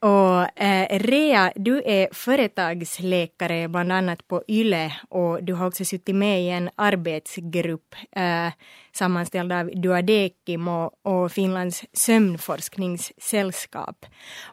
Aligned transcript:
Och 0.00 0.62
eh, 0.62 0.98
Rea, 0.98 1.52
du 1.56 1.82
är 1.84 2.08
företagsläkare 2.12 3.68
bland 3.68 3.92
annat 3.92 4.28
på 4.28 4.42
YLE 4.48 4.92
och 5.08 5.44
du 5.44 5.54
har 5.54 5.66
också 5.66 5.84
suttit 5.84 6.14
med 6.14 6.42
i 6.42 6.48
en 6.48 6.70
arbetsgrupp 6.76 7.94
eh, 8.16 8.48
sammanställd 8.92 9.52
av 9.52 9.70
Duadekim 9.74 10.68
och, 10.68 10.92
och 11.02 11.32
Finlands 11.32 11.84
sömnforskningssällskap. 11.92 14.06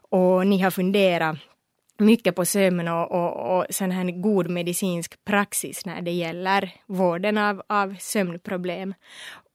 Och 0.10 0.48
ni 0.48 0.62
har 0.62 0.72
funderat 0.72 1.38
mycket 1.98 2.36
på 2.36 2.46
sömn 2.46 2.88
och, 2.88 3.12
och, 3.12 3.58
och 3.58 3.66
sån 3.70 3.92
här 3.92 4.22
god 4.22 4.50
medicinsk 4.50 5.26
praxis 5.26 5.86
när 5.86 6.02
det 6.02 6.12
gäller 6.12 6.74
vården 6.88 7.38
av, 7.38 7.62
av 7.70 7.96
sömnproblem. 8.00 8.94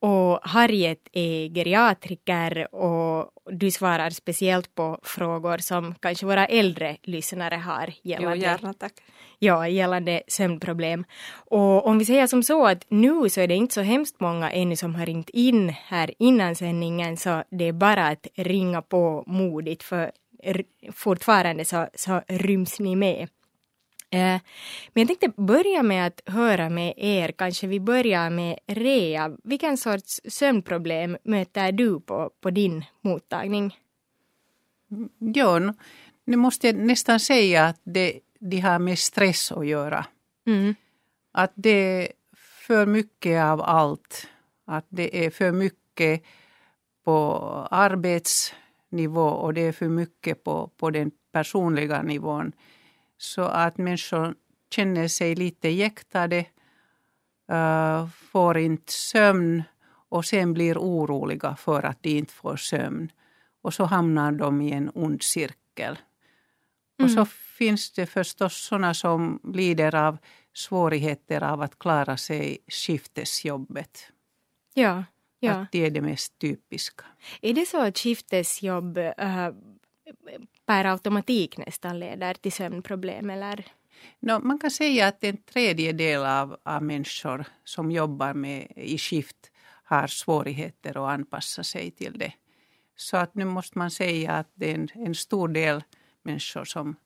Och 0.00 0.40
Harriet 0.42 1.08
är 1.12 1.54
geriatriker 1.54 2.74
och 2.74 3.30
du 3.50 3.70
svarar 3.70 4.10
speciellt 4.10 4.74
på 4.74 4.98
frågor 5.02 5.58
som 5.58 5.94
kanske 5.94 6.26
våra 6.26 6.46
äldre 6.46 6.96
lyssnare 7.02 7.54
har 7.54 7.94
gällande, 8.02 8.36
jo, 8.36 8.42
gärna, 8.42 8.74
tack. 8.74 8.92
Ja, 9.38 9.68
gällande 9.68 10.22
sömnproblem. 10.28 11.04
Och 11.32 11.86
om 11.86 11.98
vi 11.98 12.04
säger 12.04 12.26
som 12.26 12.42
så 12.42 12.66
att 12.66 12.84
nu 12.88 13.28
så 13.28 13.40
är 13.40 13.48
det 13.48 13.54
inte 13.54 13.74
så 13.74 13.80
hemskt 13.80 14.20
många 14.20 14.50
ännu 14.50 14.76
som 14.76 14.94
har 14.94 15.06
ringt 15.06 15.30
in 15.30 15.68
här 15.68 16.14
innan 16.18 16.54
sändningen 16.54 17.16
så 17.16 17.42
det 17.50 17.64
är 17.68 17.72
bara 17.72 18.08
att 18.08 18.26
ringa 18.36 18.82
på 18.82 19.24
modigt 19.26 19.82
för 19.82 20.10
fortfarande 20.92 21.64
så, 21.64 21.88
så 21.94 22.22
ryms 22.28 22.80
ni 22.80 22.96
med. 22.96 23.28
Eh, 24.12 24.40
men 24.92 25.06
jag 25.06 25.06
tänkte 25.08 25.42
börja 25.42 25.82
med 25.82 26.06
att 26.06 26.20
höra 26.26 26.70
med 26.70 26.94
er, 26.96 27.32
kanske 27.32 27.66
vi 27.66 27.80
börjar 27.80 28.30
med 28.30 28.58
Rea. 28.66 29.36
Vilken 29.44 29.76
sorts 29.76 30.20
sömnproblem 30.24 31.16
möter 31.24 31.72
du 31.72 32.00
på, 32.00 32.30
på 32.40 32.50
din 32.50 32.84
mottagning? 33.00 33.76
Ja, 35.18 35.58
nu 36.24 36.36
måste 36.36 36.66
jag 36.66 36.76
nästan 36.76 37.20
säga 37.20 37.66
att 37.66 37.80
det, 37.84 38.20
det 38.40 38.60
har 38.60 38.78
med 38.78 38.98
stress 38.98 39.52
att 39.52 39.66
göra. 39.66 40.06
Mm. 40.46 40.74
Att 41.32 41.52
det 41.54 41.70
är 41.70 42.08
för 42.66 42.86
mycket 42.86 43.42
av 43.42 43.62
allt. 43.62 44.28
Att 44.66 44.86
det 44.88 45.26
är 45.26 45.30
för 45.30 45.52
mycket 45.52 46.22
på 47.04 47.68
arbetsnivå 48.90 49.28
och 49.28 49.54
det 49.54 49.60
är 49.60 49.72
för 49.72 49.88
mycket 49.88 50.44
på, 50.44 50.70
på 50.76 50.90
den 50.90 51.10
personliga 51.32 52.02
nivån 52.02 52.52
så 53.18 53.42
att 53.42 53.78
människor 53.78 54.34
känner 54.70 55.08
sig 55.08 55.34
lite 55.34 55.68
jäktade, 55.68 56.46
uh, 57.52 58.08
får 58.08 58.58
inte 58.58 58.92
sömn 58.92 59.62
och 60.10 60.24
sen 60.24 60.54
blir 60.54 60.78
oroliga 60.78 61.56
för 61.56 61.86
att 61.86 62.02
de 62.02 62.18
inte 62.18 62.32
får 62.32 62.56
sömn. 62.56 63.10
Och 63.62 63.74
så 63.74 63.84
hamnar 63.84 64.32
de 64.32 64.60
i 64.60 64.72
en 64.72 64.90
ond 64.94 65.22
cirkel. 65.22 65.98
Mm. 66.98 67.04
Och 67.04 67.10
så 67.10 67.20
mm. 67.20 67.26
finns 67.58 67.92
det 67.92 68.06
förstås 68.06 68.54
sådana 68.54 68.94
som 68.94 69.40
lider 69.54 69.94
av 69.94 70.18
svårigheter 70.54 71.42
av 71.42 71.60
att 71.62 71.78
klara 71.78 72.16
sig 72.16 72.58
skiftesjobbet. 72.68 74.12
Ja, 74.74 75.04
ja. 75.40 75.52
Att 75.52 75.72
det 75.72 75.86
är 75.86 75.90
det 75.90 76.00
mest 76.00 76.38
typiska. 76.38 77.04
Är 77.42 77.54
det 77.54 77.66
så 77.66 77.80
att 77.80 77.98
skiftesjobb 77.98 78.98
äh, 78.98 79.50
per 80.66 80.84
automatik 80.84 81.58
nästan 81.58 81.98
leder 81.98 82.34
till 82.34 82.52
sömnproblem 82.52 83.30
eller? 83.30 83.64
No, 84.20 84.38
man 84.38 84.58
kan 84.58 84.70
säga 84.70 85.06
att 85.06 85.24
en 85.24 85.36
tredjedel 85.36 86.24
av, 86.24 86.56
av 86.62 86.82
människor 86.82 87.44
som 87.64 87.90
jobbar 87.90 88.34
med, 88.34 88.72
i 88.76 88.98
skift 88.98 89.50
har 89.84 90.06
svårigheter 90.06 90.90
att 90.90 91.14
anpassa 91.14 91.64
sig 91.64 91.90
till 91.90 92.18
det. 92.18 92.32
Så 92.96 93.16
att 93.16 93.34
nu 93.34 93.44
måste 93.44 93.78
man 93.78 93.90
säga 93.90 94.32
att 94.32 94.50
det 94.54 94.70
är 94.70 94.74
en, 94.74 94.88
en 94.94 95.14
stor 95.14 95.48
del 95.48 95.84
människor 96.22 96.64
som, 96.64 96.96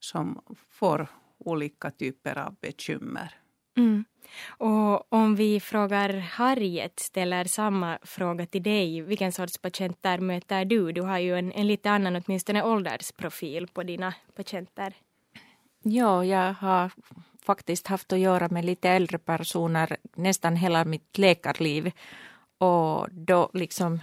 som 0.00 0.42
får 0.70 1.06
olika 1.38 1.90
typer 1.90 2.38
av 2.38 2.56
bekymmer. 2.60 3.34
Mm. 3.76 4.04
Och 4.46 5.12
om 5.12 5.36
vi 5.36 5.60
frågar 5.60 6.18
Harriet, 6.18 7.00
ställer 7.00 7.44
samma 7.44 7.98
fråga 8.02 8.46
till 8.46 8.62
dig. 8.62 9.00
Vilken 9.00 9.32
sorts 9.32 9.58
patienter 9.58 10.18
möter 10.18 10.64
du? 10.64 10.92
Du 10.92 11.02
har 11.02 11.18
ju 11.18 11.38
en, 11.38 11.52
en 11.52 11.66
lite 11.66 11.90
annan, 11.90 12.16
åtminstone 12.16 12.62
åldersprofil 12.62 13.66
på 13.66 13.82
dina 13.82 14.14
patienter. 14.36 14.94
Ja, 15.82 16.24
jag 16.24 16.52
har 16.52 16.90
faktiskt 17.42 17.86
haft 17.86 18.12
att 18.12 18.18
göra 18.18 18.48
med 18.48 18.64
lite 18.64 18.88
äldre 18.88 19.18
personer 19.18 19.96
nästan 20.16 20.56
hela 20.56 20.84
mitt 20.84 21.18
läkarliv. 21.18 21.92
Och 22.58 23.08
då 23.10 23.50
liksom 23.52 24.00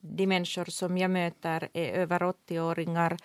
de 0.00 0.26
människor 0.26 0.64
som 0.64 0.98
jag 0.98 1.10
möter 1.10 1.68
är 1.72 1.92
över 1.92 2.20
80-åringar 2.20 3.16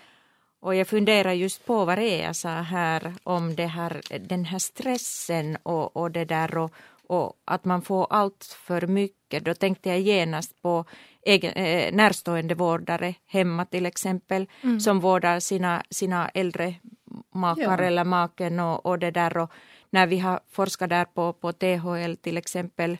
och 0.63 0.75
jag 0.75 0.87
funderar 0.87 1.33
just 1.33 1.65
på 1.65 1.85
vad 1.85 1.97
det 1.97 2.21
är 2.21 2.23
jag 2.23 2.35
sa 2.35 2.49
här 2.49 3.13
om 3.23 3.55
det 3.55 3.65
här, 3.65 4.01
den 4.19 4.45
här 4.45 4.59
stressen 4.59 5.57
och, 5.63 5.97
och 5.97 6.11
det 6.11 6.25
där 6.25 6.57
och, 6.57 6.73
och 7.07 7.33
att 7.45 7.65
man 7.65 7.81
får 7.81 8.07
allt 8.09 8.57
för 8.65 8.87
mycket. 8.87 9.45
Då 9.45 9.53
tänkte 9.53 9.89
jag 9.89 9.99
genast 9.99 10.61
på 10.61 10.85
egen, 11.25 11.53
eh, 11.53 11.93
närstående 11.93 12.55
vårdare 12.55 13.15
hemma 13.25 13.65
till 13.65 13.85
exempel 13.85 14.47
mm. 14.61 14.79
som 14.79 14.99
vårdar 14.99 15.39
sina, 15.39 15.83
sina 15.89 16.29
äldre 16.29 16.75
makar 17.33 17.81
ja. 17.81 17.87
eller 17.87 18.03
maken 18.03 18.59
och, 18.59 18.85
och 18.85 18.99
det 18.99 19.11
där. 19.11 19.37
Och 19.37 19.51
när 19.89 20.07
vi 20.07 20.19
har 20.19 20.39
forskat 20.51 20.89
där 20.89 21.05
på, 21.05 21.33
på 21.33 21.51
THL 21.51 22.15
till 22.21 22.37
exempel 22.37 22.97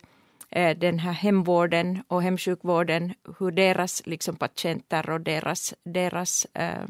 eh, 0.50 0.78
den 0.78 0.98
här 0.98 1.12
hemvården 1.12 2.02
och 2.08 2.22
hemsjukvården, 2.22 3.14
hur 3.38 3.50
deras 3.50 4.06
liksom, 4.06 4.36
patienter 4.36 5.10
och 5.10 5.20
deras, 5.20 5.74
deras 5.84 6.46
eh, 6.54 6.84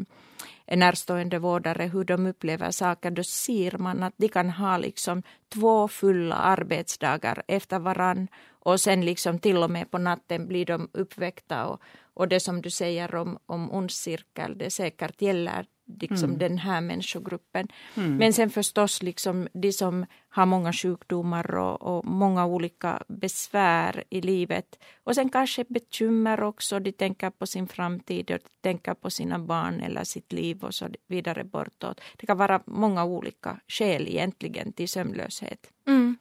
närstående 0.66 1.38
vårdare 1.38 1.84
hur 1.84 2.04
de 2.04 2.26
upplever 2.26 2.70
saker, 2.70 3.10
då 3.10 3.22
ser 3.24 3.78
man 3.78 4.02
att 4.02 4.14
de 4.16 4.28
kan 4.28 4.50
ha 4.50 4.76
liksom 4.76 5.22
två 5.48 5.88
fulla 5.88 6.34
arbetsdagar 6.34 7.42
efter 7.48 7.78
varann. 7.78 8.28
Och 8.48 8.80
sen 8.80 9.04
liksom 9.04 9.38
till 9.38 9.56
och 9.56 9.70
med 9.70 9.90
på 9.90 9.98
natten 9.98 10.48
blir 10.48 10.66
de 10.66 10.88
uppväckta 10.92 11.66
och, 11.66 11.82
och 12.14 12.28
det 12.28 12.40
som 12.40 12.62
du 12.62 12.70
säger 12.70 13.14
om, 13.14 13.38
om 13.46 13.72
ond 13.72 13.90
cirkel, 13.90 14.58
det 14.58 14.70
säkert 14.70 15.22
gäller 15.22 15.66
liksom 16.00 16.28
mm. 16.28 16.38
den 16.38 16.58
här 16.58 16.80
människogruppen. 16.80 17.68
Mm. 17.96 18.16
Men 18.16 18.32
sen 18.32 18.50
förstås 18.50 19.02
liksom 19.02 19.48
de 19.52 19.72
som 19.72 20.06
har 20.28 20.46
många 20.46 20.72
sjukdomar 20.72 21.54
och, 21.54 21.82
och, 21.82 22.04
många 22.04 22.46
olika 22.46 23.02
besvär 23.08 24.04
i 24.10 24.20
livet. 24.20 24.78
Och 25.04 25.14
sen 25.14 25.28
kanske 25.28 25.64
bekymmer 25.68 26.42
också, 26.42 26.80
de 26.80 26.92
tänker 26.92 27.30
på 27.30 27.46
sin 27.46 27.68
framtid 27.68 28.30
och 28.30 28.40
tänker 28.60 28.94
på 28.94 29.10
sina 29.10 29.38
barn 29.38 29.80
eller 29.80 30.04
sitt 30.04 30.32
liv 30.32 30.64
och 30.64 30.74
så 30.74 30.88
vidare 31.06 31.44
bortåt. 31.44 32.00
Det 32.16 32.26
kan 32.26 32.38
vara 32.38 32.62
många 32.66 33.04
olika 33.04 33.60
skäl 33.68 34.08
egentligen 34.08 34.72
till 34.72 34.88
sömnlöshet. 34.88 35.70
Mm. 35.86 36.16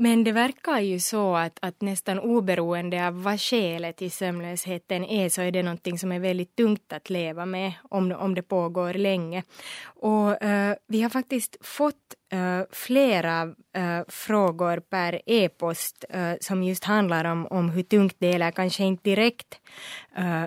Men 0.00 0.24
det 0.24 0.32
verkar 0.32 0.80
ju 0.80 1.00
så 1.00 1.36
att, 1.36 1.58
att 1.62 1.80
nästan 1.80 2.18
oberoende 2.18 3.06
av 3.06 3.22
vad 3.22 3.40
skälet 3.40 3.96
till 3.96 4.10
sömnlösheten 4.10 5.04
är 5.04 5.28
så 5.28 5.42
är 5.42 5.52
det 5.52 5.62
någonting 5.62 5.98
som 5.98 6.12
är 6.12 6.20
väldigt 6.20 6.56
tungt 6.56 6.92
att 6.92 7.10
leva 7.10 7.46
med 7.46 7.72
om, 7.82 8.12
om 8.12 8.34
det 8.34 8.42
pågår 8.42 8.94
länge. 8.94 9.42
Och 9.84 10.28
uh, 10.30 10.74
vi 10.86 11.02
har 11.02 11.10
faktiskt 11.10 11.56
fått 11.60 12.14
uh, 12.34 12.62
flera 12.72 13.44
uh, 13.44 14.02
frågor 14.08 14.80
per 14.80 15.22
e-post 15.26 16.04
som 16.40 16.62
just 16.62 16.84
handlar 16.84 17.24
om, 17.24 17.46
om 17.46 17.70
hur 17.70 17.82
tungt 17.82 18.16
det 18.18 18.26
är, 18.26 18.34
eller 18.34 18.50
kanske 18.50 18.84
inte 18.84 19.10
direkt 19.10 19.60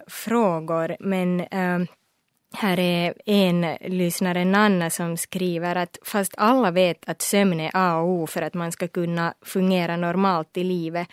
frågor 0.08 0.96
men 1.00 1.40
här 2.54 2.80
är 2.80 3.14
en 3.26 3.78
lyssnare, 3.82 4.46
Nanna, 4.46 4.90
som 4.90 5.18
skriver 5.18 5.76
att 5.76 5.98
fast 6.04 6.34
alla 6.38 6.72
vet 6.72 7.10
att 7.10 7.22
sömn 7.22 7.60
är 7.60 7.72
A 7.74 7.96
och 7.96 8.10
O 8.10 8.28
för 8.28 8.42
att 8.42 8.54
man 8.54 8.72
ska 8.72 8.88
kunna 8.88 9.34
fungera 9.42 9.98
normalt 9.98 10.58
i 10.58 10.64
livet 10.64 11.08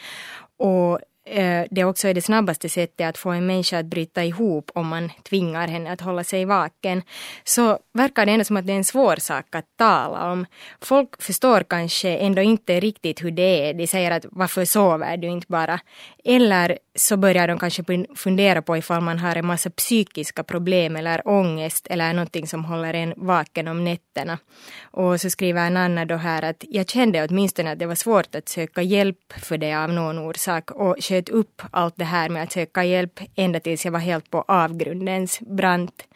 och 0.56 1.00
Eh, 1.30 1.66
det 1.70 1.84
också 1.84 2.08
är 2.08 2.14
det 2.14 2.22
snabbaste 2.22 2.68
sättet 2.68 3.08
att 3.08 3.18
få 3.18 3.30
en 3.30 3.46
människa 3.46 3.78
att 3.78 3.86
bryta 3.86 4.24
ihop 4.24 4.70
om 4.74 4.88
man 4.88 5.10
tvingar 5.28 5.68
henne 5.68 5.92
att 5.92 6.00
hålla 6.00 6.24
sig 6.24 6.44
vaken, 6.44 7.02
så 7.44 7.78
verkar 7.92 8.26
det 8.26 8.32
ändå 8.32 8.44
som 8.44 8.56
att 8.56 8.66
det 8.66 8.72
är 8.72 8.76
en 8.76 8.84
svår 8.84 9.16
sak 9.16 9.54
att 9.54 9.64
tala 9.76 10.32
om. 10.32 10.46
Folk 10.80 11.22
förstår 11.22 11.60
kanske 11.60 12.16
ändå 12.16 12.42
inte 12.42 12.80
riktigt 12.80 13.24
hur 13.24 13.30
det 13.30 13.68
är. 13.68 13.74
De 13.74 13.86
säger 13.86 14.10
att 14.10 14.26
varför 14.30 14.64
sover 14.64 15.16
du 15.16 15.28
inte 15.28 15.46
bara? 15.48 15.80
Eller 16.24 16.78
så 16.94 17.16
börjar 17.16 17.48
de 17.48 17.58
kanske 17.58 17.84
fundera 18.16 18.62
på 18.62 18.76
ifall 18.76 19.00
man 19.00 19.18
har 19.18 19.36
en 19.36 19.46
massa 19.46 19.70
psykiska 19.70 20.44
problem 20.44 20.96
eller 20.96 21.28
ångest 21.28 21.86
eller 21.90 22.12
någonting 22.12 22.46
som 22.46 22.64
håller 22.64 22.94
en 22.94 23.14
vaken 23.16 23.68
om 23.68 23.84
nätterna. 23.84 24.38
Och 24.82 25.20
så 25.20 25.30
skriver 25.30 25.66
en 25.66 25.76
annan 25.76 26.06
då 26.06 26.16
här 26.16 26.42
att 26.42 26.64
jag 26.68 26.88
kände 26.88 27.26
åtminstone 27.30 27.72
att 27.72 27.78
det 27.78 27.86
var 27.86 27.94
svårt 27.94 28.34
att 28.34 28.48
söka 28.48 28.82
hjälp 28.82 29.32
för 29.36 29.58
det 29.58 29.74
av 29.74 29.92
någon 29.92 30.18
orsak 30.18 30.70
och 30.70 30.96
sköt 31.18 31.28
upp 31.28 31.62
allt 31.70 31.96
det 31.96 32.04
här 32.04 32.28
med 32.28 32.42
att 32.42 32.52
söka 32.52 32.84
hjälp 32.84 33.20
ända 33.36 33.60
tills 33.60 33.84
jag 33.84 33.92
var 33.92 34.00
helt 34.00 34.30
på 34.30 34.44
avgrundens 34.48 35.40
brant. 35.40 36.08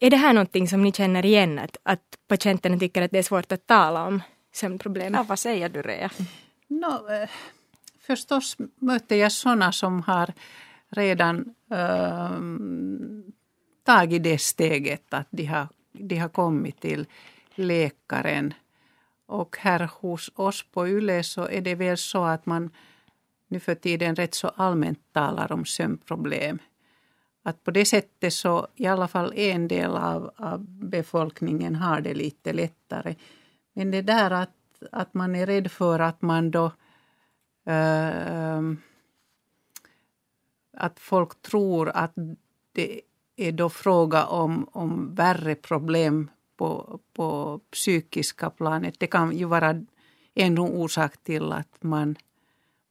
Är 0.00 0.10
det 0.10 0.16
här 0.16 0.32
någonting 0.32 0.68
som 0.68 0.82
ni 0.82 0.92
känner 0.92 1.26
igen, 1.26 1.58
att, 1.58 1.76
att 1.82 2.00
patienterna 2.28 2.78
tycker 2.78 3.02
att 3.02 3.10
det 3.10 3.18
är 3.18 3.22
svårt 3.22 3.52
att 3.52 3.66
tala 3.66 4.06
om 4.06 4.22
sömnproblem? 4.52 5.14
Ja, 5.14 5.22
vad 5.28 5.38
säger 5.38 5.68
du 5.68 5.82
Rea? 5.82 6.10
No, 6.68 7.12
eh, 7.12 7.28
förstås 8.00 8.56
möter 8.80 9.16
jag 9.16 9.32
sådana 9.32 9.72
som 9.72 10.02
har 10.02 10.32
redan 10.88 11.54
äh, 11.70 12.30
tagit 13.84 14.22
det 14.22 14.38
steget 14.38 15.14
att 15.14 15.28
de 15.30 15.44
har, 15.46 15.68
de 15.92 16.18
har 16.18 16.28
kommit 16.28 16.80
till 16.80 17.06
läkaren. 17.54 18.54
Och 19.28 19.56
här 19.60 19.90
hos 20.00 20.30
oss 20.34 20.64
på 20.72 20.88
YLE 20.88 21.22
så 21.22 21.48
är 21.48 21.60
det 21.60 21.74
väl 21.74 21.96
så 21.96 22.24
att 22.24 22.46
man 22.46 22.70
nu 23.48 23.60
för 23.60 23.74
tiden 23.74 24.16
rätt 24.16 24.34
så 24.34 24.48
allmänt 24.48 25.12
talar 25.12 25.52
om 25.52 25.64
sömnproblem. 25.64 26.58
Att 27.42 27.64
på 27.64 27.70
det 27.70 27.84
sättet 27.84 28.32
så 28.32 28.66
i 28.74 28.86
alla 28.86 29.08
fall 29.08 29.32
en 29.36 29.68
del 29.68 29.90
av, 29.90 30.30
av 30.36 30.64
befolkningen 30.68 31.74
har 31.74 32.00
det 32.00 32.14
lite 32.14 32.52
lättare. 32.52 33.14
Men 33.72 33.90
det 33.90 34.02
där 34.02 34.30
att, 34.30 34.82
att 34.92 35.14
man 35.14 35.34
är 35.34 35.46
rädd 35.46 35.70
för 35.70 35.98
att 35.98 36.22
man 36.22 36.50
då 36.50 36.72
äh, 37.66 38.62
att 40.76 41.00
folk 41.00 41.42
tror 41.42 41.88
att 41.88 42.12
det 42.72 43.00
är 43.36 43.52
då 43.52 43.68
fråga 43.68 44.26
om, 44.26 44.68
om 44.72 45.14
värre 45.14 45.54
problem 45.54 46.30
på, 46.56 47.00
på 47.12 47.60
psykiska 47.72 48.50
planet. 48.50 48.94
Det 48.98 49.06
kan 49.06 49.36
ju 49.36 49.44
vara 49.44 49.84
en 50.34 50.58
orsak 50.58 51.16
till 51.22 51.52
att 51.52 51.82
man 51.82 52.16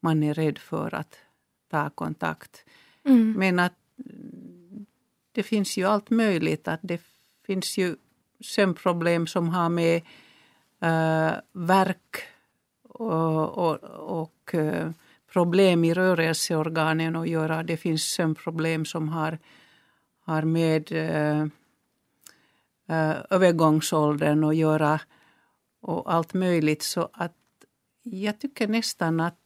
man 0.05 0.23
är 0.23 0.33
rädd 0.33 0.57
för 0.57 0.95
att 0.95 1.15
ta 1.71 1.89
kontakt. 1.89 2.65
Mm. 3.05 3.33
Men 3.37 3.59
att 3.59 3.73
det 5.31 5.43
finns 5.43 5.77
ju 5.77 5.83
allt 5.85 6.09
möjligt. 6.09 6.67
Att 6.67 6.79
det 6.83 7.01
finns 7.45 7.77
ju 7.77 7.95
sömnproblem 8.39 9.27
som 9.27 9.49
har 9.49 9.69
med 9.69 9.95
äh, 10.81 11.33
verk 11.53 12.15
och, 12.83 13.57
och, 13.57 13.83
och 14.21 14.55
äh, 14.55 14.91
problem 15.33 15.83
i 15.83 15.93
rörelseorganen 15.93 17.15
att 17.15 17.29
göra. 17.29 17.63
Det 17.63 17.77
finns 17.77 18.03
sömnproblem 18.03 18.85
som 18.85 19.09
har, 19.09 19.39
har 20.19 20.41
med 20.41 20.91
äh, 20.91 21.47
övergångsåldern 23.29 24.43
att 24.43 24.55
göra 24.55 24.99
och 25.81 26.13
allt 26.13 26.33
möjligt. 26.33 26.83
Så 26.83 27.09
att 27.13 27.33
jag 28.03 28.39
tycker 28.39 28.67
nästan 28.67 29.19
att 29.19 29.44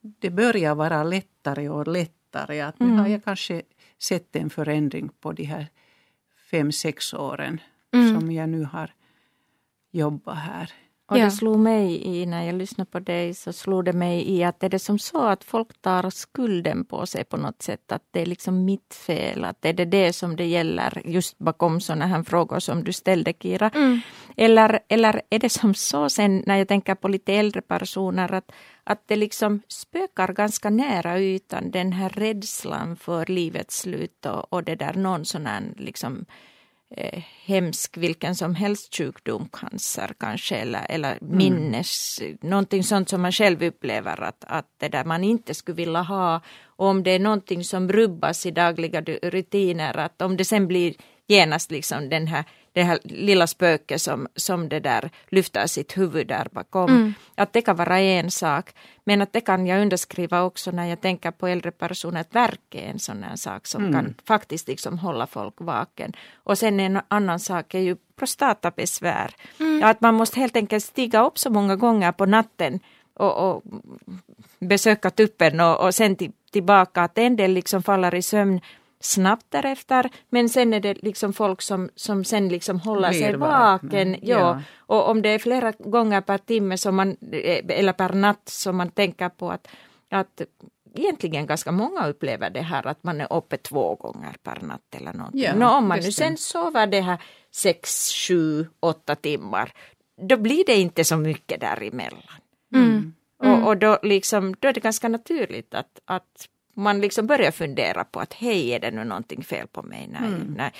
det 0.00 0.30
börjar 0.30 0.74
vara 0.74 1.02
lättare 1.02 1.68
och 1.68 1.88
lättare. 1.88 2.60
Att 2.60 2.80
nu 2.80 2.86
mm. 2.86 2.98
har 2.98 3.08
jag 3.08 3.24
kanske 3.24 3.62
sett 3.98 4.36
en 4.36 4.50
förändring 4.50 5.08
på 5.20 5.32
de 5.32 5.44
här 5.44 5.66
fem, 6.50 6.72
sex 6.72 7.14
åren 7.14 7.60
mm. 7.92 8.20
som 8.20 8.32
jag 8.32 8.48
nu 8.48 8.64
har 8.64 8.90
jobbat 9.90 10.38
här. 10.38 10.72
Och 11.06 11.18
ja. 11.18 11.24
det 11.24 11.30
slog 11.30 11.58
mig 11.58 12.06
i, 12.06 12.26
när 12.26 12.42
jag 12.42 12.54
lyssnade 12.54 12.90
på 12.90 12.98
dig, 12.98 13.34
så 13.34 13.52
slog 13.52 13.84
det 13.84 13.92
mig 13.92 14.30
i 14.30 14.44
att 14.44 14.62
är 14.62 14.68
det 14.68 14.78
som 14.78 14.98
så 14.98 15.22
att 15.22 15.44
folk 15.44 15.80
tar 15.80 16.10
skulden 16.10 16.84
på 16.84 17.06
sig 17.06 17.24
på 17.24 17.36
något 17.36 17.62
sätt, 17.62 17.92
att 17.92 18.02
det 18.10 18.20
är 18.20 18.26
liksom 18.26 18.64
mitt 18.64 18.94
fel, 18.94 19.44
att 19.44 19.64
är 19.64 19.72
det 19.72 19.84
det 19.84 20.12
som 20.12 20.36
det 20.36 20.46
gäller 20.46 21.02
just 21.04 21.38
bakom 21.38 21.80
sådana 21.80 22.06
här 22.06 22.22
frågor 22.22 22.58
som 22.58 22.84
du 22.84 22.92
ställde 22.92 23.32
Kira? 23.32 23.70
Mm. 23.74 24.00
Eller, 24.36 24.80
eller 24.88 25.22
är 25.30 25.38
det 25.38 25.48
som 25.48 25.74
så 25.74 26.08
sen 26.08 26.42
när 26.46 26.56
jag 26.56 26.68
tänker 26.68 26.94
på 26.94 27.08
lite 27.08 27.32
äldre 27.32 27.62
personer 27.62 28.32
att, 28.32 28.52
att 28.84 29.02
det 29.06 29.16
liksom 29.16 29.60
spökar 29.68 30.32
ganska 30.32 30.70
nära 30.70 31.20
ytan, 31.20 31.70
den 31.70 31.92
här 31.92 32.08
rädslan 32.08 32.96
för 32.96 33.26
livets 33.26 33.78
slut 33.78 34.26
och, 34.26 34.52
och 34.52 34.64
det 34.64 34.74
där 34.74 34.94
någon 34.94 35.24
sån 35.24 35.46
här 35.46 35.62
liksom 35.76 36.24
eh, 36.96 37.22
hemsk 37.44 37.96
vilken 37.96 38.34
som 38.34 38.54
helst 38.54 38.96
sjukdom, 38.96 39.48
cancer 39.52 40.14
kanske 40.18 40.56
eller, 40.56 40.86
eller 40.88 41.18
mm. 41.22 41.36
minnes, 41.36 42.20
mm. 42.20 42.38
någonting 42.40 42.84
sånt 42.84 43.08
som 43.08 43.22
man 43.22 43.32
själv 43.32 43.62
upplever 43.62 44.22
att, 44.22 44.44
att 44.46 44.68
det 44.78 44.88
där 44.88 45.04
man 45.04 45.24
inte 45.24 45.54
skulle 45.54 45.76
vilja 45.76 46.02
ha. 46.02 46.40
Och 46.66 46.86
om 46.86 47.02
det 47.02 47.10
är 47.10 47.18
någonting 47.18 47.64
som 47.64 47.92
rubbas 47.92 48.46
i 48.46 48.50
dagliga 48.50 49.00
rutiner, 49.22 49.96
att 49.96 50.22
om 50.22 50.36
det 50.36 50.44
sen 50.44 50.68
blir 50.68 50.94
genast 51.26 51.70
liksom 51.70 52.08
den 52.08 52.26
här 52.26 52.44
det 52.74 52.82
här 52.82 52.98
lilla 53.04 53.46
spöket 53.46 54.02
som, 54.02 54.28
som 54.36 54.68
det 54.68 54.80
där 54.80 55.10
lyfter 55.28 55.66
sitt 55.66 55.96
huvud 55.96 56.26
där 56.26 56.48
bakom. 56.50 56.90
Mm. 56.90 57.14
Att 57.34 57.52
det 57.52 57.62
kan 57.62 57.76
vara 57.76 58.00
en 58.00 58.30
sak. 58.30 58.74
Men 59.04 59.22
att 59.22 59.32
det 59.32 59.40
kan 59.40 59.66
jag 59.66 59.82
underskriva 59.82 60.42
också 60.42 60.70
när 60.70 60.86
jag 60.86 61.00
tänker 61.00 61.30
på 61.30 61.46
äldre 61.46 61.70
personer. 61.70 62.20
Att 62.20 62.34
verk 62.34 62.60
är 62.70 62.90
en 62.90 62.98
sån 62.98 63.22
här 63.22 63.36
sak 63.36 63.66
som 63.66 63.84
mm. 63.84 63.92
kan 63.94 64.14
faktiskt 64.26 64.68
liksom 64.68 64.98
hålla 64.98 65.26
folk 65.26 65.54
vaken. 65.58 66.12
Och 66.34 66.58
sen 66.58 66.80
en 66.80 67.00
annan 67.08 67.40
sak 67.40 67.74
är 67.74 67.80
ju 67.80 67.96
prostatabesvär. 68.16 69.34
Mm. 69.60 69.80
Ja, 69.80 69.88
att 69.88 70.00
man 70.00 70.14
måste 70.14 70.40
helt 70.40 70.56
enkelt 70.56 70.84
stiga 70.84 71.26
upp 71.26 71.38
så 71.38 71.50
många 71.50 71.76
gånger 71.76 72.12
på 72.12 72.26
natten 72.26 72.80
och, 73.14 73.50
och 73.50 73.62
besöka 74.58 75.10
tuppen 75.10 75.60
och, 75.60 75.80
och 75.80 75.94
sen 75.94 76.16
till, 76.16 76.32
tillbaka. 76.52 77.02
Att 77.02 77.18
en 77.18 77.36
del 77.36 77.52
liksom 77.52 77.82
faller 77.82 78.14
i 78.14 78.22
sömn 78.22 78.60
snabbt 79.04 79.46
därefter. 79.48 80.10
Men 80.28 80.48
sen 80.48 80.74
är 80.74 80.80
det 80.80 81.02
liksom 81.02 81.32
folk 81.32 81.62
som, 81.62 81.90
som 81.94 82.24
sen 82.24 82.48
liksom 82.48 82.80
håller 82.80 83.08
Blir 83.08 83.20
sig 83.20 83.36
vaken. 83.36 84.16
Ja. 84.22 84.38
ja. 84.38 84.62
Och 84.76 85.08
om 85.08 85.22
det 85.22 85.28
är 85.28 85.38
flera 85.38 85.72
gånger 85.78 86.20
per 86.20 86.38
timme 86.38 86.78
som 86.78 86.96
man, 86.96 87.16
eller 87.68 87.92
per 87.92 88.12
natt 88.12 88.48
som 88.48 88.76
man 88.76 88.90
tänker 88.90 89.28
på 89.28 89.50
att, 89.50 89.68
att 90.10 90.40
egentligen 90.94 91.46
ganska 91.46 91.72
många 91.72 92.08
upplever 92.08 92.50
det 92.50 92.60
här 92.60 92.86
att 92.86 93.04
man 93.04 93.20
är 93.20 93.32
uppe 93.32 93.56
två 93.56 93.94
gånger 93.94 94.36
per 94.42 94.60
natt 94.60 94.94
eller 94.96 95.12
någonting. 95.12 95.42
Ja, 95.42 95.54
Nå, 95.54 95.68
om 95.68 95.88
man 95.88 95.98
nu 95.98 96.12
sen 96.12 96.36
sover 96.36 96.86
det 96.86 97.00
här 97.00 97.18
sex, 97.50 98.12
sju, 98.12 98.66
åtta 98.80 99.14
timmar, 99.14 99.72
då 100.28 100.36
blir 100.36 100.64
det 100.66 100.74
inte 100.74 101.04
så 101.04 101.16
mycket 101.16 101.60
däremellan. 101.60 102.40
Mm. 102.74 103.14
Mm. 103.42 103.62
Och, 103.62 103.68
och 103.68 103.76
då, 103.76 103.98
liksom, 104.02 104.54
då 104.60 104.68
är 104.68 104.72
det 104.72 104.80
ganska 104.80 105.08
naturligt 105.08 105.74
att, 105.74 106.00
att 106.04 106.48
man 106.74 107.00
liksom 107.00 107.26
börjar 107.26 107.50
fundera 107.50 108.04
på 108.04 108.20
att 108.20 108.32
hej, 108.32 108.70
är 108.72 108.80
det 108.80 108.90
nu 108.90 109.04
någonting 109.04 109.44
fel 109.44 109.66
på 109.66 109.82
mig? 109.82 110.08
Nej, 110.12 110.28
mm. 110.28 110.54
nej. 110.56 110.72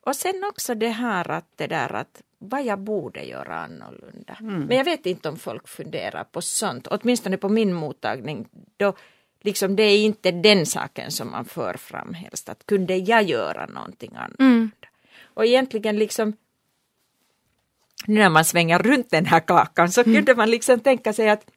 Och 0.00 0.16
sen 0.16 0.44
också 0.48 0.74
det 0.74 0.88
här 0.88 1.30
att 1.30 1.46
det 1.56 1.66
där 1.66 1.92
att 1.92 2.22
vad 2.38 2.64
jag 2.64 2.78
borde 2.78 3.22
göra 3.22 3.56
annorlunda. 3.56 4.36
Mm. 4.40 4.64
Men 4.64 4.76
jag 4.76 4.84
vet 4.84 5.06
inte 5.06 5.28
om 5.28 5.36
folk 5.36 5.68
funderar 5.68 6.24
på 6.24 6.42
sånt, 6.42 6.86
åtminstone 6.86 7.36
på 7.36 7.48
min 7.48 7.72
mottagning. 7.72 8.48
Då 8.76 8.94
liksom 9.40 9.76
det 9.76 9.82
är 9.82 10.04
inte 10.04 10.30
den 10.30 10.66
saken 10.66 11.10
som 11.10 11.30
man 11.30 11.44
för 11.44 11.74
fram 11.74 12.14
helst, 12.14 12.48
att 12.48 12.66
kunde 12.66 12.96
jag 12.96 13.22
göra 13.22 13.66
någonting 13.66 14.12
annorlunda? 14.16 14.56
Mm. 14.56 14.70
Och 15.24 15.46
egentligen 15.46 15.98
liksom 15.98 16.36
nu 18.06 18.20
när 18.20 18.28
man 18.28 18.44
svänger 18.44 18.78
runt 18.78 19.10
den 19.10 19.26
här 19.26 19.40
kakan 19.40 19.92
så 19.92 20.00
mm. 20.00 20.14
kunde 20.14 20.34
man 20.34 20.50
liksom 20.50 20.80
tänka 20.80 21.12
sig 21.12 21.30
att 21.30 21.50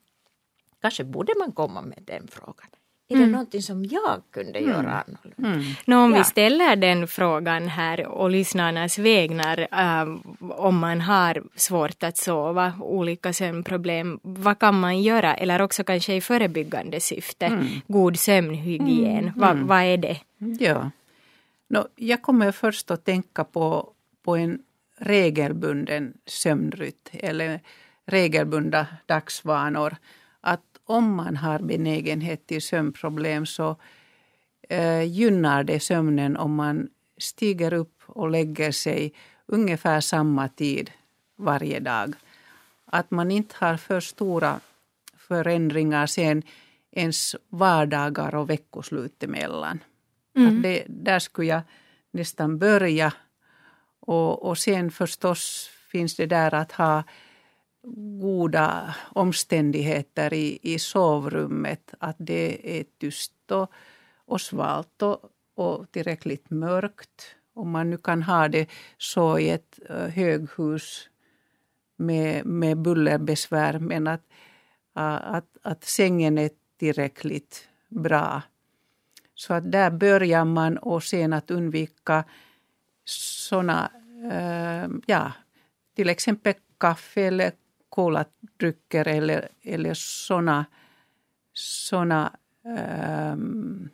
kanske 0.81 1.03
borde 1.03 1.33
man 1.39 1.51
komma 1.51 1.81
med 1.81 2.03
den 2.05 2.27
frågan. 2.27 2.67
Är 3.09 3.15
det 3.15 3.23
mm. 3.23 3.31
någonting 3.31 3.61
som 3.61 3.85
jag 3.85 4.21
kunde 4.31 4.59
mm. 4.59 4.71
göra 4.71 5.03
annorlunda? 5.07 5.61
Mm. 5.61 5.75
Nå, 5.85 6.03
om 6.03 6.11
ja. 6.11 6.17
vi 6.17 6.23
ställer 6.23 6.75
den 6.75 7.07
frågan 7.07 7.67
här 7.67 8.05
och 8.05 8.29
lyssnarnas 8.29 8.99
vägnar, 8.99 9.67
äh, 9.71 10.17
om 10.39 10.79
man 10.79 11.01
har 11.01 11.43
svårt 11.55 12.03
att 12.03 12.17
sova, 12.17 12.73
olika 12.81 13.33
sömnproblem, 13.33 14.19
vad 14.21 14.59
kan 14.59 14.79
man 14.79 15.01
göra? 15.01 15.35
Eller 15.35 15.61
också 15.61 15.83
kanske 15.83 16.15
i 16.15 16.21
förebyggande 16.21 16.99
syfte, 16.99 17.45
mm. 17.45 17.67
god 17.87 18.19
sömnhygien, 18.19 19.17
mm. 19.17 19.33
vad, 19.35 19.57
vad 19.57 19.83
är 19.83 19.97
det? 19.97 20.17
Ja, 20.59 20.91
no, 21.67 21.87
jag 21.95 22.21
kommer 22.21 22.51
först 22.51 22.91
att 22.91 23.05
tänka 23.05 23.43
på, 23.43 23.89
på 24.23 24.35
en 24.35 24.59
regelbunden 24.97 26.13
sömnrytm 26.25 27.09
eller 27.13 27.59
regelbundna 28.05 28.87
dagsvanor. 29.05 29.95
Om 30.89 31.15
man 31.15 31.37
har 31.37 31.59
benägenhet 31.59 32.47
till 32.47 32.61
sömnproblem 32.61 33.45
så 33.45 33.75
eh, 34.69 35.03
gynnar 35.03 35.63
det 35.63 35.79
sömnen 35.79 36.37
om 36.37 36.55
man 36.55 36.89
stiger 37.17 37.73
upp 37.73 38.01
och 38.05 38.29
lägger 38.29 38.71
sig 38.71 39.13
ungefär 39.45 40.01
samma 40.01 40.47
tid 40.47 40.91
varje 41.35 41.79
dag. 41.79 42.13
Att 42.85 43.11
man 43.11 43.31
inte 43.31 43.55
har 43.59 43.77
för 43.77 43.99
stora 43.99 44.59
förändringar 45.17 46.05
sen 46.05 46.43
ens 46.91 47.35
vardagar 47.49 48.35
och 48.35 48.49
veckoslut 48.49 49.23
emellan. 49.23 49.79
Mm. 50.35 50.61
Det, 50.61 50.83
där 50.87 51.19
skulle 51.19 51.47
jag 51.47 51.61
nästan 52.11 52.57
börja. 52.57 53.13
Och, 53.99 54.45
och 54.45 54.57
sen 54.57 54.91
förstås 54.91 55.69
finns 55.91 56.15
det 56.15 56.25
där 56.25 56.53
att 56.53 56.71
ha 56.71 57.03
goda 57.95 58.95
omständigheter 59.15 60.33
i, 60.33 60.59
i 60.61 60.79
sovrummet. 60.79 61.93
Att 61.99 62.15
det 62.19 62.79
är 62.79 62.85
tyst 62.97 63.51
och, 63.51 63.71
och 64.25 64.41
svalt 64.41 65.01
och, 65.01 65.19
och 65.55 65.91
tillräckligt 65.91 66.49
mörkt. 66.49 67.35
Om 67.53 67.71
man 67.71 67.89
nu 67.89 67.97
kan 67.97 68.23
ha 68.23 68.47
det 68.47 68.69
så 68.97 69.39
i 69.39 69.49
ett 69.49 69.79
eh, 69.89 70.07
höghus 70.07 71.09
med, 71.97 72.45
med 72.45 72.77
bullerbesvär 72.77 73.79
men 73.79 74.07
att, 74.07 74.23
att, 74.93 75.57
att 75.61 75.83
sängen 75.83 76.37
är 76.37 76.49
tillräckligt 76.77 77.67
bra. 77.89 78.41
Så 79.35 79.53
att 79.53 79.71
där 79.71 79.89
börjar 79.89 80.45
man 80.45 80.77
och 80.77 81.03
sen 81.03 81.33
att 81.33 81.51
undvika 81.51 82.23
såna, 83.05 83.91
uh, 84.33 84.97
ja, 85.05 85.31
till 85.95 86.09
exempel 86.09 86.53
kaffe 86.77 87.21
eller 87.21 87.51
koladrycker 87.97 89.07
eller, 89.07 89.47
eller 89.61 89.93
såna, 89.93 90.65
såna 91.53 92.31
ähm, 92.65 93.89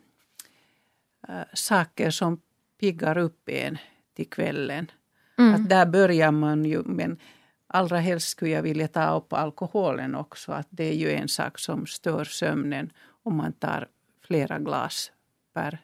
äh, 1.28 1.34
saker 1.54 2.10
som 2.10 2.40
piggar 2.80 3.18
upp 3.18 3.48
en 3.48 3.78
till 4.16 4.30
kvällen. 4.30 4.90
Mm. 5.38 5.54
Att 5.54 5.68
där 5.68 5.86
börjar 5.86 6.30
man 6.30 6.64
ju, 6.64 6.82
men 6.84 7.18
allra 7.66 7.98
helst 7.98 8.28
skulle 8.28 8.50
jag 8.50 8.62
vilja 8.62 8.88
ta 8.88 9.16
upp 9.16 9.32
alkoholen 9.32 10.14
också. 10.14 10.52
Att 10.52 10.68
det 10.70 10.84
är 10.84 10.94
ju 10.94 11.10
en 11.10 11.28
sak 11.28 11.58
som 11.58 11.86
stör 11.86 12.24
sömnen 12.24 12.92
om 13.22 13.36
man 13.36 13.52
tar 13.52 13.88
flera 14.26 14.58
glas 14.58 15.12
per 15.54 15.78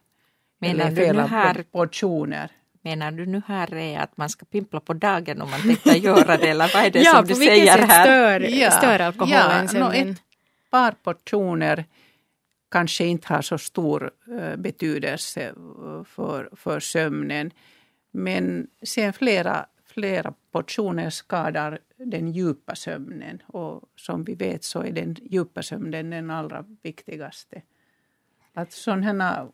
Menar 0.59 0.85
eller 0.85 0.97
flera 0.97 1.27
här, 1.27 1.65
portioner. 1.73 2.51
Menar 2.83 3.11
du 3.11 3.27
nu 3.27 3.43
här 3.47 3.75
är 3.75 3.99
att 3.99 4.17
man 4.17 4.29
ska 4.29 4.45
pimpla 4.45 4.81
på 4.81 4.93
dagen 4.93 5.43
om 5.43 5.51
man 5.51 5.61
tänker 5.61 5.95
göra 5.95 6.37
det 6.37 6.49
eller 6.49 6.71
vad 6.75 6.85
är 6.85 6.91
det 6.91 7.03
ja, 7.03 7.13
som 7.13 7.27
du 7.27 7.35
säger 7.35 7.79
här? 7.79 8.05
Stör, 8.05 8.41
ja, 8.41 8.71
stör 8.71 8.99
alkoholen 8.99 9.69
ja, 9.73 9.89
no, 9.89 9.93
ett 9.93 10.23
par 10.71 10.93
portioner 10.93 11.85
kanske 12.71 13.05
inte 13.05 13.35
har 13.35 13.43
så 13.43 13.59
stor 13.59 14.11
uh, 14.29 14.57
betydelse 14.57 15.55
för, 16.07 16.51
för 16.57 16.81
sömnen. 16.81 17.51
Men 18.11 18.67
sen 18.83 19.13
flera, 19.13 19.67
flera 19.87 20.35
portioner 20.53 21.11
skadar 21.11 21.79
den 21.97 22.33
djupa 22.33 22.75
sömnen 22.75 23.43
och 23.47 23.83
som 23.97 24.25
vi 24.25 24.35
vet 24.35 24.65
så 24.65 24.83
är 24.83 24.93
den 24.93 25.17
djupa 25.21 25.63
sömnen 25.63 26.11
den 26.11 26.31
allra 26.31 26.65
viktigaste. 26.83 27.63
Att 28.55 28.73
sådana 28.73 29.49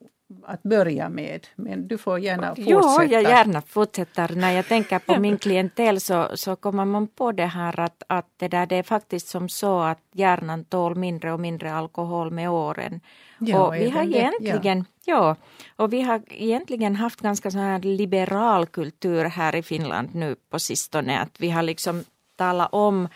att 0.44 0.62
börja 0.62 1.08
med. 1.08 1.46
Men 1.56 1.88
du 1.88 1.98
får 1.98 2.18
gärna 2.18 2.48
fortsätta. 2.48 2.70
Ja, 2.70 3.04
jag 3.04 3.22
gärna 3.22 3.62
fortsätter. 3.62 4.34
När 4.34 4.52
jag 4.52 4.66
tänker 4.68 4.98
på 4.98 5.20
min 5.20 5.38
klientel 5.38 6.00
så, 6.00 6.28
så 6.34 6.56
kommer 6.56 6.84
man 6.84 7.06
på 7.06 7.32
det 7.32 7.46
här 7.46 7.80
att, 7.80 8.02
att 8.06 8.26
det, 8.36 8.48
där, 8.48 8.66
det 8.66 8.76
är 8.76 8.82
faktiskt 8.82 9.28
som 9.28 9.48
så 9.48 9.80
att 9.80 9.98
hjärnan 10.12 10.64
tål 10.64 10.94
mindre 10.94 11.32
och 11.32 11.40
mindre 11.40 11.72
alkohol 11.72 12.30
med 12.30 12.50
åren. 12.50 13.00
Ja, 13.38 13.66
och 13.66 13.74
vi 13.74 13.90
har 13.90 14.02
egentligen, 14.02 14.84
ja. 15.04 15.14
ja. 15.14 15.36
och 15.76 15.92
vi 15.92 16.02
har 16.02 16.22
egentligen 16.28 16.96
haft 16.96 17.20
ganska 17.20 17.50
så 17.50 17.58
här 17.58 17.78
liberal 17.78 18.66
kultur 18.66 19.24
här 19.24 19.56
i 19.56 19.62
Finland 19.62 20.14
nu 20.14 20.36
på 20.50 20.58
sistone. 20.58 21.20
Att 21.20 21.40
vi 21.40 21.50
har 21.50 21.62
liksom 21.62 22.04
talat 22.36 22.68
om 22.72 23.08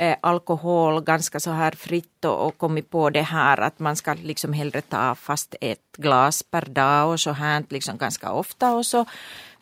eh, 0.00 0.16
alkohol 0.20 1.00
ganska 1.00 1.40
så 1.40 1.50
här 1.50 1.70
fritt 1.70 2.24
och, 2.24 2.46
och 2.46 2.58
kommit 2.58 2.90
på 2.90 3.10
det 3.10 3.22
här 3.22 3.60
att 3.60 3.78
man 3.78 3.96
ska 3.96 4.14
liksom 4.14 4.52
hellre 4.52 4.80
ta 4.80 5.14
fast 5.14 5.54
ett 5.60 5.96
glas 5.96 6.42
per 6.42 6.64
dag 6.64 7.10
och 7.10 7.20
så 7.20 7.30
här 7.30 7.64
liksom 7.68 7.98
ganska 7.98 8.32
ofta 8.32 8.72
och 8.72 8.86
så. 8.86 9.04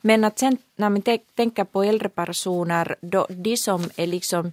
Men 0.01 0.25
att 0.25 0.39
sen 0.39 0.57
när 0.77 0.91
man 0.91 1.03
tänker 1.35 1.65
på 1.65 1.83
äldre 1.83 2.09
personer, 2.09 2.97
då 3.01 3.27
de 3.29 3.57
som 3.57 3.91
är 3.97 4.07
liksom 4.07 4.53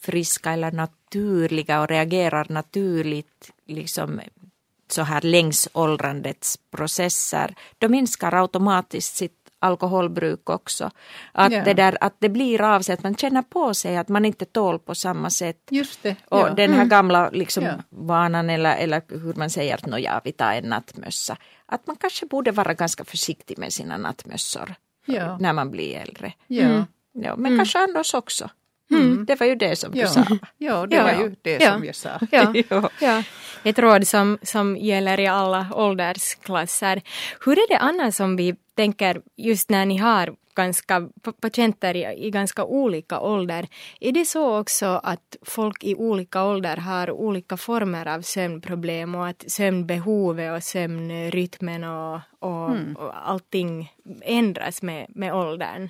friska 0.00 0.52
eller 0.52 0.72
naturliga 0.72 1.80
och 1.80 1.88
reagerar 1.88 2.46
naturligt 2.48 3.50
liksom 3.66 4.20
så 4.90 5.02
här 5.02 5.20
längs 5.20 5.68
åldrandets 5.72 6.58
processer, 6.70 7.54
då 7.78 7.88
minskar 7.88 8.34
automatiskt 8.34 9.16
sitt 9.16 9.37
alkoholbruk 9.58 10.50
också. 10.50 10.90
Att, 11.32 11.52
ja. 11.52 11.64
det 11.64 11.74
där, 11.74 11.98
att 12.00 12.16
det 12.18 12.28
blir 12.28 12.62
av 12.62 12.80
sig, 12.80 12.92
att 12.92 13.02
man 13.02 13.14
känner 13.14 13.42
på 13.42 13.74
sig 13.74 13.96
att 13.96 14.08
man 14.08 14.24
inte 14.24 14.44
tål 14.44 14.78
på 14.78 14.94
samma 14.94 15.30
sätt. 15.30 15.58
Just 15.70 16.02
det. 16.02 16.16
Och 16.28 16.38
ja. 16.38 16.54
den 16.54 16.70
här 16.70 16.78
mm. 16.78 16.88
gamla 16.88 17.30
liksom, 17.30 17.64
ja. 17.64 17.72
vanan 17.90 18.50
eller, 18.50 18.76
eller 18.76 19.02
hur 19.08 19.34
man 19.34 19.50
säger 19.50 19.74
att 19.74 19.86
nåja, 19.86 20.20
vi 20.24 20.32
tar 20.32 20.52
en 20.52 20.64
nattmössa. 20.64 21.36
Att 21.66 21.86
man 21.86 21.96
kanske 21.96 22.26
borde 22.26 22.50
vara 22.50 22.74
ganska 22.74 23.04
försiktig 23.04 23.58
med 23.58 23.72
sina 23.72 23.96
nattmössor 23.96 24.74
när 25.40 25.52
man 25.52 25.70
blir 25.70 25.96
äldre. 25.96 26.32
Ja. 26.46 26.64
Mm. 26.64 26.84
Men 27.14 27.36
mm. 27.36 27.58
kanske 27.58 27.78
annars 27.78 28.14
också. 28.14 28.50
Mm. 28.90 29.24
Det 29.26 29.40
var 29.40 29.46
ju 29.46 29.54
det 29.54 29.76
som 29.76 29.92
du 29.92 30.06
sa. 30.06 30.24
Ja, 30.58 30.86
det 30.86 31.02
var 31.02 31.12
ju 31.12 31.36
det 31.42 31.62
som 31.62 31.84
jag 31.84 31.94
sa. 31.94 32.10
Ja. 32.30 32.90
ja. 33.00 33.22
Ett 33.64 33.78
råd 33.78 34.06
som, 34.06 34.38
som 34.42 34.76
gäller 34.76 35.20
i 35.20 35.26
alla 35.26 35.66
åldersklasser. 35.74 37.02
Hur 37.44 37.52
är 37.52 37.68
det 37.68 37.78
annars 37.78 38.14
som 38.14 38.36
vi 38.36 38.56
tänker 38.74 39.20
just 39.36 39.70
när 39.70 39.86
ni 39.86 39.96
har 39.96 40.34
ganska, 40.58 41.08
patienter 41.40 41.96
i, 41.96 42.26
i 42.26 42.30
ganska 42.30 42.64
olika 42.64 43.20
ålder. 43.20 43.68
Är 44.00 44.12
det 44.12 44.24
så 44.24 44.58
också 44.58 44.86
att 44.86 45.36
folk 45.42 45.84
i 45.84 45.94
olika 45.94 46.44
ålder 46.44 46.76
har 46.76 47.10
olika 47.10 47.56
former 47.56 48.06
av 48.06 48.22
sömnproblem 48.22 49.14
och 49.14 49.26
att 49.26 49.44
sömnbehovet 49.46 50.56
och 50.56 50.62
sömnrytmen 50.62 51.84
och, 51.84 52.20
och, 52.38 52.70
mm. 52.70 52.96
och 52.96 53.28
allting 53.28 53.92
ändras 54.22 54.82
med, 54.82 55.06
med 55.08 55.34
åldern? 55.34 55.88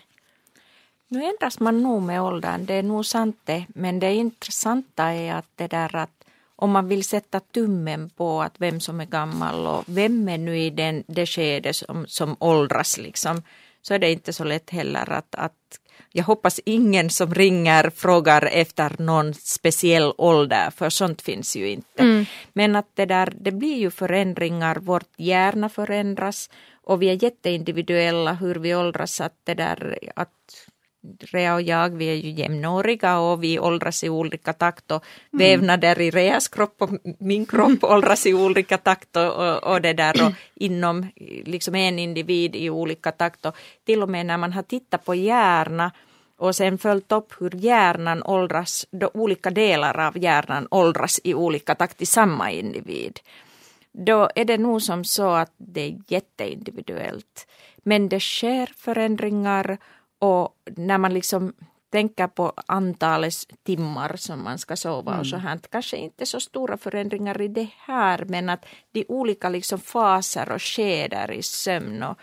Nu 1.09 1.25
ändras 1.25 1.61
man 1.61 1.83
nog 1.83 2.03
med 2.03 2.23
åldern, 2.23 2.67
det 2.67 2.75
är 2.75 2.83
nog 2.83 3.07
sant 3.07 3.41
det. 3.45 3.65
Men 3.69 4.00
det 4.00 4.15
intressanta 4.15 5.05
är 5.05 5.35
att 5.35 5.49
det 5.57 5.67
där 5.67 5.97
att 5.97 6.25
om 6.57 6.71
man 6.71 6.88
vill 6.88 7.05
sätta 7.05 7.41
tummen 7.41 8.11
på 8.11 8.43
att 8.43 8.61
vem 8.61 8.81
som 8.81 9.00
är 9.00 9.07
gammal 9.07 9.67
och 9.67 9.85
vem 9.87 10.29
är 10.29 10.38
nu 10.38 10.59
i 10.59 10.71
den, 10.71 11.05
det 11.07 11.27
skede 11.27 11.73
som, 11.75 12.07
som 12.07 12.37
åldras 12.41 12.99
liksom, 12.99 13.43
så 13.83 13.95
är 13.95 13.99
det 13.99 14.12
inte 14.12 14.33
så 14.33 14.45
lätt 14.45 14.71
heller 14.71 15.12
att, 15.12 15.35
att 15.35 15.81
jag 16.12 16.25
hoppas 16.25 16.61
ingen 16.65 17.11
som 17.11 17.35
ringer 17.35 17.91
frågar 17.91 18.43
efter 18.53 19.03
någon 19.03 19.35
speciell 19.35 20.12
ålder, 20.19 20.71
för 20.71 20.91
sånt 20.91 21.23
finns 21.23 21.57
ju 21.57 21.69
inte. 21.69 22.03
Mm. 22.03 22.27
Men 22.53 22.77
att 22.77 22.91
det 22.95 23.07
där, 23.07 23.33
det 23.41 23.53
blir 23.53 23.77
ju 23.77 23.91
förändringar, 23.91 24.77
vårt 24.77 25.12
hjärna 25.17 25.69
förändras 25.69 26.50
och 26.85 27.03
vi 27.03 27.11
är 27.11 27.25
jätteindividuella 27.25 28.33
hur 28.33 28.55
vi 28.55 28.75
åldras, 28.75 29.21
att 29.21 29.37
det 29.45 29.55
där, 29.55 29.99
att 30.17 30.29
Rea 31.21 31.55
och 31.55 31.62
jag, 31.62 31.91
vi 31.91 32.07
är 32.07 32.15
ju 32.15 32.31
jämnåriga 32.31 33.19
och 33.19 33.45
vi 33.45 33.59
åldras 33.59 34.05
i 34.05 34.09
olika 34.09 34.53
takt 34.53 34.91
och 34.91 35.05
mm. 35.33 35.38
vävnader 35.38 36.00
i 36.00 36.11
Reas 36.11 36.49
kropp 36.49 36.83
och 36.83 36.91
min 37.19 37.47
kropp 37.47 37.85
åldras 37.85 38.27
i 38.27 38.35
olika 38.35 38.79
takt 38.79 39.17
och, 39.17 39.65
och, 39.73 39.81
det 39.83 39.93
där 39.93 40.27
och 40.27 40.33
inom 40.55 41.07
liksom 41.45 41.75
en 41.75 41.99
individ 41.99 42.57
i 42.57 42.71
olika 42.71 43.12
takt 43.12 43.47
och 43.47 43.57
till 43.85 44.03
och 44.03 44.09
med 44.09 44.27
när 44.27 44.37
man 44.37 44.53
har 44.53 44.62
tittat 44.62 45.05
på 45.05 45.15
hjärna 45.15 45.93
och 46.38 46.57
sen 46.57 46.79
följt 46.79 47.12
upp 47.12 47.33
hur 47.41 47.55
hjärnan 47.55 48.23
åldras, 48.23 48.87
då 48.91 49.11
olika 49.15 49.50
delar 49.50 49.99
av 49.99 50.19
hjärnan 50.19 50.69
åldras 50.71 51.21
i 51.25 51.35
olika 51.35 51.75
takt 51.75 52.03
i 52.03 52.07
samma 52.07 52.50
individ. 52.50 53.21
Då 53.93 54.31
är 54.35 54.45
det 54.45 54.59
nog 54.59 54.83
som 54.83 55.05
så 55.05 55.31
att 55.31 55.53
det 55.57 55.81
är 55.81 55.99
jätteindividuellt. 56.09 57.47
Men 57.77 58.09
det 58.09 58.21
sker 58.21 58.69
förändringar 58.77 59.79
och 60.19 60.57
när 60.77 60.99
man 60.99 61.15
liksom 61.15 61.53
tänker 61.91 62.27
på 62.27 62.53
antalet 62.67 63.35
timmar 63.63 64.17
som 64.17 64.45
man 64.45 64.59
ska 64.59 64.77
sova 64.77 65.13
mm. 65.13 65.21
och 65.21 65.27
så 65.27 65.37
här. 65.37 65.59
Kanske 65.71 65.97
inte 65.97 66.27
så 66.27 66.41
stora 66.41 66.77
förändringar 66.77 67.41
i 67.41 67.49
det 67.49 67.69
här 67.79 68.25
men 68.25 68.49
att 68.49 68.67
de 68.93 69.05
olika 69.09 69.49
liksom 69.49 69.79
faser 69.79 70.53
och 70.53 70.63
skedar 70.63 71.31
i 71.33 71.43
sömn. 71.43 72.03
Och 72.03 72.19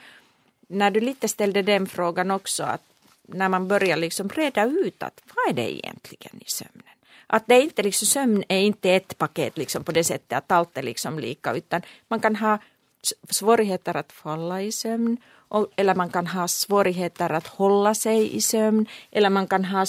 när 0.67 0.91
du 0.91 0.99
lite 0.99 1.27
ställde 1.27 1.61
den 1.61 1.87
frågan 1.87 2.31
också 2.31 2.63
att 2.63 2.81
när 3.27 3.49
man 3.49 3.67
börjar 3.67 3.97
liksom 3.97 4.29
reda 4.29 4.65
ut 4.65 5.03
att 5.03 5.21
vad 5.35 5.49
är 5.49 5.53
det 5.53 5.75
egentligen 5.75 6.41
i 6.41 6.49
sömnen? 6.49 6.83
Att 7.27 7.47
det 7.47 7.55
är 7.55 7.61
inte 7.61 7.83
liksom, 7.83 8.07
sömn 8.07 8.43
är 8.47 8.59
inte 8.59 8.91
ett 8.91 9.17
paket 9.17 9.57
liksom 9.57 9.83
på 9.83 9.91
det 9.91 10.03
sättet 10.03 10.37
att 10.37 10.51
allt 10.51 10.77
är 10.77 10.83
liksom 10.83 11.19
lika 11.19 11.53
utan 11.53 11.81
man 12.07 12.19
kan 12.19 12.35
ha 12.35 12.59
svårigheter 13.29 13.97
att 13.97 14.11
falla 14.11 14.61
i 14.61 14.71
sömn 14.71 15.17
eller 15.75 15.95
man 15.95 16.09
kan 16.09 16.27
ha 16.27 16.47
svårigheter 16.47 17.29
att 17.29 17.47
hålla 17.47 17.93
sig 17.93 18.35
i 18.35 18.41
sömn 18.41 18.85
eller 19.11 19.29
man 19.29 19.47
kan 19.47 19.65
ha 19.65 19.85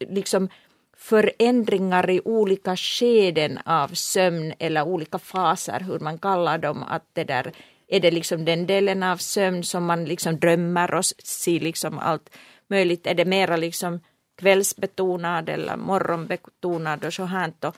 liksom 0.00 0.48
förändringar 0.96 2.10
i 2.10 2.20
olika 2.24 2.76
skeden 2.76 3.58
av 3.64 3.88
sömn 3.88 4.54
eller 4.58 4.82
olika 4.86 5.18
faser, 5.18 5.80
hur 5.80 5.98
man 5.98 6.18
kallar 6.18 6.58
dem. 6.58 6.82
Att 6.82 7.04
det 7.12 7.24
där, 7.24 7.52
är 7.88 8.00
det 8.00 8.10
liksom 8.10 8.44
den 8.44 8.66
delen 8.66 9.02
av 9.02 9.16
sömn 9.16 9.64
som 9.64 9.84
man 9.84 10.04
liksom 10.04 10.38
drömmer 10.40 10.94
och 10.94 11.04
ser 11.04 11.60
liksom 11.60 11.98
allt 11.98 12.30
möjligt? 12.68 13.06
Är 13.06 13.14
det 13.14 13.24
mera 13.24 13.56
liksom 13.56 14.00
kvällsbetonad 14.36 15.48
eller 15.48 15.76
morgonbetonad 15.76 17.04
och 17.04 17.14
så 17.14 17.24
här. 17.24 17.52
Och, 17.60 17.76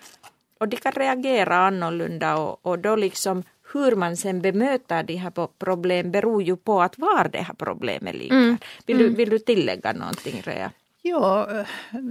och 0.60 0.68
de 0.68 0.76
kan 0.76 0.92
reagera 0.92 1.56
annorlunda 1.56 2.36
och, 2.36 2.66
och 2.66 2.78
då 2.78 2.96
liksom 2.96 3.42
hur 3.72 3.96
man 3.96 4.16
sen 4.16 4.42
bemöter 4.42 5.02
de 5.02 5.16
här 5.16 5.48
problemen 5.58 6.12
beror 6.12 6.42
ju 6.42 6.56
på 6.56 6.82
att 6.82 6.98
var 6.98 7.28
det 7.28 7.38
här 7.38 7.54
problemet 7.54 8.14
ligger. 8.14 8.36
Mm. 8.36 8.56
Vill, 8.86 8.98
du, 8.98 9.04
mm. 9.04 9.16
vill 9.16 9.30
du 9.30 9.38
tillägga 9.38 9.92
någonting 9.92 10.42
Rea? 10.44 10.70
Ja, 11.02 11.48
eh, 11.50 11.66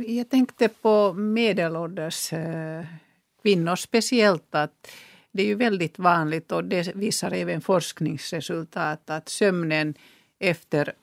jag 0.08 0.30
tänkte 0.30 0.68
på 0.68 1.14
medelålders 1.14 2.34
eh, 2.34 2.86
kvinnor 3.42 3.76
speciellt 3.76 4.56
att 4.56 4.92
det 5.32 5.42
är 5.44 5.48
ju 5.48 5.56
väldigt 5.56 6.00
vanligt 6.00 6.52
och 6.52 6.64
det 6.64 6.96
visar 6.96 7.32
även 7.32 7.62
forskningsresultat 7.62 9.10
att 9.10 9.30
sömnen 9.30 9.94
efter 10.40 10.94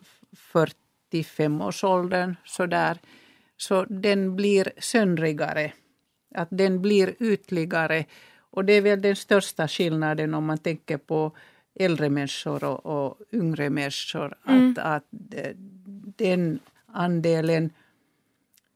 45-årsåldern 0.52 2.36
sådär, 2.44 2.98
så 3.56 3.84
den 3.84 4.36
blir 4.36 4.72
söndrigare. 4.78 5.72
Att 6.34 6.48
den 6.50 6.82
blir 6.82 7.14
ytligare 7.22 8.04
och 8.54 8.64
det 8.64 8.72
är 8.72 8.80
väl 8.80 9.02
den 9.02 9.16
största 9.16 9.68
skillnaden 9.68 10.34
om 10.34 10.44
man 10.44 10.58
tänker 10.58 10.96
på 10.96 11.32
äldre 11.74 12.10
människor 12.10 12.64
och, 12.64 12.86
och 12.86 13.18
yngre 13.32 13.70
människor. 13.70 14.34
Mm. 14.48 14.70
Att, 14.70 14.78
att 14.78 15.04
den 16.16 16.58
andelen 16.86 17.70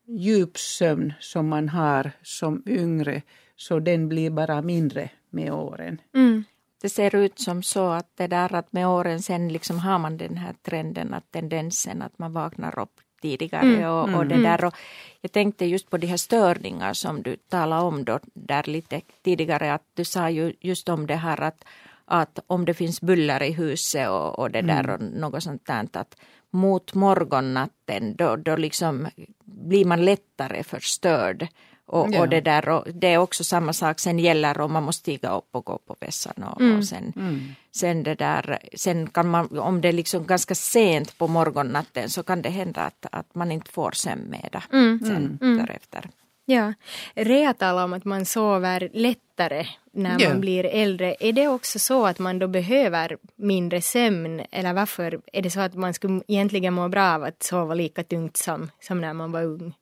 djupsömn 0.07 1.13
som 1.21 1.49
man 1.49 1.69
har 1.69 2.11
som 2.23 2.63
yngre, 2.67 3.23
så 3.57 3.79
den 3.79 4.09
blir 4.09 4.31
bara 4.31 4.63
mindre 4.63 5.11
med 5.31 5.53
åren. 5.53 6.01
Mm. 6.15 6.45
Det 6.81 6.89
ser 6.89 7.15
ut 7.15 7.39
som 7.39 7.63
så 7.63 7.89
att 7.89 8.17
det 8.17 8.27
där 8.27 8.55
att 8.55 8.73
med 8.73 8.89
åren 8.89 9.23
sen 9.23 9.53
liksom 9.53 9.79
har 9.79 9.99
man 9.99 10.17
den 10.17 10.37
här 10.37 10.55
trenden, 10.63 11.15
att 11.15 11.31
tendensen 11.31 12.03
att 12.03 12.19
man 12.19 12.33
vaknar 12.33 12.79
upp 12.79 13.01
tidigare. 13.21 13.67
Mm, 13.67 13.91
och, 13.91 14.19
och, 14.19 14.27
det 14.27 14.35
mm. 14.35 14.43
där. 14.43 14.65
Och 14.65 14.75
jag 15.21 15.33
tänkte 15.33 15.65
just 15.65 15.91
på 15.91 15.97
de 15.97 16.07
här 16.07 16.17
störningar 16.17 16.93
som 16.93 17.23
du 17.23 17.37
talade 17.37 17.83
om 17.83 18.05
då, 18.05 18.19
där 18.35 18.63
lite 18.63 19.01
tidigare. 19.25 19.75
att 19.75 19.83
Du 19.95 20.05
sa 20.05 20.31
ju 20.31 20.53
just 20.61 20.89
om 20.89 21.07
det 21.07 21.17
här 21.17 21.41
att, 21.41 21.65
att 22.05 22.39
om 22.47 22.65
det 22.65 22.75
finns 22.75 23.01
buller 23.01 23.43
i 23.43 23.53
huset 23.53 24.09
och, 24.09 24.39
och 24.39 24.51
det 24.51 24.63
där 24.63 24.85
mm. 24.85 24.95
och 24.95 25.21
något 25.21 25.43
sånt 25.43 25.67
där. 25.67 25.89
Att 25.93 26.17
mot 26.51 26.95
morgonnatten 26.95 28.17
då, 28.17 28.37
då 28.37 28.57
liksom 28.57 29.09
blir 29.45 29.85
man 29.85 30.05
lättare 30.05 30.63
förstörd 30.63 31.49
och, 31.89 32.09
ja. 32.11 32.21
och, 32.21 32.29
det 32.29 32.41
där, 32.41 32.69
och 32.69 32.85
det 32.95 33.07
är 33.07 33.19
också 33.19 33.45
samma 33.45 33.73
sak, 33.73 34.01
sen 34.01 34.19
gäller 34.19 34.61
om 34.61 34.73
man 34.73 34.83
måste 34.83 35.01
stiga 35.01 35.37
upp 35.37 35.49
och 35.53 35.65
gå 35.65 35.79
på 35.87 35.97
vässan. 36.01 36.43
Och, 36.43 36.61
mm. 36.61 36.79
och 36.79 36.85
sen, 36.85 37.13
mm. 37.17 37.55
sen, 37.77 38.03
det 38.03 38.15
där, 38.15 38.59
sen 38.75 39.11
kan 39.11 39.29
man, 39.29 39.59
om 39.59 39.81
det 39.81 39.89
är 39.89 39.93
liksom 39.93 40.27
ganska 40.27 40.55
sent 40.55 41.19
på 41.19 41.29
morgonnatten 41.29 42.11
så 42.11 42.23
kan 42.23 42.43
det 42.43 42.49
hända 42.49 42.81
att, 42.81 43.07
att 43.13 43.35
man 43.35 43.53
inte 43.53 43.71
får 43.71 43.93
sömnmedel 43.93 44.63
mm. 44.73 45.01
sen 45.01 45.17
mm. 45.17 45.39
mm. 45.43 45.67
därefter. 45.67 46.11
Ja, 46.51 46.73
Rea 47.15 47.55
talar 47.55 47.85
om 47.85 47.93
att 47.93 48.05
man 48.05 48.25
sover 48.25 48.89
lättare 48.93 49.67
när 49.93 50.21
ja. 50.21 50.29
man 50.29 50.41
blir 50.41 50.65
äldre. 50.65 51.17
Är 51.21 51.33
det 51.33 51.49
också 51.49 51.79
så 51.79 52.07
att 52.07 52.19
man 52.19 52.39
då 52.39 52.49
behöver 52.49 53.17
mindre 53.37 53.83
sömn 53.83 54.43
eller 54.51 54.73
varför 54.73 55.21
är 55.33 55.43
det 55.43 55.51
så 55.51 55.61
att 55.61 55.75
man 55.75 55.95
skulle 55.95 56.21
egentligen 56.29 56.75
må 56.75 56.89
bra 56.89 57.15
av 57.15 57.23
att 57.23 57.43
sova 57.43 57.75
lika 57.75 58.05
tungt 58.05 58.37
som, 58.37 58.71
som 58.81 59.01
när 59.01 59.13
man 59.13 59.33
var 59.33 59.43
ung? 59.43 59.75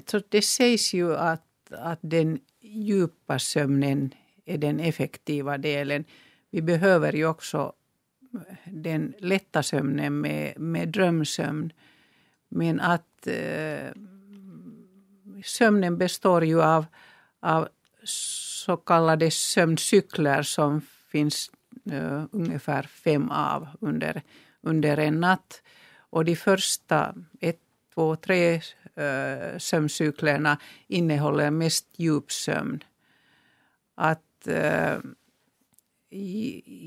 Alltså 0.00 0.20
det 0.28 0.42
sägs 0.42 0.94
ju 0.94 1.16
att, 1.16 1.44
att 1.70 1.98
den 2.02 2.40
djupa 2.60 3.38
sömnen 3.38 4.14
är 4.44 4.58
den 4.58 4.80
effektiva 4.80 5.58
delen. 5.58 6.04
Vi 6.50 6.62
behöver 6.62 7.12
ju 7.12 7.26
också 7.26 7.72
den 8.64 9.14
lätta 9.18 9.62
sömnen 9.62 10.20
med, 10.20 10.60
med 10.60 10.88
drömsömn. 10.88 11.72
Men 12.48 12.80
att 12.80 13.26
eh, 13.26 13.92
sömnen 15.44 15.98
består 15.98 16.44
ju 16.44 16.62
av, 16.62 16.86
av 17.40 17.68
så 18.04 18.76
kallade 18.76 19.30
sömncykler 19.30 20.42
som 20.42 20.80
finns 21.10 21.50
eh, 21.92 22.24
ungefär 22.32 22.82
fem 22.82 23.30
av 23.30 23.68
under, 23.80 24.22
under 24.60 24.96
en 24.96 25.20
natt. 25.20 25.62
Och 25.96 26.24
de 26.24 26.36
första 26.36 27.14
ett, 27.40 27.60
två, 27.94 28.16
tre 28.16 28.60
uh, 29.00 29.58
sömncyklerna 29.58 30.58
innehåller 30.88 31.50
mest 31.50 31.86
djupsömn. 31.96 32.84
Att, 33.94 34.48
uh, 34.48 34.98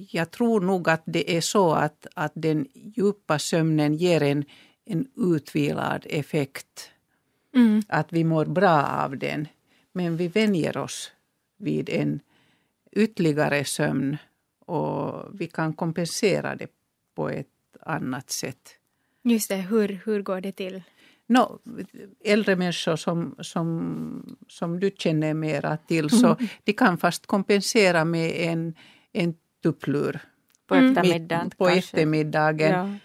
jag 0.10 0.32
tror 0.32 0.62
nog 0.62 0.90
att 0.90 1.04
det 1.06 1.38
är 1.38 1.42
så 1.42 1.74
att, 1.74 2.08
att 2.14 2.32
den 2.36 2.68
djupa 2.74 3.40
sömnen 3.40 3.96
ger 3.96 4.24
en, 4.24 4.46
en 4.86 5.08
utvilad 5.16 6.06
effekt. 6.10 6.90
Mm. 7.56 7.82
Att 7.88 8.14
vi 8.14 8.24
mår 8.24 8.46
bra 8.46 8.84
av 8.84 9.18
den. 9.18 9.48
Men 9.92 10.18
vi 10.18 10.28
vänjer 10.28 10.78
oss 10.78 11.12
vid 11.58 11.90
en 11.90 12.20
ytterligare 12.92 13.66
sömn 13.66 14.18
och 14.66 15.40
vi 15.40 15.48
kan 15.48 15.74
kompensera 15.74 16.56
det 16.56 16.68
på 17.16 17.30
ett 17.30 17.48
annat 17.82 18.30
sätt. 18.30 18.76
Just 19.24 19.50
det, 19.50 19.56
hur, 19.56 20.02
hur 20.06 20.22
går 20.22 20.42
det 20.42 20.52
till? 20.52 20.84
No, 21.28 21.60
äldre 22.24 22.56
människor 22.56 22.96
som, 22.96 23.36
som, 23.40 24.38
som 24.48 24.80
du 24.80 24.92
känner 24.98 25.34
mera 25.34 25.78
till, 25.78 26.10
så 26.10 26.28
mm. 26.28 26.48
de 26.64 26.74
kan 26.74 26.98
fast 26.98 27.26
kompensera 27.26 28.06
med 28.06 28.32
en, 28.36 28.76
en 29.14 29.36
tupplur. 29.64 30.20
På 30.68 30.76
eftermiddagen 30.76 31.52
På 31.58 31.70
eftermiddagen. 31.70 32.72
Ja. 32.72 32.98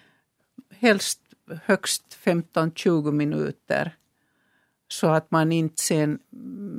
Helst 0.78 1.20
högst 1.64 2.18
15-20 2.24 3.12
minuter. 3.12 3.94
Så 4.88 5.06
att 5.06 5.30
man 5.30 5.52
inte 5.52 5.82
sen 5.82 6.18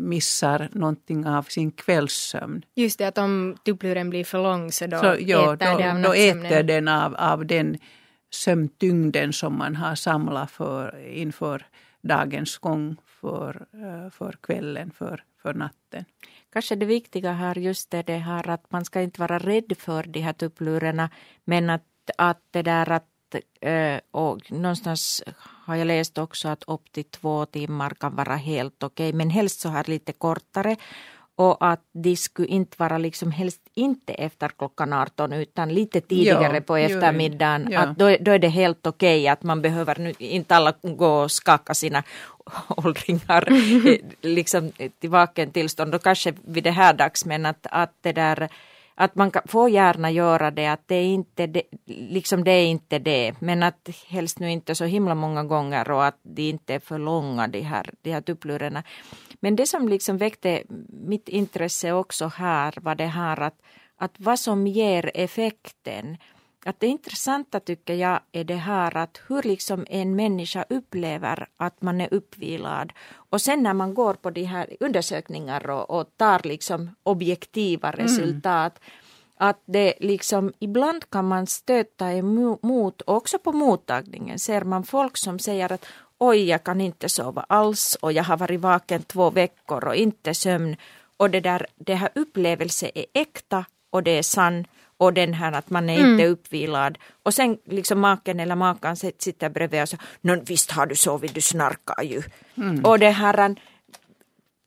missar 0.09 0.69
någonting 0.71 1.27
av 1.27 1.43
sin 1.43 1.71
kvällssömn. 1.71 2.61
Just 2.75 2.99
det, 2.99 3.07
att 3.07 3.17
om 3.17 3.57
tuppluren 3.65 4.09
blir 4.09 4.23
för 4.23 4.43
lång 4.43 4.71
så 4.71 4.87
då 4.87 4.99
så, 4.99 5.15
ja, 5.19 5.53
äter 5.53 5.71
då, 5.71 5.77
det 5.77 5.91
av 5.91 6.01
Då 6.01 6.13
äter 6.13 6.63
den 6.63 6.87
av, 6.87 7.15
av 7.15 7.45
den 7.45 7.77
sömntyngden 8.29 9.33
som 9.33 9.57
man 9.57 9.75
har 9.75 9.95
samlat 9.95 10.51
för, 10.51 11.07
inför 11.07 11.65
dagens 12.01 12.57
gång 12.57 12.97
för, 13.05 13.65
eh, 13.73 14.11
för 14.11 14.37
kvällen, 14.41 14.91
för, 14.91 15.23
för 15.41 15.53
natten. 15.53 16.05
Kanske 16.53 16.75
det 16.75 16.85
viktiga 16.85 17.31
här 17.31 17.55
just 17.55 17.93
är 17.93 18.03
det 18.03 18.17
här 18.17 18.49
att 18.49 18.71
man 18.71 18.85
ska 18.85 19.01
inte 19.01 19.21
vara 19.21 19.39
rädd 19.39 19.73
för 19.77 20.03
de 20.03 20.19
här 20.19 20.33
tupplurarna 20.33 21.09
men 21.45 21.69
att, 21.69 21.83
att 22.17 22.41
det 22.51 22.61
där 22.61 22.91
att 22.91 23.05
eh, 23.61 23.99
och 24.11 24.51
någonstans 24.51 25.23
har 25.41 25.75
jag 25.75 25.87
läst 25.87 26.17
också 26.17 26.47
att 26.47 26.63
upp 26.63 26.91
till 26.91 27.03
två 27.03 27.45
timmar 27.45 27.89
kan 27.89 28.15
vara 28.15 28.35
helt 28.35 28.83
okej, 28.83 29.09
okay, 29.09 29.17
men 29.17 29.29
helst 29.29 29.59
så 29.59 29.69
här 29.69 29.83
lite 29.87 30.13
kortare 30.13 30.75
och 31.39 31.57
att 31.59 31.83
de 31.93 32.15
skulle 32.15 32.47
inte 32.47 32.75
vara 32.79 32.97
liksom 32.97 33.31
helst 33.31 33.61
inte 33.75 34.13
efter 34.13 34.49
klockan 34.57 34.93
18 34.93 35.33
utan 35.33 35.73
lite 35.73 36.01
tidigare 36.01 36.55
ja, 36.55 36.61
på 36.61 36.77
eftermiddagen. 36.77 37.67
Ja. 37.71 37.79
Att 37.79 37.97
då, 37.97 38.17
då 38.19 38.31
är 38.31 38.39
det 38.39 38.47
helt 38.47 38.87
okej 38.87 39.21
okay, 39.21 39.27
att 39.27 39.43
man 39.43 39.61
behöver 39.61 39.95
nu 39.99 40.13
inte 40.17 40.55
alla 40.55 40.73
gå 40.81 41.07
och 41.07 41.31
skaka 41.31 41.73
sina 41.73 42.03
åldringar 42.67 43.47
liksom 44.21 44.71
till 44.99 45.09
vaken 45.09 45.51
tillstånd. 45.51 45.91
Då 45.91 45.99
kanske 45.99 46.33
vid 46.45 46.63
det 46.63 46.71
här 46.71 46.93
dags 46.93 47.25
men 47.25 47.45
att, 47.45 47.67
att 47.69 47.93
det 48.01 48.11
där 48.11 48.49
att 48.95 49.15
man 49.15 49.31
får 49.45 49.69
gärna 49.69 50.11
göra 50.11 50.51
det, 50.51 50.67
att 50.67 50.87
det 50.87 50.95
är 50.95 51.05
inte 51.05 51.47
det, 51.47 51.63
liksom 51.85 52.43
det 52.43 52.51
är 52.51 52.65
inte 52.65 52.99
det, 52.99 53.33
men 53.39 53.63
att 53.63 53.89
helst 54.07 54.39
nu 54.39 54.51
inte 54.51 54.75
så 54.75 54.85
himla 54.85 55.15
många 55.15 55.43
gånger 55.43 55.91
och 55.91 56.05
att 56.05 56.19
de 56.23 56.49
inte 56.49 56.73
är 56.73 56.79
för 56.79 56.99
långa 56.99 57.47
de 57.47 57.61
här, 57.61 57.89
de 58.01 58.11
här 58.11 58.21
tupplurarna. 58.21 58.83
Men 59.39 59.55
det 59.55 59.65
som 59.65 59.87
liksom 59.87 60.17
väckte 60.17 60.63
mitt 60.89 61.29
intresse 61.29 61.91
också 61.91 62.27
här 62.27 62.73
var 62.81 62.95
det 62.95 63.05
här 63.05 63.39
att, 63.39 63.61
att 63.97 64.13
vad 64.17 64.39
som 64.39 64.67
ger 64.67 65.11
effekten 65.13 66.17
att 66.65 66.79
det 66.79 66.87
intressanta 66.87 67.59
tycker 67.59 67.93
jag 67.93 68.19
är 68.31 68.43
det 68.43 68.55
här 68.55 68.97
att 68.97 69.21
hur 69.27 69.43
liksom 69.43 69.85
en 69.89 70.15
människa 70.15 70.65
upplever 70.69 71.47
att 71.57 71.81
man 71.81 72.01
är 72.01 72.13
uppvilad. 72.13 72.93
Och 73.13 73.41
sen 73.41 73.63
när 73.63 73.73
man 73.73 73.93
går 73.93 74.13
på 74.13 74.29
de 74.29 74.43
här 74.43 74.75
undersökningar 74.79 75.69
och, 75.69 75.89
och 75.89 76.17
tar 76.17 76.41
liksom 76.43 76.95
objektiva 77.03 77.89
mm. 77.89 78.05
resultat 78.05 78.79
mm. 78.79 79.49
att 79.49 79.61
det 79.65 79.93
liksom 79.99 80.53
ibland 80.59 81.09
kan 81.09 81.27
man 81.27 81.47
stöta 81.47 82.13
emot, 82.13 83.01
också 83.05 83.39
på 83.39 83.51
mottagningen 83.51 84.39
ser 84.39 84.61
man 84.61 84.83
folk 84.83 85.17
som 85.17 85.39
säger 85.39 85.71
att 85.71 85.85
oj 86.19 86.49
jag 86.49 86.63
kan 86.63 86.81
inte 86.81 87.09
sova 87.09 87.45
alls 87.49 87.95
och 87.95 88.11
jag 88.13 88.23
har 88.23 88.37
varit 88.37 88.59
vaken 88.59 89.03
två 89.03 89.29
veckor 89.29 89.87
och 89.87 89.95
inte 89.95 90.33
sömn. 90.33 90.75
Och 91.17 91.29
det 91.29 91.39
där, 91.39 91.65
det 91.75 91.95
här 91.95 92.09
upplevelsen 92.15 92.89
är 92.95 93.05
äkta 93.13 93.65
och 93.89 94.03
det 94.03 94.11
är 94.11 94.23
sann 94.23 94.65
och 94.97 95.13
den 95.13 95.33
här 95.33 95.51
att 95.51 95.69
man 95.69 95.89
är 95.89 95.99
mm. 95.99 96.11
inte 96.11 96.27
uppvilad. 96.27 96.97
Och 97.23 97.33
sen 97.33 97.57
liksom 97.65 97.99
maken 97.99 98.39
eller 98.39 98.55
makan 98.55 98.95
sitter 98.95 99.49
bredvid 99.49 99.81
och 99.81 99.89
säger, 99.89 100.45
visst 100.45 100.71
har 100.71 100.85
du 100.85 100.95
sovit, 100.95 101.33
du 101.33 101.41
snarkar 101.41 102.03
ju. 102.03 102.23
Mm. 102.57 102.85
Och 102.85 102.99
det 102.99 103.09
här, 103.09 103.55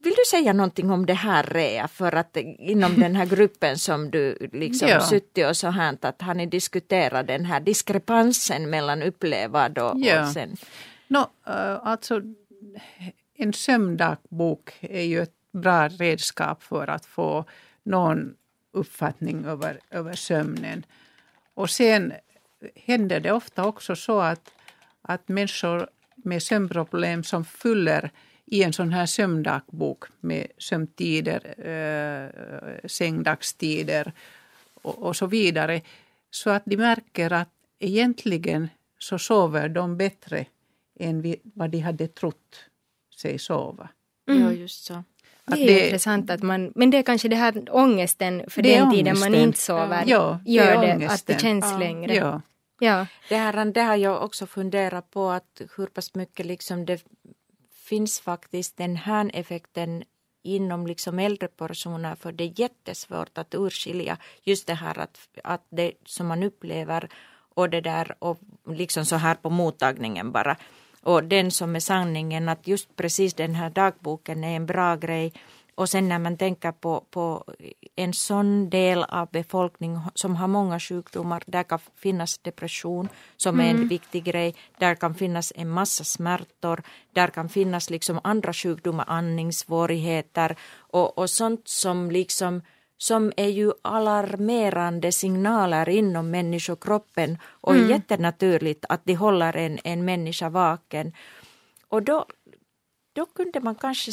vill 0.02 0.14
du 0.16 0.22
säga 0.30 0.52
någonting 0.52 0.90
om 0.90 1.06
det 1.06 1.14
här 1.14 1.42
Rea, 1.42 1.88
för 1.88 2.14
att 2.14 2.36
inom 2.58 3.00
den 3.00 3.16
här 3.16 3.26
gruppen 3.26 3.78
som 3.78 4.10
du 4.10 4.48
liksom 4.52 4.88
ja. 4.88 5.00
suttit 5.00 5.46
och 5.46 5.56
så 5.56 5.68
här, 5.68 5.98
att 6.00 6.22
har 6.22 6.34
ni 6.34 6.46
diskuterat 6.46 7.26
den 7.26 7.44
här 7.44 7.60
diskrepansen 7.60 8.70
mellan 8.70 9.02
upplevad 9.02 9.78
och, 9.78 9.94
ja. 9.96 10.22
och 10.22 10.28
sen? 10.28 10.56
No, 11.12 11.30
eh, 11.46 11.86
alltså 11.86 12.22
en 13.34 13.52
sömndagbok 13.52 14.78
är 14.80 15.02
ju 15.02 15.22
ett 15.22 15.34
bra 15.52 15.88
redskap 15.88 16.62
för 16.62 16.86
att 16.90 17.06
få 17.06 17.44
någon 17.82 18.34
uppfattning 18.72 19.44
över, 19.44 19.78
över 19.90 20.12
sömnen. 20.12 20.86
Och 21.54 21.70
sen 21.70 22.12
händer 22.74 23.20
det 23.20 23.32
ofta 23.32 23.64
också 23.64 23.96
så 23.96 24.20
att, 24.20 24.50
att 25.02 25.28
människor 25.28 25.88
med 26.16 26.42
sömnproblem 26.42 27.24
som 27.24 27.44
fyller 27.44 28.10
i 28.44 28.62
en 28.62 28.72
sån 28.72 28.92
här 28.92 29.06
sömndagbok 29.06 30.04
med 30.20 30.46
sömntider, 30.58 31.40
äh, 31.68 32.88
sängdagstider 32.88 34.12
och, 34.82 34.98
och 34.98 35.16
så 35.16 35.26
vidare. 35.26 35.80
Så 36.30 36.50
att 36.50 36.62
de 36.64 36.76
märker 36.76 37.32
att 37.32 37.50
egentligen 37.78 38.68
så 38.98 39.18
sover 39.18 39.68
de 39.68 39.96
bättre 39.96 40.46
än 41.02 41.36
vad 41.42 41.70
de 41.70 41.78
hade 41.78 42.08
trott 42.08 42.56
sig 43.16 43.38
sova. 43.38 43.88
Mm. 44.28 44.42
Ja, 44.42 44.52
just 44.52 44.84
så. 44.84 45.04
Det 45.44 45.62
är 45.62 45.66
det, 45.66 45.84
intressant 45.84 46.30
att 46.30 46.42
man, 46.42 46.72
men 46.74 46.90
det 46.90 46.98
är 46.98 47.02
kanske 47.02 47.28
det 47.28 47.36
här 47.36 47.64
ångesten 47.70 48.42
för 48.48 48.62
den 48.62 48.90
tiden 48.90 49.18
man 49.18 49.34
inte 49.34 49.58
sover 49.58 50.04
ja, 50.06 50.40
gör 50.46 50.86
det, 50.86 50.96
det 50.98 51.06
att 51.06 51.26
det 51.26 51.40
känns 51.40 51.64
ja. 51.70 51.78
längre. 51.78 52.14
Ja. 52.14 52.40
Ja. 52.80 53.06
Det, 53.28 53.36
här, 53.36 53.64
det 53.64 53.80
har 53.82 53.96
jag 53.96 54.24
också 54.24 54.46
funderat 54.46 55.10
på 55.10 55.30
att 55.30 55.60
hur 55.76 55.86
pass 55.86 56.14
mycket 56.14 56.46
liksom 56.46 56.86
det 56.86 57.04
finns 57.74 58.20
faktiskt 58.20 58.76
den 58.76 58.96
här 58.96 59.30
effekten 59.34 60.04
inom 60.42 60.86
liksom 60.86 61.18
äldre 61.18 61.48
personer 61.48 62.14
för 62.14 62.32
det 62.32 62.44
är 62.44 62.60
jättesvårt 62.60 63.38
att 63.38 63.54
urskilja 63.54 64.16
just 64.42 64.66
det 64.66 64.74
här 64.74 64.98
att, 64.98 65.28
att 65.44 65.66
det 65.70 65.92
som 66.04 66.26
man 66.26 66.42
upplever 66.42 67.08
och 67.54 67.70
det 67.70 67.80
där 67.80 68.14
och 68.18 68.38
liksom 68.66 69.04
så 69.04 69.16
här 69.16 69.34
på 69.34 69.50
mottagningen 69.50 70.32
bara 70.32 70.56
och 71.02 71.24
den 71.24 71.50
som 71.50 71.76
är 71.76 71.80
sanningen 71.80 72.48
att 72.48 72.66
just 72.66 72.96
precis 72.96 73.34
den 73.34 73.54
här 73.54 73.70
dagboken 73.70 74.44
är 74.44 74.56
en 74.56 74.66
bra 74.66 74.96
grej. 74.96 75.32
Och 75.74 75.88
sen 75.88 76.08
när 76.08 76.18
man 76.18 76.36
tänker 76.36 76.72
på, 76.72 77.04
på 77.10 77.44
en 77.96 78.12
sån 78.12 78.70
del 78.70 79.04
av 79.04 79.28
befolkningen 79.30 80.00
som 80.14 80.36
har 80.36 80.48
många 80.48 80.80
sjukdomar, 80.80 81.42
där 81.46 81.62
kan 81.62 81.78
finnas 81.96 82.38
depression 82.38 83.08
som 83.36 83.60
är 83.60 83.64
en 83.64 83.76
mm. 83.76 83.88
viktig 83.88 84.24
grej, 84.24 84.54
där 84.78 84.94
kan 84.94 85.14
finnas 85.14 85.52
en 85.56 85.68
massa 85.68 86.04
smärtor, 86.04 86.82
där 87.12 87.28
kan 87.28 87.48
finnas 87.48 87.90
liksom 87.90 88.20
andra 88.24 88.52
sjukdomar, 88.52 89.04
andningssvårigheter 89.08 90.56
och, 90.76 91.18
och 91.18 91.30
sånt 91.30 91.68
som 91.68 92.10
liksom 92.10 92.62
som 93.02 93.32
är 93.36 93.48
ju 93.48 93.72
alarmerande 93.82 95.12
signaler 95.12 95.88
inom 95.88 96.30
människokroppen 96.30 97.38
och 97.44 97.74
mm. 97.74 97.90
jättenaturligt 97.90 98.84
att 98.88 99.00
de 99.04 99.14
håller 99.14 99.56
en, 99.56 99.78
en 99.84 100.04
människa 100.04 100.48
vaken. 100.48 101.12
Och 101.88 102.02
då, 102.02 102.26
då 103.12 103.26
kunde 103.26 103.60
man 103.60 103.74
kanske 103.74 104.12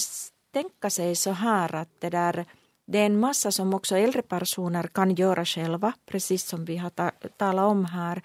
tänka 0.54 0.90
sig 0.90 1.16
så 1.16 1.32
här 1.32 1.76
att 1.76 1.90
det 2.00 2.10
där 2.10 2.46
det 2.92 3.00
är 3.00 3.06
en 3.06 3.20
massa 3.20 3.52
som 3.52 3.74
också 3.74 3.98
äldre 3.98 4.22
personer 4.22 4.84
kan 4.84 5.16
göra 5.16 5.46
själva, 5.46 5.94
precis 6.06 6.46
som 6.46 6.66
vi 6.66 6.78
har 6.78 6.90
ta 6.90 7.12
talat 7.38 7.66
om 7.66 7.86
här. 7.86 8.22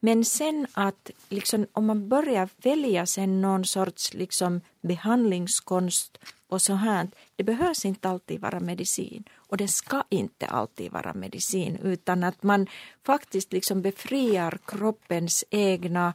Men 0.00 0.24
sen 0.24 0.66
att 0.72 1.10
liksom, 1.28 1.66
om 1.72 1.86
man 1.86 2.08
börjar 2.08 2.48
välja 2.62 3.06
sen 3.06 3.40
någon 3.40 3.64
sorts 3.64 4.14
liksom, 4.14 4.60
behandlingskonst 4.80 6.18
och 6.48 6.62
så 6.62 6.72
här, 6.72 7.08
det 7.36 7.44
behövs 7.44 7.84
inte 7.84 8.08
alltid 8.08 8.40
vara 8.40 8.60
medicin 8.60 9.24
och 9.36 9.56
det 9.56 9.68
ska 9.68 10.02
inte 10.08 10.46
alltid 10.46 10.92
vara 10.92 11.14
medicin 11.14 11.78
utan 11.82 12.24
att 12.24 12.42
man 12.42 12.66
faktiskt 13.06 13.52
liksom 13.52 13.82
befriar 13.82 14.58
kroppens 14.64 15.44
egna 15.50 16.14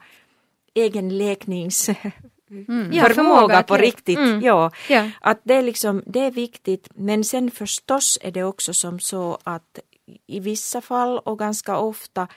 egen 0.74 1.18
läknings 1.18 1.90
Mm. 2.68 2.94
Ja, 2.94 3.10
förmåga, 3.10 3.64
på 3.64 3.78
riktigt. 3.78 4.18
Mm. 4.18 4.42
Ja. 4.42 4.72
ja. 4.90 5.10
Att 5.22 5.40
det, 5.44 5.54
är 5.54 5.62
liksom, 5.62 6.04
det 6.06 6.20
är 6.20 6.32
viktigt 6.32 6.88
men 6.96 7.24
sen 7.24 7.52
förstås 7.52 8.20
är 8.22 8.32
det 8.32 8.44
också 8.44 8.74
som 8.74 9.00
så 9.00 9.38
att 9.44 9.80
i 10.28 10.40
vissa 10.40 10.82
fall 10.82 11.20
och 11.20 11.40
ganska 11.40 11.78
ofta 11.78 12.28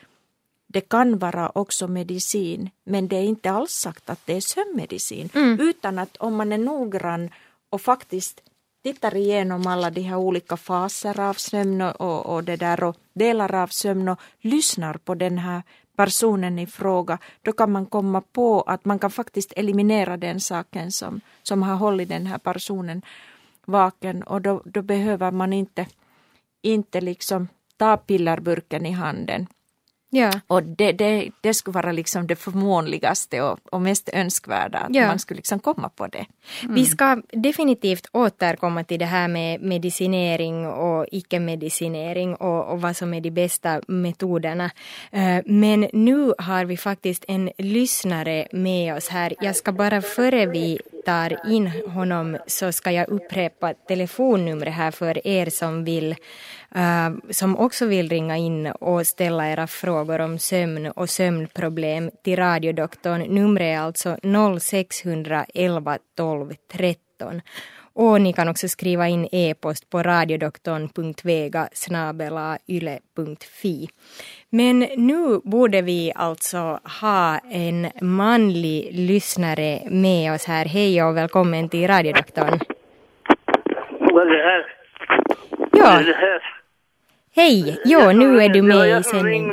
det 0.67 0.81
kan 0.81 1.19
vara 1.19 1.51
också 1.55 1.89
medicin 1.89 2.71
men 2.85 3.09
det 3.09 3.17
är 3.17 3.23
inte 3.23 3.51
alls 3.51 3.73
sagt 3.73 4.11
att 4.11 4.27
det 4.27 4.37
är 4.37 4.41
sömnmedicin 4.41 5.31
mm. 5.35 5.61
utan 5.61 5.99
att 5.99 6.17
om 6.17 6.37
man 6.37 6.53
är 6.53 6.59
noggrann 6.59 7.31
och 7.71 7.81
faktiskt 7.81 8.41
tittar 8.83 9.17
igenom 9.17 9.67
alla 9.67 9.91
de 9.91 10.01
här 10.01 10.17
olika 10.17 10.57
faser 10.57 11.21
av 11.21 11.35
sömn 11.35 11.83
och, 11.83 12.27
och 12.27 12.45
det 12.45 12.57
där 12.57 12.85
och 12.85 12.97
delar 13.13 13.55
av 13.55 13.67
sömn 13.67 14.09
och 14.09 14.21
lyssnar 14.41 14.95
på 14.95 15.15
den 15.15 15.39
här 15.39 15.63
personen 15.97 16.59
i 16.59 16.67
fråga, 16.67 17.19
då 17.43 17.53
kan 17.53 17.73
man 17.73 17.87
komma 17.87 18.21
på 18.21 18.61
att 18.63 18.85
man 18.85 18.99
kan 18.99 19.11
faktiskt 19.11 19.53
eliminera 19.57 20.17
den 20.17 20.41
saken 20.41 20.93
som, 20.93 21.21
som 21.43 21.63
har 21.63 21.77
hållit 21.77 22.09
den 22.09 22.27
här 22.27 22.39
personen 22.39 23.03
vaken. 23.67 24.23
Och 24.23 24.43
då, 24.43 24.63
då 24.65 24.83
behöver 24.83 25.31
man 25.31 25.53
inte, 25.53 25.87
inte 26.63 27.01
liksom 27.01 27.49
ta 27.77 27.97
pillerburken 27.97 28.87
i 28.87 28.91
handen. 28.91 29.47
Ja. 30.17 30.41
Och 30.47 30.63
det, 30.63 30.93
det, 30.93 31.31
det 31.41 31.55
skulle 31.55 31.75
vara 31.75 31.93
liksom 31.93 32.27
det 32.27 32.37
förmånligaste 32.37 33.43
och, 33.43 33.59
och 33.73 33.83
mest 33.83 34.09
önskvärda, 34.13 34.79
att 34.79 34.95
ja. 34.95 35.07
man 35.07 35.19
skulle 35.19 35.37
liksom 35.37 35.59
komma 35.59 35.89
på 35.89 36.07
det. 36.07 36.27
Mm. 36.63 36.75
Vi 36.75 36.87
ska 36.87 37.23
definitivt 37.33 38.07
återkomma 38.13 38.85
till 38.85 38.99
det 38.99 39.07
här 39.07 39.29
med 39.29 39.63
medicinering 39.63 40.67
och 40.67 41.07
icke-medicinering 41.13 42.35
och, 42.35 42.73
och 42.73 42.81
vad 42.81 42.97
som 42.97 43.15
är 43.15 43.21
de 43.21 43.31
bästa 43.31 43.81
metoderna. 43.89 44.71
Eh, 45.11 45.39
men 45.47 45.89
nu 45.93 46.33
har 46.39 46.65
vi 46.65 46.77
faktiskt 46.77 47.25
en 47.29 47.51
lyssnare 47.59 48.49
med 48.53 48.97
oss 48.97 49.09
här. 49.09 49.35
Jag 49.41 49.57
ska 49.57 49.73
bara 49.73 50.03
före 50.03 50.47
vi 50.47 50.79
tar 51.07 51.51
in 51.53 51.67
honom 51.67 52.39
så 52.47 52.73
ska 52.73 52.91
jag 52.91 53.09
upprepa 53.09 53.75
telefonnumret 53.75 54.75
här 54.75 54.91
för 54.91 55.27
er 55.27 55.51
som 55.51 55.85
vill 55.85 56.15
uh, 56.77 57.31
som 57.31 57.57
också 57.57 57.87
vill 57.87 58.09
ringa 58.09 58.37
in 58.37 58.67
och 58.67 59.07
ställa 59.07 59.49
era 59.49 59.67
frågor 59.67 60.21
om 60.21 60.39
sömn 60.39 60.87
och 60.87 61.11
sömnproblem 61.11 62.11
till 62.25 62.37
radiodoktorn. 62.37 63.23
Numret 63.23 63.65
är 63.65 63.79
alltså 63.79 64.17
0611 64.61 65.99
12 66.17 66.55
13. 66.73 67.41
Och 67.99 68.21
ni 68.21 68.33
kan 68.33 68.49
också 68.49 68.69
skriva 68.69 69.09
in 69.09 69.29
e-post 69.33 69.91
på 69.91 70.03
radiodoktorn.vega 70.03 71.69
yle.fi. 72.67 73.89
Men 74.51 74.79
nu 74.97 75.41
borde 75.45 75.83
vi 75.83 76.13
alltså 76.15 76.81
ha 77.01 77.39
en 77.51 77.87
manlig 78.01 78.89
lyssnare 78.93 79.81
med 79.91 80.35
oss 80.35 80.47
här. 80.47 80.65
Hej 80.65 81.03
och 81.03 81.17
välkommen 81.17 81.69
till 81.69 81.89
radiodoktorn. 81.89 82.61
Vad 84.01 84.27
är 84.27 84.31
det 84.31 84.43
här? 84.43 84.67
Ja. 85.73 86.03
Det 86.03 86.13
här? 86.13 86.43
Hej, 87.37 87.81
ja 87.85 88.13
nu 88.13 88.41
är 88.43 88.49
du 88.49 88.63
med 88.63 89.01
i 89.01 89.03
sändning. 89.03 89.53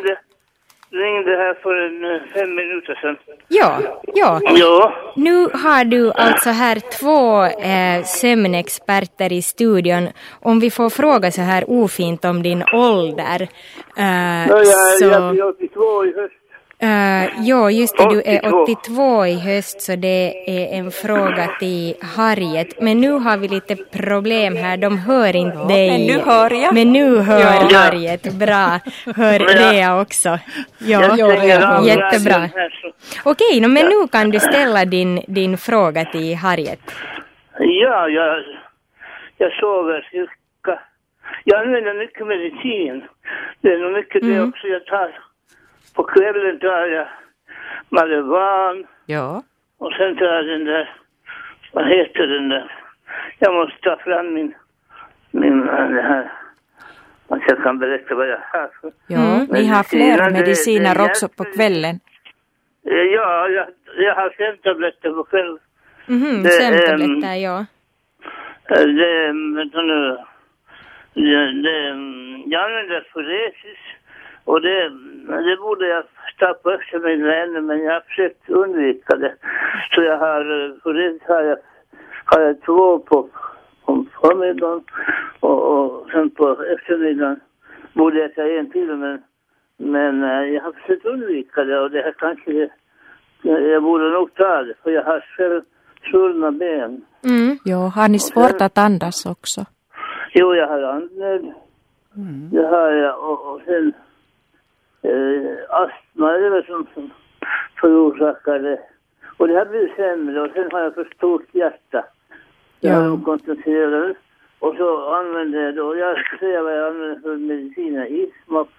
Ringde, 0.93 1.31
här 1.31 1.53
för 1.53 1.75
en, 1.85 2.27
fem 2.33 2.55
minuter 2.55 2.95
sedan. 3.01 3.17
Ja, 3.47 3.79
ja. 4.13 4.39
Ja. 4.55 4.93
Nu 5.15 5.35
har 5.37 5.85
du 5.85 6.11
alltså 6.11 6.49
här 6.49 6.79
två 6.99 7.43
eh, 7.43 8.03
sömnexperter 8.03 9.33
i 9.33 9.41
studion. 9.41 10.07
Om 10.41 10.59
vi 10.59 10.71
får 10.71 10.89
fråga 10.89 11.31
så 11.31 11.41
här 11.41 11.63
ofint 11.67 12.25
om 12.25 12.43
din 12.43 12.63
ålder. 12.73 13.41
Eh, 13.97 14.47
ja, 14.49 14.57
jag, 14.57 14.97
så... 14.99 15.05
jag 15.05 15.31
blir 15.31 15.47
82 15.49 16.05
i 16.05 16.13
höst. 16.15 16.42
Uh, 16.83 17.29
jo, 17.39 17.69
just 17.69 17.97
det, 17.97 18.09
du 18.09 18.21
är 18.25 18.63
82 18.63 19.25
i 19.25 19.39
höst 19.39 19.81
så 19.81 19.95
det 19.95 20.33
är 20.47 20.79
en 20.79 20.91
fråga 20.91 21.47
till 21.59 21.93
Harriet. 22.17 22.81
Men 22.81 23.01
nu 23.01 23.11
har 23.11 23.37
vi 23.37 23.47
lite 23.47 23.75
problem 23.75 24.55
här, 24.55 24.77
de 24.77 24.97
hör 24.97 25.35
inte 25.35 25.57
ja, 25.57 25.67
dig. 25.67 25.89
Men 25.91 26.07
nu 26.07 26.19
hör 26.19 26.51
jag. 26.51 26.73
Men 26.73 26.93
nu 26.93 27.17
hör 27.17 27.39
ja. 27.39 27.77
Harriet, 27.77 28.23
bra. 28.39 28.79
Hör 29.15 29.39
Rea 29.39 30.01
också. 30.01 30.29
Ja, 30.77 31.15
ja 31.17 31.85
jättebra. 31.85 32.49
Okej, 33.23 33.61
no, 33.61 33.67
men 33.67 33.85
nu 33.85 34.07
kan 34.11 34.29
du 34.29 34.39
ställa 34.39 34.85
din, 34.85 35.21
din 35.27 35.57
fråga 35.57 36.05
till 36.05 36.35
Harriet. 36.35 36.81
Ja, 37.59 38.09
jag, 38.09 38.43
jag 39.37 39.51
sover 39.53 40.07
cirka. 40.11 40.79
Jag 41.43 41.61
använder 41.61 41.93
mycket 41.93 42.27
medicin. 42.27 43.03
Det 43.61 43.73
är 43.73 43.77
nog 43.77 43.91
mycket 43.91 44.21
mm. 44.21 44.35
det 44.35 44.43
också 44.43 44.67
jag 44.67 44.85
tar 44.85 45.32
på 45.93 46.03
kvällen 46.03 46.59
tar 46.59 46.85
jag 46.85 47.07
Malevan. 47.89 48.87
Ja. 49.05 49.43
Och 49.77 49.93
sen 49.93 50.15
tar 50.15 50.25
jag 50.25 50.45
den 50.45 50.65
där, 50.65 50.95
vad 51.71 51.87
heter 51.87 52.27
den 52.27 52.49
där? 52.49 52.71
Jag 53.39 53.53
måste 53.53 53.77
ta 53.81 53.97
fram 53.97 54.33
min, 54.33 54.55
min, 55.31 55.65
det 55.65 56.01
här, 56.01 56.31
att 57.27 57.41
jag 57.47 57.63
kan 57.63 57.79
berätta 57.79 58.15
vad 58.15 58.27
jag 58.27 58.39
har. 58.51 58.69
Ja, 59.07 59.35
mm. 59.35 59.47
ni 59.51 59.67
har 59.67 59.83
flera 59.83 60.29
mediciner 60.29 60.95
det, 60.95 61.01
också 61.01 61.27
på 61.27 61.43
kvällen. 61.43 61.99
Ja, 62.83 63.47
jag, 63.47 63.67
jag 63.97 64.15
har 64.15 64.29
sömntabletter 64.37 65.09
på 65.09 65.23
kvällen. 65.23 65.59
Mhm, 66.05 66.43
sömntabletter, 66.43 67.35
ja. 67.35 67.65
Det, 68.69 69.27
vänta 69.55 69.81
nu. 69.81 70.17
Det, 71.13 71.61
det, 71.63 71.87
jag 72.45 72.65
använder 72.65 73.07
Foresis 73.13 73.79
och 74.45 74.61
det, 74.61 74.89
det 75.27 75.57
borde 75.57 75.87
jag 75.87 76.03
ta 76.39 76.53
på 76.53 76.71
eftermiddagen 76.71 77.49
ännu, 77.49 77.61
men 77.61 77.83
jag 77.83 77.93
har 77.93 78.01
försökt 78.01 78.49
undvika 78.49 79.15
det. 79.15 79.35
Så 79.91 80.01
jag 80.01 80.17
har, 80.17 80.43
för 80.83 80.93
det 80.93 81.19
har 81.27 81.41
jag, 81.41 81.57
har 82.25 82.41
jag 82.41 82.61
två 82.61 82.99
på, 82.99 83.29
på 83.85 84.05
förmiddagen 84.21 84.83
och, 85.39 85.61
och 85.71 86.07
sen 86.11 86.29
på 86.29 86.63
eftermiddagen 86.63 87.39
borde 87.93 88.19
jag 88.19 88.35
ta 88.35 88.41
en 88.41 88.71
till, 88.71 88.95
men, 88.95 89.21
men 89.77 90.23
eh, 90.23 90.53
jag 90.53 90.61
har 90.63 90.71
försökt 90.71 91.05
undvika 91.05 91.63
det 91.63 91.79
och 91.79 91.91
det 91.91 92.01
här 92.01 92.15
kanske, 92.17 92.69
jag, 93.41 93.61
jag 93.61 93.83
borde 93.83 94.09
nog 94.09 94.33
ta 94.33 94.61
det, 94.61 94.73
för 94.83 94.91
jag 94.91 95.03
har 95.03 95.25
själv 95.37 95.61
svullna 96.11 96.51
ben. 96.51 97.05
Mm. 97.23 97.57
Jo, 97.65 97.77
har 97.77 98.07
ni 98.07 98.19
svårt 98.19 98.57
sen, 98.57 98.65
att 98.65 98.77
andas 98.77 99.25
också? 99.25 99.65
Jo, 100.33 100.55
jag 100.55 100.67
har 100.67 100.81
andnöd. 100.81 101.53
Mm. 102.15 102.49
Det 102.51 102.67
har 102.67 102.91
jag 102.91 103.19
och, 103.19 103.53
och 103.53 103.61
sen 103.65 103.93
astma 105.69 106.33
är 106.33 106.39
det 106.39 106.49
väl 106.49 106.65
som, 106.65 106.87
som 106.93 107.09
förorsakar 107.81 108.59
det. 108.59 108.79
Och 109.37 109.47
det 109.47 109.53
har 109.53 109.65
blivit 109.65 109.95
sämre 109.95 110.41
och 110.41 110.49
sen 110.53 110.71
har 110.71 110.79
jag 110.79 110.93
för 110.93 111.09
stort 111.15 111.55
hjärta. 111.55 112.05
Jag 112.79 112.93
har 112.93 113.07
nog 113.07 113.25
koncentrerat 113.25 114.17
och 114.59 114.75
så 114.77 115.13
använder 115.13 115.59
jag 115.59 115.75
då, 115.75 115.95
jag 115.95 116.25
ska 116.25 116.37
säga 116.37 116.63
vad 116.63 116.77
jag 116.77 116.87
använder 116.87 117.21
för 117.21 117.35
mediciner, 117.35 118.05
Ismox. 118.05 118.71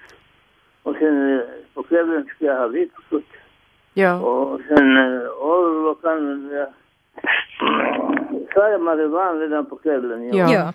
Och 0.82 0.96
sen 0.96 1.38
eh, 1.38 1.44
på 1.74 1.82
kvällen 1.82 2.24
ska 2.24 2.44
jag 2.44 2.58
ha 2.58 2.66
Vitskott. 2.66 3.24
Ja. 3.94 4.20
Och 4.20 4.60
sen 4.68 4.96
eh, 4.96 5.28
Orlok 5.28 6.04
använder 6.04 6.56
jag. 6.56 6.68
Sa 8.54 8.68
jag 8.68 8.80
marijuana 8.80 9.40
redan 9.40 9.66
på 9.66 9.76
kvällen? 9.76 10.28
Ja. 10.28 10.52
ja. 10.52 10.72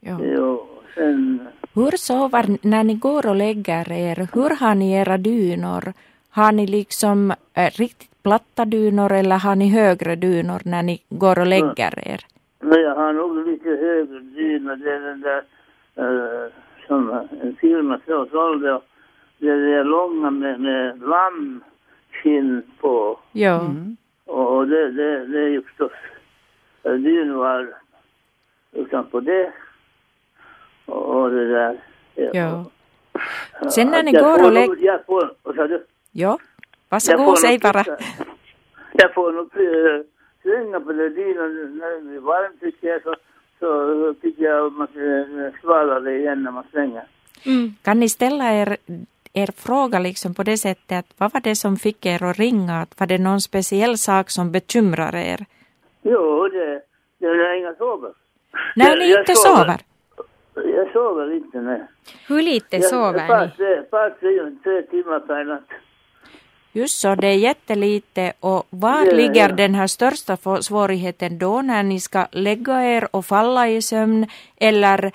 ja. 0.00 0.18
Jo, 0.22 0.68
sen 0.94 1.48
hur 1.74 1.96
sover, 1.96 2.44
när 2.62 2.84
ni 2.84 2.94
går 2.94 3.26
och 3.26 3.36
lägger 3.36 3.92
er, 3.92 4.28
hur 4.34 4.56
har 4.60 4.74
ni 4.74 4.92
era 4.92 5.18
dynor? 5.18 5.92
Har 6.30 6.52
ni 6.52 6.66
liksom 6.66 7.30
äh, 7.54 7.70
riktigt 7.78 8.22
platta 8.22 8.64
dynor 8.64 9.12
eller 9.12 9.38
har 9.38 9.56
ni 9.56 9.68
högre 9.68 10.16
dynor 10.16 10.60
när 10.64 10.82
ni 10.82 11.02
går 11.08 11.38
och 11.38 11.46
lägger 11.46 12.08
er? 12.08 12.20
Nej, 12.60 12.80
jag 12.80 12.94
har 12.94 13.12
nog 13.12 13.46
lite 13.46 13.68
högre 13.68 14.20
dynor. 14.20 14.76
Det 14.76 14.92
är 14.92 15.00
den 15.00 15.20
där 15.20 15.42
äh, 15.96 16.50
som 16.86 17.10
en 17.42 17.56
firma 17.60 18.00
så 18.06 18.26
sålde. 18.26 18.80
Det 19.38 19.48
är 19.48 19.84
långa 19.84 20.30
med, 20.30 20.60
med 20.60 21.02
lammskinn 21.02 22.62
på. 22.80 23.18
Ja. 23.32 23.60
Mm. 23.60 23.96
Och 24.26 24.68
det, 24.68 24.90
det, 24.90 25.26
det 25.26 25.38
är 25.38 25.48
ju 25.48 25.62
förstås 25.62 25.92
dynor 26.82 27.74
utanpå 28.72 29.20
det 29.20 29.52
och 30.86 31.30
det 31.30 31.48
där. 31.48 31.80
Ja. 32.14 32.64
Sen 33.70 33.90
när 33.90 34.02
ni 34.02 34.12
går 34.12 34.44
och 34.44 34.52
lägger... 34.52 34.76
Jag 34.84 35.06
får, 35.06 35.34
vad 35.42 35.54
sa 35.54 35.66
du? 35.66 35.86
Ja, 36.12 36.38
varsågod, 36.88 37.38
säg 37.38 37.58
bara. 37.58 37.84
Jag 38.92 39.14
får 39.14 39.32
nog 39.32 39.50
slänga 40.42 40.80
på 40.80 40.92
det 40.92 41.08
dynan 41.08 41.78
när 41.78 41.90
det 41.90 42.00
blir 42.00 42.20
varmt 42.20 42.60
tycker 42.60 42.88
jag 42.88 43.02
så, 43.02 43.14
så 43.60 44.14
tycker 44.22 44.44
jag 44.44 44.66
att 44.66 44.72
man 44.72 44.86
ska 44.86 45.00
eh, 45.00 46.02
det 46.02 46.18
igen 46.18 46.42
när 46.42 46.50
man 46.50 46.64
slänger. 46.70 47.04
Mm. 47.46 47.74
Kan 47.82 48.00
ni 48.00 48.08
ställa 48.08 48.52
er, 48.52 48.76
er 49.32 49.50
fråga 49.56 49.98
liksom 49.98 50.34
på 50.34 50.42
det 50.42 50.56
sättet 50.58 50.98
att 50.98 51.14
vad 51.18 51.32
var 51.32 51.40
det 51.40 51.56
som 51.56 51.76
fick 51.76 52.06
er 52.06 52.22
att 52.22 52.38
ringa? 52.38 52.86
Var 52.98 53.06
det 53.06 53.18
någon 53.18 53.40
speciell 53.40 53.98
sak 53.98 54.30
som 54.30 54.52
bekymrar 54.52 55.14
er? 55.16 55.44
Jo, 56.02 56.48
det, 56.48 56.82
det 57.18 57.26
är 57.26 57.58
inga 57.58 57.74
sover. 57.74 58.12
När 58.76 58.96
ni 58.96 59.18
inte 59.18 59.34
sover? 59.34 59.56
sover. 59.56 59.80
Jag 60.54 60.92
sover 60.92 61.34
inte, 61.34 61.60
nej. 61.60 61.82
Hur 62.28 62.42
lite 62.42 62.76
jag, 62.76 62.84
sover 62.84 63.26
jag, 63.28 63.50
ni? 63.58 63.82
Bara 63.90 64.10
tre, 64.10 64.50
tre 64.62 64.82
timmar 64.82 65.20
per 65.20 65.44
natt. 65.44 65.68
Just 66.72 67.00
så, 67.00 67.14
det 67.14 67.26
är 67.26 67.36
jättelite. 67.36 68.32
Och 68.40 68.66
var 68.70 69.06
ja, 69.06 69.12
ligger 69.12 69.48
ja. 69.48 69.54
den 69.54 69.74
här 69.74 69.86
största 69.86 70.36
svårigheten 70.60 71.38
då 71.38 71.62
när 71.62 71.82
ni 71.82 72.00
ska 72.00 72.26
lägga 72.32 72.84
er 72.84 73.08
och 73.10 73.24
falla 73.24 73.68
i 73.68 73.82
sömn? 73.82 74.26
Eller 74.56 75.12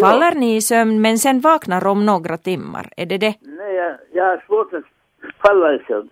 faller 0.00 0.32
ja. 0.34 0.40
ni 0.40 0.56
i 0.56 0.60
sömn 0.60 1.00
men 1.00 1.18
sen 1.18 1.40
vaknar 1.40 1.86
om 1.86 2.06
några 2.06 2.36
timmar? 2.36 2.88
Är 2.96 3.06
det 3.06 3.18
det? 3.18 3.34
Nej, 3.40 3.74
jag, 3.74 3.96
jag 4.12 4.24
har 4.24 4.44
svårt 4.46 4.74
att 4.74 4.84
falla 5.42 5.74
i 5.74 5.78
sömn. 5.78 6.10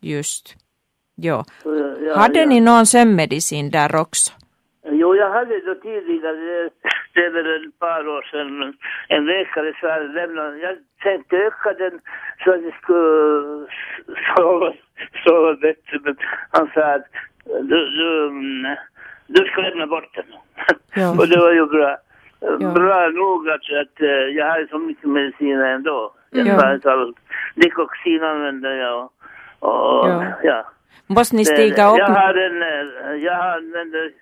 Just. 0.00 0.56
Ja, 1.14 1.44
Hade 2.16 2.46
ni 2.46 2.60
någon 2.60 2.86
sömnmedicin 2.86 3.70
där 3.70 3.96
också? 4.00 4.32
Jo, 4.84 5.14
jag 5.14 5.30
hade 5.30 5.60
då 5.60 5.74
tidigare, 5.74 6.70
det 7.16 7.26
är 7.26 7.30
väl 7.30 7.66
ett 7.66 7.78
par 7.78 8.08
år 8.08 8.22
sedan, 8.30 8.74
en 9.08 9.26
läkare 9.26 9.72
sa 9.80 9.88
att 9.88 10.14
lämna, 10.14 10.56
jag 10.56 10.76
tänkte 11.02 11.36
öka 11.36 11.72
den 11.72 12.00
så 12.44 12.50
att 12.54 12.62
jag 12.62 12.74
skulle 12.74 13.66
sova, 14.36 14.72
sova 15.24 15.54
bättre. 15.54 15.98
Men 16.04 16.16
han 16.50 16.70
sa 16.74 16.80
att 16.80 17.06
du, 17.70 17.78
du, 17.98 18.06
du 19.26 19.44
ska 19.46 19.60
lämna 19.60 19.86
bort 19.86 20.14
den. 20.14 20.24
Ja. 20.94 21.10
och 21.18 21.28
det 21.28 21.38
var 21.38 21.52
ju 21.52 21.66
bra. 21.66 21.96
Ja. 22.40 22.70
Bra 22.70 23.08
nog 23.08 23.48
att, 23.48 23.66
att 23.82 24.00
eh, 24.00 24.26
jag 24.38 24.46
har 24.46 24.66
så 24.70 24.78
mycket 24.78 25.08
mediciner 25.08 25.64
ändå. 25.64 26.14
Jag 26.30 26.46
ja. 26.46 26.78
tar 26.78 27.12
Dikoxin 27.54 28.22
använder 28.22 28.76
jag 28.76 28.98
och, 28.98 29.12
och 29.60 30.08
ja. 30.08 30.24
ja. 30.42 30.64
Måste 31.06 31.36
ni 31.36 31.44
stiga 31.44 31.90
upp? 31.90 31.98
Jag 31.98 32.08
har 32.08 32.34
en, 32.34 32.62
eh, 32.62 33.14
jag 33.24 33.56
använder 33.56 34.12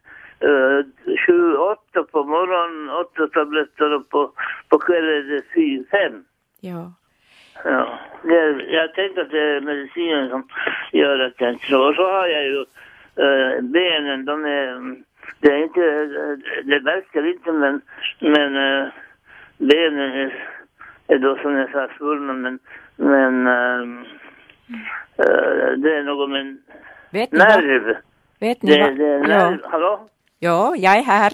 sju, 1.26 1.54
åtta 1.56 2.02
på 2.02 2.24
morgonen, 2.24 2.90
åtta 2.90 3.26
tabletter 3.26 3.94
och 3.94 4.08
på, 4.08 4.32
på 4.68 4.78
kvällen 4.78 5.14
är 5.14 5.22
det 5.22 5.42
fyra, 5.54 5.84
fem. 5.90 6.24
Ja. 6.60 6.92
Ja, 7.64 7.98
jag, 8.24 8.70
jag 8.70 8.94
tänkte 8.94 9.20
att 9.20 9.30
det 9.30 9.56
är 9.56 9.60
medicinen 9.60 10.30
som 10.30 10.48
gör 10.92 11.18
att 11.18 11.40
jag 11.40 11.52
inte 11.52 11.66
så. 11.66 11.88
Och 11.88 11.94
så 11.94 12.02
har 12.02 12.26
jag 12.26 12.44
ju 12.44 12.58
uh, 12.58 13.60
benen, 13.60 14.24
de 14.24 14.44
är, 14.44 14.96
det 15.40 15.48
är 15.48 15.62
inte, 15.62 15.80
det 16.64 16.78
verkar 16.78 17.26
inte 17.26 17.52
men, 17.52 17.80
men 18.18 18.56
uh, 18.56 18.88
benen 19.58 20.12
är, 20.12 20.48
är 21.06 21.18
då 21.18 21.36
som 21.36 21.56
jag 21.56 21.70
sa 21.70 21.88
svullna 21.98 22.32
men, 22.32 22.58
men 22.96 23.46
uh, 23.46 24.04
det 25.76 25.96
är 25.96 26.02
något 26.02 26.30
med 26.30 26.56
Vet 27.10 27.32
nerv. 27.32 27.96
Vet 28.40 28.62
ni 28.62 28.72
det, 28.72 28.80
vad? 28.82 28.96
Det 28.96 29.06
är 29.06 29.18
nerv, 29.18 29.60
ja. 29.62 29.68
hallå? 29.70 30.08
Ja, 30.44 30.76
jag 30.76 30.98
är 30.98 31.02
här. 31.02 31.32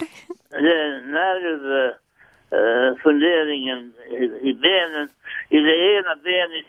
Nervfunderingen 1.17 3.93
eh, 4.11 4.21
i, 4.21 4.23
i 4.49 4.53
benen, 4.53 5.09
i 5.49 5.59
det 5.59 5.95
ena 5.95 6.15
benet, 6.15 6.65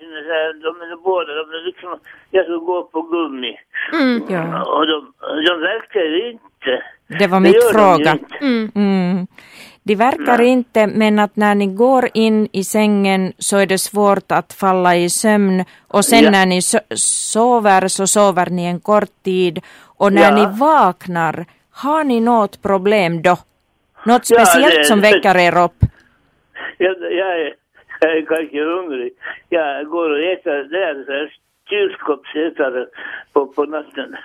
de 0.62 0.82
är 0.82 0.96
båda, 1.04 1.34
de 1.34 1.50
är 1.56 1.64
liksom, 1.66 1.98
jag 2.30 2.44
ska 2.44 2.56
gå 2.56 2.82
på 2.82 3.02
gummi. 3.02 3.56
Mm, 3.92 4.22
ja. 4.28 4.64
Och 4.64 4.86
de, 4.86 5.12
de 5.46 5.60
verkar 5.60 6.30
inte. 6.30 6.82
Det 7.18 7.26
var 7.26 7.40
mitt 7.40 7.52
det 7.52 7.72
fråga. 7.72 8.18
Mm. 8.40 8.72
Mm. 8.74 9.26
De 9.82 9.94
verkar 9.94 10.38
Nej. 10.38 10.46
inte, 10.46 10.86
men 10.86 11.18
att 11.18 11.36
när 11.36 11.54
ni 11.54 11.66
går 11.66 12.08
in 12.14 12.48
i 12.52 12.64
sängen 12.64 13.32
så 13.38 13.56
är 13.56 13.66
det 13.66 13.78
svårt 13.78 14.32
att 14.32 14.52
falla 14.52 14.96
i 14.96 15.10
sömn 15.10 15.64
och 15.88 16.04
sen 16.04 16.24
ja. 16.24 16.30
när 16.30 16.46
ni 16.46 16.62
so 16.62 16.78
sover 16.96 17.88
så 17.88 18.06
sover 18.06 18.50
ni 18.50 18.64
en 18.64 18.80
kort 18.80 19.22
tid 19.24 19.60
och 19.98 20.12
när 20.12 20.22
ja. 20.22 20.34
ni 20.34 20.46
vaknar 20.58 21.46
har 21.72 22.04
ni 22.04 22.20
något 22.20 22.62
problem 22.62 23.22
då? 23.22 23.36
Något 24.06 24.26
speciellt 24.26 24.74
ja, 24.74 24.78
det, 24.78 24.84
som 24.84 25.00
väcker 25.00 25.36
er 25.36 25.64
upp? 25.64 25.78
Jag, 26.78 26.96
jag, 27.00 27.40
är, 27.40 27.54
jag 28.00 28.16
är 28.16 28.26
kanske 28.26 28.64
hungrig. 28.64 29.12
Jag 29.48 29.86
går 29.86 30.10
och 30.10 30.20
äter 30.20 30.64
där 30.64 31.32
kylskåpsätare 31.70 32.86
på, 33.32 33.46
på 33.46 33.64
natten. 33.64 34.16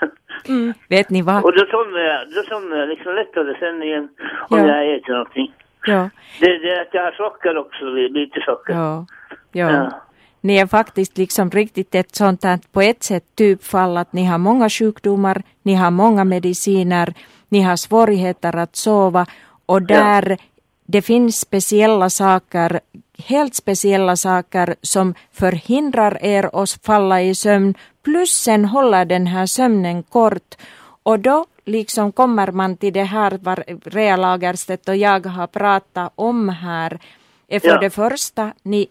Mm. 0.47 0.73
Vet 0.89 1.09
ni 1.09 1.21
vad? 1.21 1.43
Och 1.43 1.53
då 1.53 1.65
somnar 1.65 1.99
jag, 1.99 2.29
då 2.35 2.41
somnar 2.43 2.77
jag 2.77 2.89
liksom 2.89 3.15
lättare 3.15 3.59
sen 3.59 3.83
igen 3.83 4.09
om 4.49 4.59
ja. 4.59 4.67
jag 4.67 4.95
äter 4.95 5.13
någonting. 5.13 5.53
Ja. 5.85 6.09
Det, 6.39 6.57
det 6.57 6.71
är 6.71 6.81
att 6.81 6.93
jag 6.93 7.03
har 7.03 7.11
socker 7.11 7.57
också, 7.57 7.85
lite 7.85 8.41
socker. 8.41 8.73
Ja. 8.73 9.05
ja. 9.51 9.71
ja. 9.71 10.01
Ni 10.41 10.57
är 10.57 10.67
faktiskt 10.67 11.17
liksom 11.17 11.49
riktigt 11.49 11.95
ett 11.95 12.15
sånt 12.15 12.43
här 12.43 12.59
på 12.73 12.81
ett 12.81 13.03
sätt 13.03 13.23
typfall 13.35 13.97
att 13.97 14.13
ni 14.13 14.25
har 14.25 14.37
många 14.37 14.69
sjukdomar, 14.69 15.41
ni 15.63 15.75
har 15.75 15.91
många 15.91 16.23
mediciner, 16.23 17.13
ni 17.49 17.61
har 17.61 17.75
svårigheter 17.75 18.55
att 18.55 18.75
sova 18.75 19.25
och 19.65 19.81
där 19.81 20.29
ja. 20.29 20.37
det 20.85 21.01
finns 21.01 21.39
speciella 21.39 22.09
saker, 22.09 22.79
helt 23.17 23.55
speciella 23.55 24.15
saker 24.15 24.75
som 24.81 25.13
förhindrar 25.31 26.23
er 26.25 26.49
att 26.63 26.79
falla 26.83 27.21
i 27.21 27.35
sömn 27.35 27.73
plus 28.03 28.31
sen 28.31 28.65
håller 28.65 29.05
den 29.05 29.27
här 29.27 29.45
sömnen 29.45 30.03
kort 30.03 30.55
och 31.03 31.19
då 31.19 31.45
liksom 31.65 32.11
kommer 32.11 32.51
man 32.51 32.77
till 32.77 32.93
det 32.93 33.03
här 33.03 33.39
vad 33.43 33.63
Rea 33.85 34.15
Lagerstedt 34.15 34.89
och 34.89 34.95
jag 34.95 35.25
har 35.25 35.47
pratat 35.47 36.13
om 36.15 36.49
här. 36.49 36.99
Är 37.47 37.59
för 37.59 37.67
ja. 37.67 37.79
det 37.79 37.89
första, 37.89 38.53
ni 38.63 38.87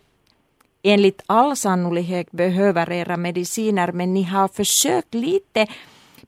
enligt 0.82 1.22
all 1.26 1.56
sannolikhet 1.56 2.30
behöver 2.30 2.92
era 2.92 3.16
mediciner 3.16 3.92
men 3.92 4.14
ni 4.14 4.22
har 4.22 4.48
försökt 4.48 5.14
lite 5.14 5.66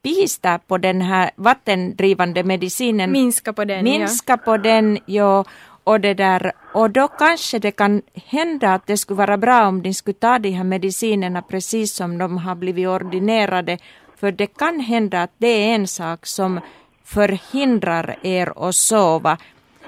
bista 0.02 0.58
på 0.58 0.78
den 0.78 1.00
här 1.00 1.30
vattendrivande 1.36 2.44
medicinen. 2.44 3.12
Minska 3.12 3.52
på 3.52 3.64
den. 3.64 3.84
Minska 3.84 4.32
ja. 4.32 4.36
på 4.36 4.56
den, 4.56 4.98
ja. 5.06 5.44
Och, 5.84 6.00
det 6.00 6.14
där, 6.14 6.52
och 6.74 6.90
då 6.90 7.08
kanske 7.08 7.58
det 7.58 7.70
kan 7.70 8.02
hända 8.14 8.74
att 8.74 8.86
det 8.86 8.96
skulle 8.96 9.16
vara 9.16 9.36
bra 9.36 9.66
om 9.68 9.78
ni 9.78 9.94
skulle 9.94 10.14
ta 10.14 10.38
de 10.38 10.50
här 10.50 10.64
medicinerna 10.64 11.42
precis 11.42 11.94
som 11.94 12.18
de 12.18 12.38
har 12.38 12.54
blivit 12.54 12.88
ordinerade. 12.88 13.78
För 14.16 14.32
det 14.32 14.46
kan 14.46 14.80
hända 14.80 15.22
att 15.22 15.32
det 15.38 15.48
är 15.48 15.74
en 15.74 15.86
sak 15.86 16.26
som 16.26 16.60
förhindrar 17.04 18.16
er 18.22 18.68
att 18.68 18.74
sova. 18.74 19.38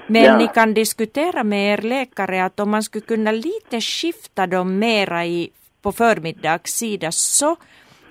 Men 0.07 0.23
ja. 0.23 0.37
ni 0.37 0.47
kan 0.47 0.73
diskutera 0.73 1.43
med 1.43 1.73
er 1.73 1.81
läkare 1.81 2.45
att 2.45 2.59
om 2.59 2.69
man 2.69 2.83
skulle 2.83 3.05
kunna 3.05 3.31
lite 3.31 3.81
skifta 3.81 4.47
dem 4.47 4.79
mera 4.79 5.25
i, 5.25 5.49
på 5.81 5.91
förmiddagssida 5.91 7.11
så 7.11 7.55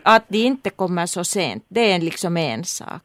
att 0.03 0.25
de 0.29 0.39
inte 0.39 0.71
kommer 0.71 1.07
så 1.07 1.25
sent. 1.25 1.65
Det 1.69 1.93
är 1.93 2.01
liksom 2.01 2.37
en 2.37 2.65
sak. 2.65 3.03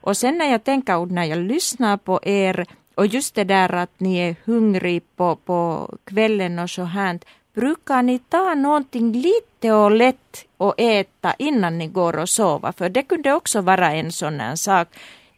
Och 0.00 0.16
sen 0.16 0.38
när 0.38 0.50
jag 0.50 0.64
tänker, 0.64 0.96
och 0.96 1.10
när 1.10 1.24
jag 1.24 1.38
lyssnar 1.38 1.96
på 1.96 2.20
er 2.22 2.66
och 2.94 3.06
just 3.06 3.34
det 3.34 3.44
där 3.44 3.74
att 3.74 4.00
ni 4.00 4.18
är 4.18 4.36
hungrig 4.44 5.02
på, 5.16 5.36
på 5.36 5.90
kvällen 6.04 6.58
och 6.58 6.70
så 6.70 6.82
här. 6.84 7.18
Brukar 7.54 8.02
ni 8.02 8.18
ta 8.18 8.54
någonting 8.54 9.12
lite 9.12 9.72
och 9.72 9.90
lätt 9.90 10.44
och 10.56 10.74
äta 10.80 11.34
innan 11.38 11.78
ni 11.78 11.86
går 11.86 12.18
och 12.18 12.28
sover? 12.28 12.72
För 12.72 12.88
det 12.88 13.02
kunde 13.02 13.32
också 13.32 13.60
vara 13.60 13.92
en 13.92 14.12
sån 14.12 14.40
här 14.40 14.56
sak 14.56 14.88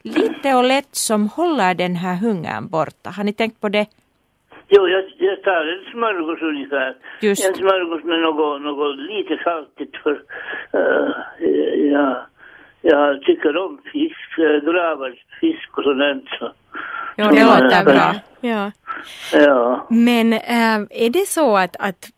lite 0.01 0.55
och 0.55 0.63
lätt 0.63 0.95
som 0.95 1.29
håller 1.29 1.73
den 1.73 1.95
här 1.95 2.15
hungern 2.15 2.67
borta. 2.67 3.09
Har 3.09 3.23
ni 3.23 3.33
tänkt 3.33 3.61
på 3.61 3.69
det? 3.69 3.85
Jo, 4.71 4.87
jag, 4.87 5.03
jag 5.17 5.43
tar 5.43 5.65
en 5.65 5.91
smörgås 5.91 6.41
ungefär. 6.41 6.95
Just. 7.21 7.49
En 7.49 7.55
smörgås 7.55 8.03
med 8.03 8.19
något, 8.19 8.61
något 8.61 8.97
lite 8.97 9.43
saltigt 9.43 9.97
för 9.97 10.11
uh, 10.75 11.11
jag, 11.91 12.17
jag 12.81 13.21
tycker 13.21 13.57
om 13.57 13.81
fisk, 13.93 14.39
uh, 14.39 14.71
gravad 14.71 15.13
fisk 15.41 15.77
och 15.77 15.83
sådant. 15.83 16.25
Så. 16.39 16.51
Ja, 17.15 17.31
det 17.31 17.43
låter 17.45 17.85
bra. 17.85 18.15
Ja. 18.41 18.71
ja. 19.33 19.87
Men 19.89 20.33
äh, 20.33 21.05
är 21.05 21.09
det 21.09 21.27
så 21.27 21.57
att, 21.57 21.75
att 21.79 22.09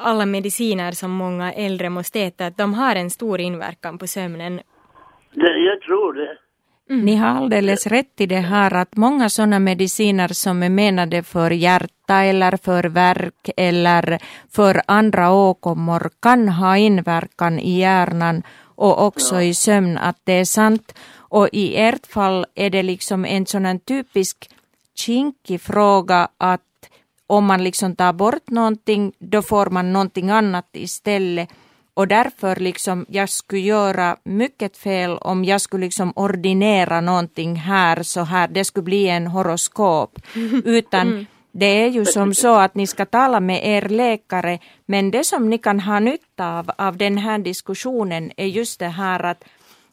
alla 0.00 0.26
mediciner 0.26 0.92
som 0.92 1.10
många 1.10 1.52
äldre 1.52 1.90
måste 1.90 2.20
äta, 2.20 2.46
att 2.46 2.58
de 2.58 2.74
har 2.74 2.96
en 2.96 3.10
stor 3.10 3.40
inverkan 3.40 3.98
på 3.98 4.06
sömnen? 4.06 4.60
Det, 5.32 5.58
jag 5.58 5.80
tror 5.80 6.12
det. 6.12 6.38
Mm. 6.90 7.04
Ni 7.04 7.16
har 7.16 7.28
alldeles 7.28 7.86
rätt 7.86 8.20
i 8.20 8.26
det 8.26 8.40
här 8.40 8.74
att 8.74 8.96
många 8.96 9.30
sådana 9.30 9.58
mediciner 9.58 10.28
som 10.28 10.62
är 10.62 10.68
menade 10.68 11.22
för 11.22 11.50
hjärta 11.50 12.22
eller 12.22 12.56
för 12.56 12.84
värk 12.84 13.50
eller 13.56 14.18
för 14.50 14.82
andra 14.86 15.30
åkommor 15.32 16.10
kan 16.20 16.48
ha 16.48 16.76
inverkan 16.76 17.58
i 17.58 17.78
hjärnan 17.78 18.42
och 18.76 19.06
också 19.06 19.40
i 19.40 19.54
sömn, 19.54 19.98
att 19.98 20.18
det 20.24 20.32
är 20.32 20.44
sant. 20.44 20.94
Och 21.16 21.48
i 21.52 21.76
ert 21.76 22.06
fall 22.06 22.46
är 22.54 22.70
det 22.70 22.82
liksom 22.82 23.24
en 23.24 23.46
sån 23.46 23.80
typisk 23.80 24.50
kinkig 24.94 25.60
fråga 25.60 26.28
att 26.38 26.60
om 27.26 27.44
man 27.44 27.64
liksom 27.64 27.96
tar 27.96 28.12
bort 28.12 28.50
någonting, 28.50 29.12
då 29.18 29.42
får 29.42 29.66
man 29.66 29.92
någonting 29.92 30.30
annat 30.30 30.68
istället. 30.72 31.48
Och 31.94 32.08
därför 32.08 32.56
liksom 32.56 33.06
jag 33.08 33.28
skulle 33.28 33.60
göra 33.60 34.16
mycket 34.24 34.76
fel 34.76 35.10
om 35.10 35.44
jag 35.44 35.60
skulle 35.60 35.84
liksom 35.84 36.12
ordinera 36.16 37.00
någonting 37.00 37.56
här 37.56 38.02
så 38.02 38.20
här, 38.20 38.48
det 38.48 38.64
skulle 38.64 38.84
bli 38.84 39.08
en 39.08 39.26
horoskop. 39.26 40.18
Utan 40.64 41.08
mm. 41.08 41.26
det 41.52 41.66
är 41.84 41.88
ju 41.88 42.04
som 42.04 42.34
så 42.34 42.54
att 42.54 42.74
ni 42.74 42.86
ska 42.86 43.06
tala 43.06 43.40
med 43.40 43.66
er 43.66 43.88
läkare, 43.88 44.58
men 44.86 45.10
det 45.10 45.24
som 45.24 45.50
ni 45.50 45.58
kan 45.58 45.80
ha 45.80 46.00
nytta 46.00 46.58
av, 46.58 46.70
av 46.78 46.96
den 46.96 47.18
här 47.18 47.38
diskussionen 47.38 48.32
är 48.36 48.46
just 48.46 48.78
det 48.78 48.88
här 48.88 49.24
att 49.24 49.44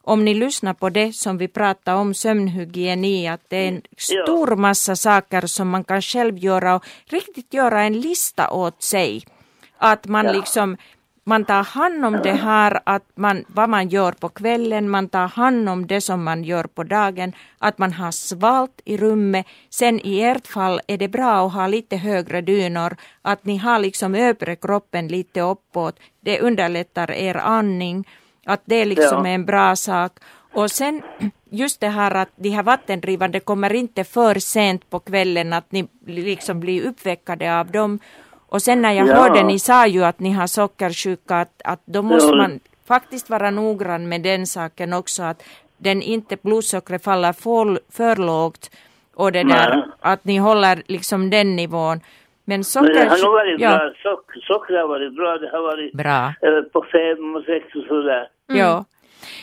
om 0.03 0.25
ni 0.25 0.33
lyssnar 0.33 0.73
på 0.73 0.89
det 0.89 1.13
som 1.13 1.37
vi 1.37 1.47
pratar 1.47 1.95
om 1.95 2.13
sömnhygien 2.13 3.05
i, 3.05 3.27
att 3.27 3.41
det 3.47 3.57
är 3.57 3.67
en 3.67 3.81
stor 3.97 4.55
massa 4.55 4.95
saker 4.95 5.47
som 5.47 5.69
man 5.69 5.83
kan 5.83 6.01
själv 6.01 6.37
göra 6.37 6.75
och 6.75 6.85
riktigt 7.05 7.53
göra 7.53 7.83
en 7.83 8.01
lista 8.01 8.49
åt 8.49 8.83
sig. 8.83 9.23
Att 9.77 10.07
man 10.07 10.25
liksom 10.25 10.77
man 11.23 11.45
tar 11.45 11.63
hand 11.63 12.05
om 12.05 12.19
det 12.23 12.33
här, 12.33 12.79
att 12.83 13.03
man, 13.15 13.45
vad 13.47 13.69
man 13.69 13.89
gör 13.89 14.11
på 14.11 14.29
kvällen, 14.29 14.89
man 14.89 15.09
tar 15.09 15.27
hand 15.27 15.69
om 15.69 15.87
det 15.87 16.01
som 16.01 16.23
man 16.23 16.43
gör 16.43 16.63
på 16.63 16.83
dagen, 16.83 17.33
att 17.57 17.77
man 17.77 17.93
har 17.93 18.11
svalt 18.11 18.81
i 18.85 18.97
rummet. 18.97 19.45
Sen 19.69 19.99
i 19.99 20.21
ert 20.21 20.47
fall 20.47 20.81
är 20.87 20.97
det 20.97 21.07
bra 21.07 21.45
att 21.45 21.53
ha 21.53 21.67
lite 21.67 21.97
högre 21.97 22.41
dynor, 22.41 22.95
att 23.21 23.45
ni 23.45 23.57
har 23.57 23.79
liksom 23.79 24.15
övre 24.15 24.55
kroppen 24.55 25.07
lite 25.07 25.41
uppåt. 25.41 25.99
Det 26.21 26.39
underlättar 26.41 27.11
er 27.11 27.35
andning, 27.35 28.07
att 28.45 28.61
det 28.65 28.85
liksom 28.85 29.25
ja. 29.25 29.31
är 29.31 29.35
en 29.35 29.45
bra 29.45 29.75
sak. 29.75 30.11
Och 30.53 30.71
sen 30.71 31.01
just 31.49 31.79
det 31.79 31.89
här 31.89 32.15
att 32.15 32.29
de 32.35 32.49
här 32.49 32.63
vattendrivande 32.63 33.39
kommer 33.39 33.73
inte 33.73 34.03
för 34.03 34.39
sent 34.39 34.89
på 34.89 34.99
kvällen, 34.99 35.53
att 35.53 35.71
ni 35.71 35.87
liksom 36.05 36.59
blir 36.59 36.87
uppväckade 36.87 37.59
av 37.59 37.71
dem. 37.71 37.99
Och 38.51 38.61
sen 38.61 38.81
när 38.81 38.91
jag 38.91 39.07
ja. 39.07 39.15
hörde, 39.15 39.43
ni 39.43 39.59
sa 39.59 39.87
ju 39.87 40.03
att 40.03 40.19
ni 40.19 40.31
har 40.31 40.47
sockersjuka, 40.47 41.35
att, 41.35 41.61
att 41.63 41.81
då 41.85 42.01
måste 42.01 42.35
man 42.35 42.59
faktiskt 42.87 43.29
vara 43.29 43.51
noggrann 43.51 44.09
med 44.09 44.21
den 44.21 44.47
saken 44.47 44.93
också, 44.93 45.23
att 45.23 45.43
den 45.77 46.01
inte 46.01 46.37
blodsockret 46.41 47.03
faller 47.03 47.33
för, 47.33 47.79
för 47.97 48.15
lågt 48.15 48.71
och 49.15 49.31
det 49.31 49.43
där, 49.43 49.69
Nej. 49.75 49.83
att 49.99 50.25
ni 50.25 50.37
håller 50.37 50.83
liksom 50.87 51.29
den 51.29 51.55
nivån. 51.55 51.99
Men 52.45 52.63
socker... 52.63 52.93
det 52.93 53.09
har 53.09 53.23
nog 53.25 53.33
varit 53.33 53.61
ja. 53.61 53.69
bra. 53.69 53.93
Sock, 54.03 54.25
socker 54.47 54.73
har 54.73 54.87
varit 54.87 55.15
bra. 55.15 55.37
Det 55.37 55.49
har 55.49 55.61
varit 55.61 55.93
bra. 55.93 56.33
Eh, 56.41 56.61
på 56.73 56.85
fem 56.91 57.35
och 57.35 57.43
sex 57.43 57.75
och 57.75 57.83
sådär. 57.87 58.27
Mm. 58.49 58.61
Ja. 58.61 58.85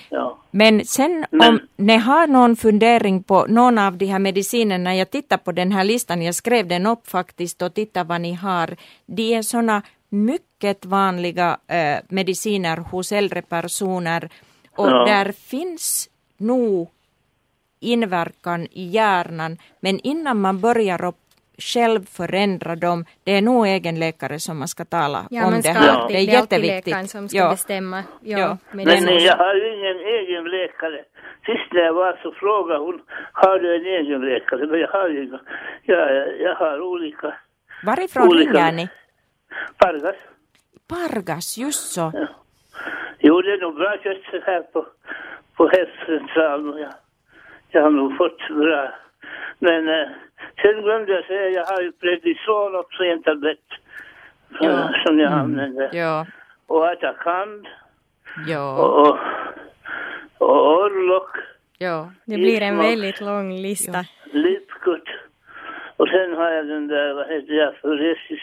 Ja. 0.09 0.39
Men 0.51 0.85
sen 0.85 1.27
Men... 1.31 1.49
om 1.49 1.61
ni 1.77 1.97
har 1.97 2.27
någon 2.27 2.57
fundering 2.57 3.23
på 3.23 3.47
någon 3.49 3.79
av 3.79 3.97
de 3.97 4.07
här 4.07 4.19
medicinerna, 4.19 4.97
jag 4.97 5.11
tittar 5.11 5.37
på 5.37 5.53
den 5.53 5.73
här 5.73 5.85
listan, 5.85 6.23
jag 6.23 6.35
skrev 6.35 6.67
den 6.69 6.87
upp 6.87 7.09
faktiskt 7.09 7.63
och 7.63 7.75
tittar 7.75 8.05
vad 8.05 8.21
ni 8.21 8.35
har. 8.35 8.77
De 9.07 9.35
är 9.35 9.43
sådana 9.43 9.83
mycket 10.09 10.85
vanliga 10.85 11.59
äh, 11.67 11.99
mediciner 12.09 12.77
hos 12.77 13.13
äldre 13.13 13.43
personer 13.43 14.31
och 14.77 14.89
ja. 14.89 15.05
där 15.05 15.33
finns 15.33 16.09
nog 16.37 16.91
inverkan 17.81 18.67
i 18.71 18.85
hjärnan, 18.85 19.59
men 19.81 20.01
innan 20.01 20.41
man 20.41 20.61
börjar 20.61 21.05
upp 21.05 21.28
själv 21.59 22.01
förändra 22.05 22.77
dem. 22.77 23.05
Det 23.25 23.33
är 23.33 23.43
nog 23.43 23.67
egen 23.67 23.99
läkare 23.99 24.39
som 24.39 24.59
man 24.59 24.69
ska 24.69 24.85
tala 24.85 25.27
ja, 25.31 25.47
om 25.47 25.63
ska 25.63 25.73
det 25.73 25.79
här. 25.79 26.09
Det 26.09 26.15
är 26.15 26.21
jätteviktigt. 26.21 27.11
som 27.11 27.29
ska 27.29 27.39
ja. 27.39 27.51
bestämma. 27.51 28.03
Ja, 28.21 28.39
ja. 28.39 28.59
Men 28.73 28.87
jag 29.19 29.37
har 29.37 29.75
ingen 29.75 29.99
egen 30.19 30.45
läkare. 30.45 31.05
Sist 31.47 31.73
när 31.73 31.81
jag 31.81 31.95
var 31.95 32.19
så 32.23 32.33
frågade 32.33 32.81
hon, 32.81 33.01
har 33.33 33.59
du 33.59 33.75
en 33.77 33.87
egen 33.87 34.21
läkare? 34.21 34.67
Men 34.67 34.81
jag 34.81 34.89
har 34.89 35.09
ju 35.09 35.39
jag, 35.83 36.41
jag 36.41 36.55
har 36.55 36.81
olika. 36.81 37.35
Varifrån 37.85 38.29
olika. 38.29 38.51
ringer 38.51 38.73
ni? 38.73 38.89
Pargas. 39.79 40.17
Pargas, 40.89 41.59
just 41.59 41.93
så. 41.93 42.13
Ja. 42.15 42.27
Jo, 43.19 43.41
det 43.43 43.53
är 43.53 43.61
nog 43.61 43.75
bra 43.75 43.97
kött 44.03 44.43
här 44.47 44.63
på, 44.63 44.87
på 45.57 45.69
hästcentralen. 45.69 46.79
Jag, 46.79 46.93
jag 47.69 47.83
har 47.83 47.91
nog 47.91 48.17
fått 48.17 48.49
bra. 48.49 48.95
Men 49.59 49.89
eh, 49.89 50.09
Sen 50.63 50.83
glömde 50.83 51.13
jag 51.13 51.25
säga, 51.25 51.49
jag 51.49 51.65
har 51.65 51.81
ju 51.81 51.93
Prednison 51.93 52.77
också 52.77 53.05
en 53.05 53.23
tablett. 53.23 53.69
Ja. 54.61 54.91
Som 55.07 55.19
jag 55.19 55.33
mm. 55.33 55.41
använder. 55.45 55.91
Ja. 55.93 56.27
Och 56.67 56.89
Atacand. 56.89 57.67
Ja. 58.47 58.79
Och, 58.79 59.01
och, 59.01 59.19
och 60.39 60.83
Orlok. 60.85 61.31
Ja. 61.79 62.13
Det 62.25 62.35
blir 62.37 62.63
en 62.63 62.79
väldigt 62.79 63.21
lång 63.21 63.53
lista. 63.53 63.93
Ja. 63.93 64.05
Lipkut. 64.33 65.09
Och 65.97 66.09
sen 66.09 66.35
har 66.37 66.51
jag 66.51 66.67
den 66.67 66.89
där, 66.89 67.15
vad 67.15 67.29
heter 67.29 67.53
jag, 67.53 67.77
Furesis. 67.77 68.41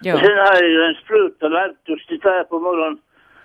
Ja. 0.00 0.14
Och 0.14 0.20
sen 0.20 0.38
har 0.38 0.54
jag 0.54 0.68
ju 0.68 0.82
en 0.84 0.94
spruta, 0.94 1.48
Lantus, 1.48 2.06
det 2.08 2.18
tar 2.18 2.34
jag 2.34 2.48
på 2.48 2.58
morgonen 2.58 2.98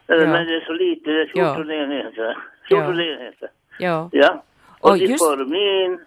Eh, 0.07 0.15
Ja. 0.15 0.27
Men 0.27 0.47
det 0.47 0.55
är 0.55 0.65
så 0.65 0.73
lite, 0.73 1.11
det 1.11 1.21
är 1.21 1.27
14 1.27 1.71
enheter. 1.71 2.37
14 2.67 2.99
enheter. 2.99 3.49
Ja. 3.79 4.09
Ja. 4.11 4.43
Och 4.79 4.91
Och 4.91 4.97
just- 4.97 5.11
diformin 5.13 5.99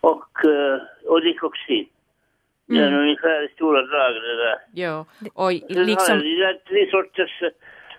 och, 0.00 0.44
eh, 0.44 0.80
och 1.04 1.20
dikoxin. 1.20 1.86
Det 2.68 2.78
är 2.78 2.92
ungefär 2.92 3.44
i 3.44 3.48
stora 3.48 3.82
drag 3.82 4.14
det 4.14 4.36
där. 4.36 4.58
ja. 4.72 5.04
Och 5.34 5.52
liksom, 5.68 6.18
det 6.18 6.26
är 6.26 6.58
tre 6.68 6.90
sorters 6.90 7.42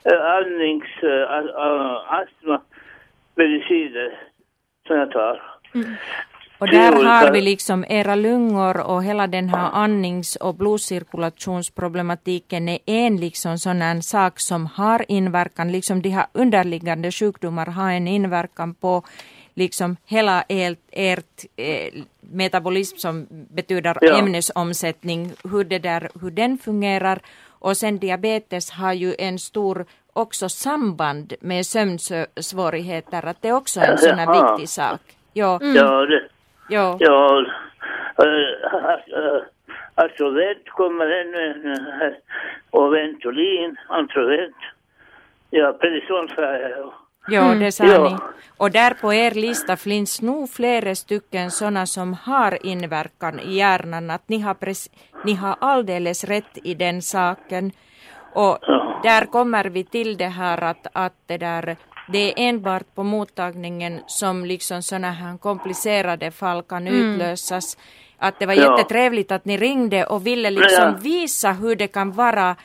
äh, 0.03 0.35
andnings, 0.35 1.03
äh, 1.03 1.09
äh, 1.09 2.13
astma, 2.13 2.61
mediciner 3.35 4.19
som 4.87 4.95
jag 4.95 5.11
tar. 5.11 5.41
och 6.57 6.67
tre 6.67 6.77
där 6.77 7.03
har 7.03 7.31
vi 7.31 7.41
liksom 7.41 7.85
era 7.89 8.15
lungor 8.15 8.91
och 8.91 9.03
hela 9.03 9.27
den 9.27 9.49
här 9.49 9.69
andnings 9.73 10.35
och 10.35 10.55
blodcirkulationsproblematiken 10.55 12.69
är 12.69 12.79
en 12.85 13.17
liksom 13.17 13.57
sån 13.57 13.81
här 13.81 14.01
sak 14.01 14.39
som 14.39 14.65
har 14.65 15.05
inverkan, 15.07 15.71
liksom 15.71 16.01
de 16.01 16.09
här 16.09 16.25
underliggande 16.33 17.11
sjukdomar 17.11 17.65
har 17.65 17.91
en 17.91 18.07
inverkan 18.07 18.73
på 18.73 19.03
liksom 19.57 19.97
hela 20.05 20.43
ert, 20.49 20.79
ert 20.91 21.45
eh, 21.57 21.93
metabolism 22.21 22.97
som 22.97 23.27
betyder 23.29 23.97
Ja. 24.01 24.17
ämnesomsättning, 24.19 25.31
hur, 25.51 25.63
det 25.63 25.79
där, 25.79 26.09
hur 26.21 26.31
den 26.31 26.57
fungerar. 26.57 27.19
Och 27.59 27.77
sen 27.77 27.99
diabetes 27.99 28.71
har 28.71 28.93
ju 28.93 29.15
en 29.19 29.39
stor 29.39 29.85
också 30.13 30.49
samband 30.49 31.33
med 31.41 31.65
sömnsvårigheter, 31.65 33.25
att 33.25 33.41
det 33.41 33.47
är 33.49 33.55
också 33.55 33.79
en 33.79 33.97
sån 33.97 34.19
här 34.19 34.33
viktig 34.51 34.69
sak. 34.69 35.01
Ja, 35.33 35.59
Ja, 35.61 36.05
det, 36.05 36.23
ja, 36.69 36.97
ja. 36.99 37.45
Äh, 38.19 38.25
äh, 38.25 39.41
Astrovent 39.95 40.69
kommer 40.69 41.05
ännu 41.05 41.73
äh, 42.01 42.13
och 42.71 42.93
Ventolin, 42.93 43.75
Antrovent. 43.89 44.55
Ja, 45.49 45.73
Prednison 45.73 46.27
sa 46.35 46.41
jag. 46.41 46.93
Ja, 47.27 47.55
det 47.55 47.71
sa 47.71 47.85
Ja. 47.85 48.09
ni. 48.09 48.17
Och 48.57 48.71
där 48.71 48.93
på 48.93 49.13
er 49.13 49.31
lista 49.31 49.77
finns 49.77 50.21
nog 50.21 50.49
flera 50.49 50.95
stycken 50.95 51.51
sådana 51.51 51.85
som 51.85 52.13
har 52.13 52.65
inverkan 52.65 53.39
i 53.39 53.55
hjärnan, 53.55 54.09
att 54.09 54.29
ni 54.29 54.39
har, 54.39 54.55
ni 55.25 55.33
har 55.33 55.55
alldeles 55.61 56.23
rätt 56.23 56.57
i 56.63 56.73
den 56.73 57.01
saken. 57.01 57.71
Och 58.33 58.57
Ja. 58.61 58.99
där 59.03 59.25
kommer 59.25 59.65
vi 59.65 59.83
till 59.83 60.17
det 60.17 60.27
här 60.27 60.63
att, 60.63 60.87
att 60.93 61.13
det 61.25 61.37
där 61.37 61.77
det 62.11 62.17
är 62.31 62.33
enbart 62.49 62.95
på 62.95 63.03
mottagningen 63.03 63.99
som 64.07 64.45
liksom 64.45 64.81
sådana 64.83 65.11
här 65.11 65.37
komplicerade 65.37 66.31
fall 66.31 66.63
kan 66.63 66.87
utlösas. 66.87 67.77
Att 68.17 68.39
det 68.39 68.45
var 68.45 68.53
Ja. 68.53 68.61
jättetrevligt 68.77 69.31
att 69.31 69.45
ni 69.45 69.57
ringde 69.57 70.05
och 70.05 70.27
ville 70.27 70.49
liksom 70.49 70.83
Ja. 70.83 70.95
visa 71.01 71.51
hur 71.51 71.75
det 71.75 71.87
kan 71.87 72.11
vara 72.11 72.55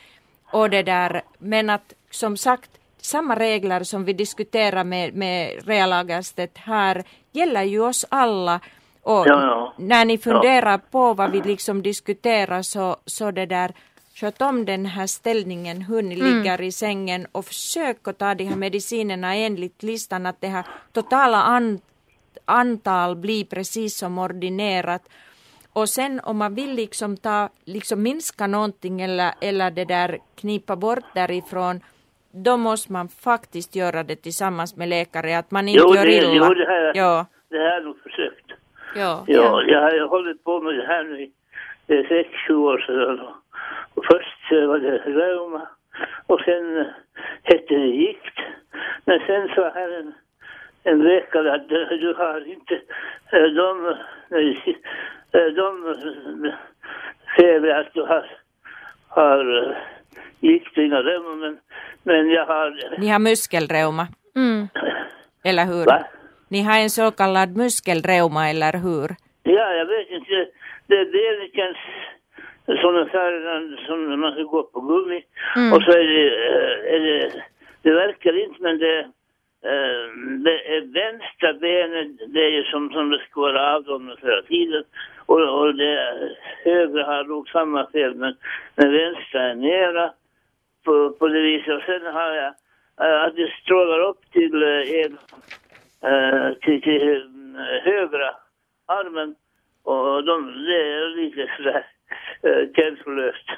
och 0.51 0.69
det 0.69 0.83
där. 0.83 1.21
Men 1.39 1.69
att 1.69 1.93
som 2.11 2.37
sagt, 2.37 2.69
samma 3.05 3.35
regler 3.35 3.83
som 3.83 4.05
vi 4.05 4.13
diskuterar 4.13 4.83
med, 4.83 5.13
med 5.13 5.67
Rea 5.67 5.85
Lagerstedt 5.85 6.57
här 6.57 7.03
gäller 7.31 7.63
ju 7.63 7.79
oss 7.79 8.05
alla. 8.09 8.59
Och 9.01 9.27
Ja, 9.27 9.41
ja. 9.41 9.73
när 9.77 10.05
ni 10.05 10.17
funderar 10.17 10.77
på 10.77 11.13
vad 11.13 11.31
vi 11.31 11.41
liksom 11.41 11.81
diskuterar 11.81 12.61
så, 12.61 12.97
så 13.05 13.31
det 13.31 13.45
där 13.45 13.73
Sköt 14.15 14.41
om 14.41 14.65
den 14.65 14.85
här 14.85 15.07
ställningen, 15.07 15.81
hur 15.81 16.01
ni 16.01 16.15
ligger 16.15 16.61
i 16.61 16.71
sängen 16.71 17.27
och 17.31 17.45
försök 17.45 18.07
att 18.07 18.17
ta 18.17 18.35
de 18.35 18.45
här 18.45 18.55
medicinerna 18.55 19.35
enligt 19.35 19.83
listan 19.83 20.25
att 20.25 20.41
det 20.41 20.47
här 20.47 20.65
totala 20.91 21.43
an, 21.43 21.79
antal 22.45 23.15
blir 23.15 23.45
precis 23.45 23.97
som 23.97 24.17
ordinerat. 24.17 25.01
Och 25.73 25.89
sen 25.89 26.19
om 26.19 26.37
man 26.37 26.55
vill 26.55 26.73
liksom 26.75 27.17
ta, 27.17 27.49
liksom 27.65 28.03
minska 28.03 28.47
någonting 28.47 29.01
eller, 29.01 29.33
eller 29.41 29.71
det 29.71 29.85
där 29.85 30.19
knipa 30.35 30.75
bort 30.75 31.05
därifrån, 31.13 31.81
då 32.33 32.57
måste 32.57 32.91
man 32.91 33.07
faktiskt 33.07 33.75
göra 33.75 34.03
det 34.03 34.15
tillsammans 34.15 34.75
med 34.77 34.89
läkare, 34.89 35.37
att 35.37 35.51
man 35.51 35.67
inte 35.67 35.83
Jo, 35.87 35.95
gör 35.95 36.05
det, 36.05 36.13
illa. 36.17 36.45
jo, 36.47 36.53
det 36.53 36.65
här, 36.65 36.91
ja, 36.95 37.25
det 37.49 37.57
här 37.57 37.65
har 37.65 37.73
jag 37.73 37.83
nog 37.83 37.99
försökt. 38.03 38.45
ja, 38.95 39.23
Ja, 39.27 39.61
jag 39.67 39.81
har 39.81 39.91
ju 39.91 40.03
hållit 40.05 40.43
på 40.43 40.61
med 40.61 40.73
det 40.77 40.85
här 40.87 41.03
nu 41.03 41.21
i 41.97 42.03
sex, 42.07 42.29
sju 42.47 42.55
år 42.55 42.77
sedan. 42.87 43.19
Och- 43.19 44.05
först 44.11 44.51
var 44.51 44.79
det 44.79 44.97
reuma 44.97 45.67
och 46.27 46.39
sen 46.41 46.77
eh, 46.77 46.85
hette 47.43 47.73
det 47.75 47.87
gikt. 47.87 48.37
Men 49.05 49.19
sen 49.27 49.47
sa 49.55 49.71
här 49.75 49.89
en, 49.99 50.13
en 50.83 50.99
läkare 51.03 51.53
att 51.55 51.69
du 51.69 52.13
har 52.17 52.47
inte 52.47 52.73
eh, 53.31 53.43
de, 53.43 53.95
medici- 54.29 54.77
eh, 55.31 55.45
de 55.45 55.95
feber 57.37 57.69
att 57.69 57.93
du 57.93 58.01
har, 58.01 58.31
har 59.07 59.77
eh, 60.17 60.23
gikt 60.49 60.77
och 60.77 60.83
inga 60.83 61.01
reuma 61.01 61.35
men, 61.35 61.57
men 62.03 62.29
jag 62.29 62.45
har... 62.45 62.97
Ni 62.99 63.07
har 63.09 63.19
muskelreuma, 63.19 64.07
Mm. 64.35 64.67
eller 65.43 65.65
hur? 65.65 65.85
Va? 65.85 66.03
Ni 66.49 66.61
har 66.63 66.77
en 66.79 66.89
så 66.89 67.11
kallad 67.11 67.57
muskelreuma, 67.57 68.49
eller 68.49 68.73
hur? 68.73 69.15
Ja, 69.43 69.73
jag 69.79 69.85
vet 69.85 70.09
inte. 70.09 70.47
Det, 70.87 71.05
det 71.13 71.17
är 71.27 71.55
känns 71.55 71.77
som 72.81 72.97
en 72.97 73.09
färg 73.09 73.85
som 73.87 74.19
man 74.19 74.31
ska 74.33 74.41
gå 74.43 74.63
på 74.63 74.81
gummi. 74.81 75.23
Mm. 75.55 75.73
Och 75.73 75.81
så 75.83 75.91
är 75.91 76.03
det, 76.13 76.27
eh, 76.49 76.95
är 76.95 76.99
det, 76.99 77.43
det 77.81 77.93
verkar 77.93 78.43
inte 78.43 78.61
men 78.61 78.77
det, 78.79 79.07
det 80.43 80.75
är 80.75 80.93
vänstra 80.93 81.53
benet, 81.53 82.33
det 82.33 82.39
är 82.39 82.49
ju 82.49 82.63
som, 82.63 82.89
som 82.89 83.09
det 83.09 83.19
ska 83.29 83.41
vara 83.41 83.75
avdomnat 83.75 84.19
hela 84.21 84.41
tiden. 84.41 84.83
Och, 85.25 85.59
och 85.59 85.75
det 85.75 86.15
högra 86.63 87.05
har 87.05 87.23
nog 87.23 87.49
samma 87.49 87.87
fel 87.91 88.15
men, 88.15 88.35
men 88.75 88.91
vänstra 88.91 89.41
är 89.41 89.55
nera 89.55 90.11
på, 90.83 91.09
på 91.09 91.27
det 91.27 91.41
viset. 91.41 91.75
Och 91.75 91.83
sen 91.83 92.05
har 92.05 92.31
jag 92.31 92.53
eh, 93.01 93.23
att 93.23 93.35
det 93.35 93.51
strålar 93.63 93.99
upp 93.99 94.31
till 94.31 94.63
eh, 94.63 96.11
eh, 96.11 96.53
till, 96.53 96.81
till 96.81 97.17
eh, 97.55 97.83
högra 97.83 98.35
armen 98.85 99.35
och 99.83 100.23
de, 100.23 100.63
det 100.65 100.93
är 100.93 101.15
lite 101.15 101.51
sådär 101.57 101.85
eh, 102.41 102.73
känslolöst. 102.75 103.49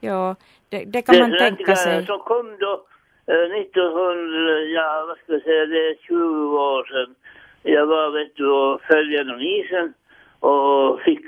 Ja, 0.00 0.36
det, 0.68 0.84
det 0.84 1.02
kan 1.02 1.18
man 1.18 1.30
det 1.30 1.38
tänka 1.38 1.76
sig. 1.76 2.06
som 2.06 2.18
kom 2.18 2.56
då 2.60 2.72
eh, 2.72 2.80
1900, 3.26 4.60
ja 4.60 5.04
vad 5.08 5.18
ska 5.18 5.32
jag 5.32 5.42
säga, 5.42 5.66
det 5.66 5.88
är 5.88 5.94
20 5.94 6.58
år 6.58 6.84
sedan. 6.84 7.14
Jag 7.62 7.86
var 7.86 8.10
vet 8.10 8.36
du 8.36 8.50
och 8.50 8.80
följde 8.82 9.16
genom 9.16 9.40
isen 9.40 9.94
och 10.40 11.00
fick, 11.00 11.26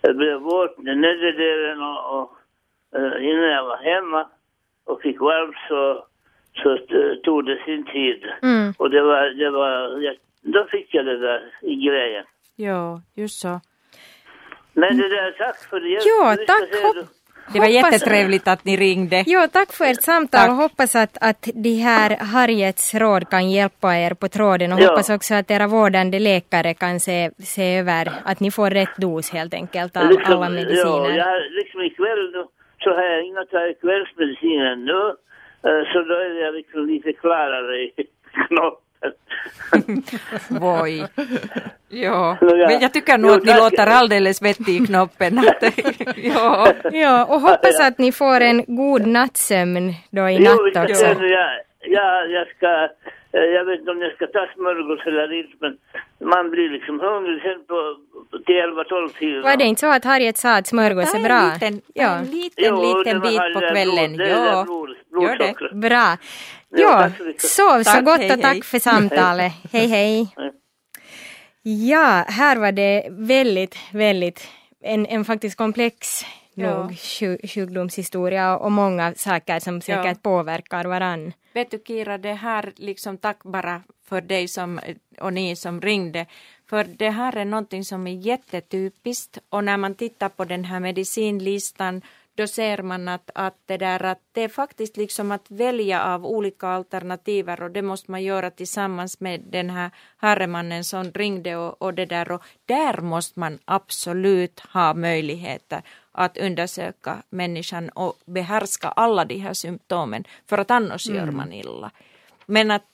jag 0.00 0.16
blev 0.16 0.40
våt 0.40 0.78
i 0.78 0.94
nedre 0.94 1.32
delen 1.32 1.82
och, 1.82 2.20
och 2.20 2.36
eh, 2.98 3.24
innan 3.24 3.50
jag 3.50 3.64
var 3.64 3.76
hemma 3.76 4.26
och 4.84 5.02
fick 5.02 5.20
varmt 5.20 5.56
så, 5.68 6.06
så 6.62 6.72
eh, 6.72 7.16
tog 7.24 7.46
det 7.46 7.62
sin 7.64 7.84
tid. 7.84 8.24
Mm. 8.42 8.72
Och 8.78 8.90
det 8.90 9.02
var, 9.02 9.30
det 9.30 9.50
var, 9.50 10.00
jag, 10.00 10.16
då 10.40 10.64
fick 10.64 10.94
jag 10.94 11.06
det 11.06 11.18
där 11.18 11.52
i 11.62 11.74
grejen. 11.74 12.24
Ja, 12.56 13.02
just 13.14 13.40
så. 13.40 13.60
Men 14.72 14.96
det 14.96 15.08
där, 15.08 15.32
tack 15.38 15.58
för 15.70 15.80
det. 15.80 16.00
Ja, 16.04 16.36
tack. 16.46 16.94
då. 16.94 17.02
Det 17.52 17.58
var 17.60 17.66
Hoppas- 17.66 17.92
jättetrevligt 17.92 18.48
att 18.48 18.64
ni 18.64 18.76
ringde. 18.76 19.24
Jo, 19.26 19.40
tack 19.52 19.72
för 19.72 19.84
ert 19.84 20.02
samtal 20.02 20.40
Tack. 20.40 20.50
och 20.50 20.56
hoppas 20.56 20.96
att, 20.96 21.18
att 21.20 21.48
de 21.54 21.74
här 21.74 22.16
Harriets 22.20 22.94
råd 22.94 23.30
kan 23.30 23.50
hjälpa 23.50 23.96
er 23.96 24.14
på 24.14 24.28
tråden 24.28 24.72
och 24.72 24.80
Ja. 24.80 24.88
hoppas 24.88 25.10
också 25.10 25.34
att 25.34 25.50
era 25.50 25.66
vårdande 25.66 26.18
läkare 26.18 26.74
kan 26.74 27.00
se, 27.00 27.30
se 27.38 27.78
över 27.78 28.12
att 28.24 28.40
ni 28.40 28.50
får 28.50 28.70
rätt 28.70 28.96
dos 28.96 29.30
helt 29.30 29.54
enkelt 29.54 29.96
av 29.96 30.08
Liksom, 30.10 30.32
alla 30.36 30.48
mediciner. 30.48 31.10
Ja, 31.10 31.16
jag, 31.16 31.42
liksom 31.52 31.80
ikväll 31.82 32.32
så 32.84 32.90
har 32.90 33.02
jag 33.02 33.24
inga 33.26 33.44
tagit 33.44 33.80
kvällsmedicin 33.80 34.60
ännu. 34.60 35.00
Eh, 35.66 35.82
Så 35.92 35.98
då 36.02 36.14
är 36.14 36.44
jag 36.44 36.54
liksom 36.54 36.86
lite 36.86 37.12
klarare 37.12 37.76
i 37.82 37.92
knoppen. 38.48 38.81
Voi. 40.48 41.04
Ja, 41.88 42.36
Ja. 42.40 42.66
men 42.68 42.80
jag 42.80 42.92
tycker 42.92 43.18
nog 43.18 43.30
Jo, 43.30 43.36
att 43.36 43.44
ni 43.44 43.54
låter 43.54 43.86
alldeles 43.86 44.42
vettig 44.42 44.82
i 44.82 44.86
knoppen. 44.86 45.38
Att- 45.48 45.64
ja. 46.16 46.72
Ja, 46.92 47.24
och 47.24 47.40
hoppas 47.40 47.80
att 47.80 47.98
ni 47.98 48.12
får 48.12 48.40
en 48.40 48.64
god 48.66 49.06
nattsömn 49.06 49.94
då 50.10 50.28
i 50.28 50.36
Jo, 50.36 50.52
natt 50.74 50.90
också. 50.90 51.06
nu. 51.20 51.28
Jag, 51.28 51.50
jag, 51.80 52.30
jag 52.30 52.46
ska, 52.56 52.88
jag 53.32 53.64
vet 53.64 53.78
inte 53.78 53.90
om 53.90 54.00
jag 54.00 54.12
ska 54.14 54.26
ta 54.26 54.46
smörgås 54.54 55.06
eller 55.06 55.32
inte, 55.32 55.56
men 55.60 55.78
man 56.30 56.50
blir 56.50 56.68
liksom 56.70 57.00
hungrig 57.00 57.42
sen 57.42 57.64
på, 57.66 57.96
på 58.30 58.38
till 58.38 58.54
11-12 58.54 59.08
tiden. 59.18 59.42
Var 59.42 59.56
det 59.56 59.64
inte 59.64 59.80
så 59.80 59.86
att 59.92 60.04
Harriet 60.04 60.36
sa 60.38 60.56
att 60.56 60.66
smörgås 60.66 61.12
Ta 61.12 61.18
är 61.18 61.20
en 61.20 61.24
bra? 61.28 61.50
liten, 61.54 61.78
ta 61.80 61.86
Ja, 61.94 62.10
en 62.18 62.24
liten, 62.24 62.64
Jo, 62.68 62.98
liten 62.98 63.20
bit 63.20 63.38
på 63.54 63.60
kvällen. 63.60 64.12
blod- 64.16 64.28
Ja, 64.28 64.64
blod- 64.64 65.22
gör 65.28 65.36
det. 65.36 65.74
bra. 65.88 66.16
Ja, 66.74 67.10
Ja, 67.10 67.10
så 67.38 67.48
sov 67.48 67.82
så 67.82 67.90
Tack, 67.90 68.04
gott 68.04 68.20
och 68.32 68.40
tack 68.42 68.52
hej. 68.52 68.62
för 68.62 68.78
samtalet. 68.78 69.52
Hej, 69.72 69.86
hej. 69.86 70.28
Ja, 71.62 72.24
här 72.28 72.56
var 72.56 72.72
det 72.72 73.06
väldigt, 73.10 73.76
väldigt 73.92 74.48
en, 74.84 75.06
en 75.06 75.24
faktiskt 75.24 75.56
komplex. 75.56 76.24
Nog 76.56 76.98
sju- 76.98 77.38
sjukdomshistoria 77.48 78.56
och 78.56 78.72
många 78.72 79.14
saker 79.14 79.60
som 79.60 79.80
säkert 79.80 80.22
påverkar 80.22 80.84
varann. 80.84 81.32
Vet 81.54 81.70
du 81.70 81.78
Kira, 81.86 82.18
det 82.18 82.32
här 82.32 82.72
liksom 82.76 83.18
tack 83.18 83.42
bara 83.42 83.82
för 84.04 84.20
dig 84.20 84.48
som, 84.48 84.80
och 85.20 85.32
ni 85.32 85.56
som 85.56 85.80
ringde. 85.80 86.26
För 86.70 86.84
det 86.84 87.10
här 87.10 87.36
är 87.36 87.44
någonting 87.44 87.84
som 87.84 88.06
är 88.06 88.14
jättetypiskt 88.14 89.38
och 89.48 89.64
när 89.64 89.76
man 89.76 89.94
tittar 89.94 90.28
på 90.28 90.44
den 90.44 90.64
här 90.64 90.80
medicinlistan 90.80 92.02
då 92.34 92.46
ser 92.46 92.82
man 92.82 93.08
att, 93.08 93.30
att, 93.34 93.56
det 93.66 93.76
där, 93.76 94.04
att 94.04 94.20
det 94.32 94.42
är 94.42 94.48
faktiskt 94.48 94.96
liksom 94.96 95.30
att 95.30 95.50
välja 95.50 96.02
av 96.04 96.26
olika 96.26 96.68
alternativer 96.68 97.62
och 97.62 97.70
det 97.70 97.82
måste 97.82 98.10
man 98.10 98.22
göra 98.22 98.50
tillsammans 98.50 99.20
med 99.20 99.40
den 99.40 99.70
här 99.70 99.90
herremannen 100.18 100.84
som 100.84 101.12
ringde 101.12 101.56
och, 101.56 101.82
och 101.82 101.94
det 101.94 102.06
där 102.06 102.32
och 102.32 102.42
där 102.66 103.00
måste 103.00 103.40
man 103.40 103.58
absolut 103.64 104.60
ha 104.60 104.94
möjligheter 104.94 105.82
att 106.12 106.38
undersöka 106.38 107.22
människan 107.30 107.88
och 107.88 108.18
behärska 108.24 108.88
alla 108.88 109.24
de 109.24 109.38
här 109.38 109.54
symptomen 109.54 110.24
för 110.46 110.58
att 110.58 110.70
annars 110.70 111.08
mm. 111.08 111.18
gör 111.18 111.32
man 111.32 111.52
illa. 111.52 111.90
Men 112.46 112.70
att 112.70 112.86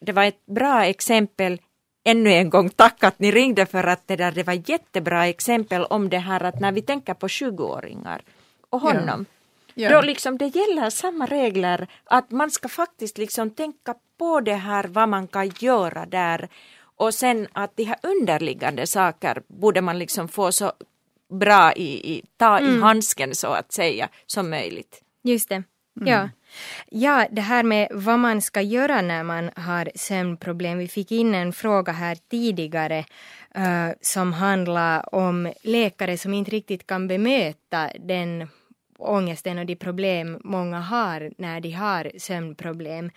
det 0.00 0.12
var 0.12 0.24
ett 0.24 0.46
bra 0.46 0.84
exempel 0.84 1.60
ännu 2.04 2.30
en 2.32 2.50
gång 2.50 2.70
tack 2.70 3.04
att 3.04 3.18
ni 3.18 3.30
ringde 3.30 3.66
för 3.66 3.84
att 3.84 4.06
det 4.06 4.16
där 4.16 4.32
det 4.32 4.42
var 4.42 4.70
jättebra 4.70 5.26
exempel 5.26 5.84
om 5.84 6.08
det 6.08 6.18
här 6.18 6.44
att 6.44 6.60
när 6.60 6.72
vi 6.72 6.82
tänker 6.82 7.14
på 7.14 7.26
20-åringar 7.26 8.22
och 8.70 8.80
honom. 8.80 9.26
Ja. 9.28 9.36
Ja. 9.78 9.90
Då 9.90 10.00
liksom 10.00 10.38
det 10.38 10.46
gäller 10.46 10.90
samma 10.90 11.26
regler 11.26 11.88
att 12.04 12.30
man 12.30 12.50
ska 12.50 12.68
faktiskt 12.68 13.18
liksom 13.18 13.50
tänka 13.50 13.94
på 14.18 14.40
det 14.40 14.54
här 14.54 14.84
vad 14.84 15.08
man 15.08 15.28
kan 15.28 15.48
göra 15.58 16.06
där 16.06 16.48
och 16.96 17.14
sen 17.14 17.48
att 17.52 17.76
de 17.76 17.84
här 17.84 17.98
underliggande 18.02 18.86
saker 18.86 19.42
borde 19.46 19.80
man 19.80 19.98
liksom 19.98 20.28
få 20.28 20.52
så 20.52 20.72
bra 21.28 21.72
i, 21.72 22.16
i 22.16 22.22
ta 22.36 22.58
mm. 22.58 22.76
i 22.76 22.80
handsken 22.80 23.34
så 23.34 23.46
att 23.46 23.72
säga 23.72 24.08
som 24.26 24.50
möjligt. 24.50 25.02
Just 25.22 25.48
det. 25.48 25.62
Mm. 26.00 26.12
Ja. 26.12 26.28
Ja, 26.90 27.26
det 27.30 27.40
här 27.40 27.62
med 27.62 27.88
vad 27.90 28.18
man 28.18 28.42
ska 28.42 28.60
göra 28.60 29.02
när 29.02 29.22
man 29.22 29.50
har 29.56 29.90
sömnproblem. 29.94 30.78
Vi 30.78 30.88
fick 30.88 31.12
in 31.12 31.34
en 31.34 31.52
fråga 31.52 31.92
här 31.92 32.18
tidigare 32.30 33.04
uh, 33.58 33.90
som 34.00 34.32
handlar 34.32 35.14
om 35.14 35.52
läkare 35.62 36.18
som 36.18 36.34
inte 36.34 36.50
riktigt 36.50 36.86
kan 36.86 37.08
bemöta 37.08 37.90
den 38.00 38.48
ångesten 38.98 39.58
och 39.58 39.66
de 39.66 39.76
problem 39.76 40.40
många 40.44 40.80
har 40.80 41.32
när 41.38 41.60
de 41.60 41.70
har 41.70 42.12
sömnproblem. 42.18 43.10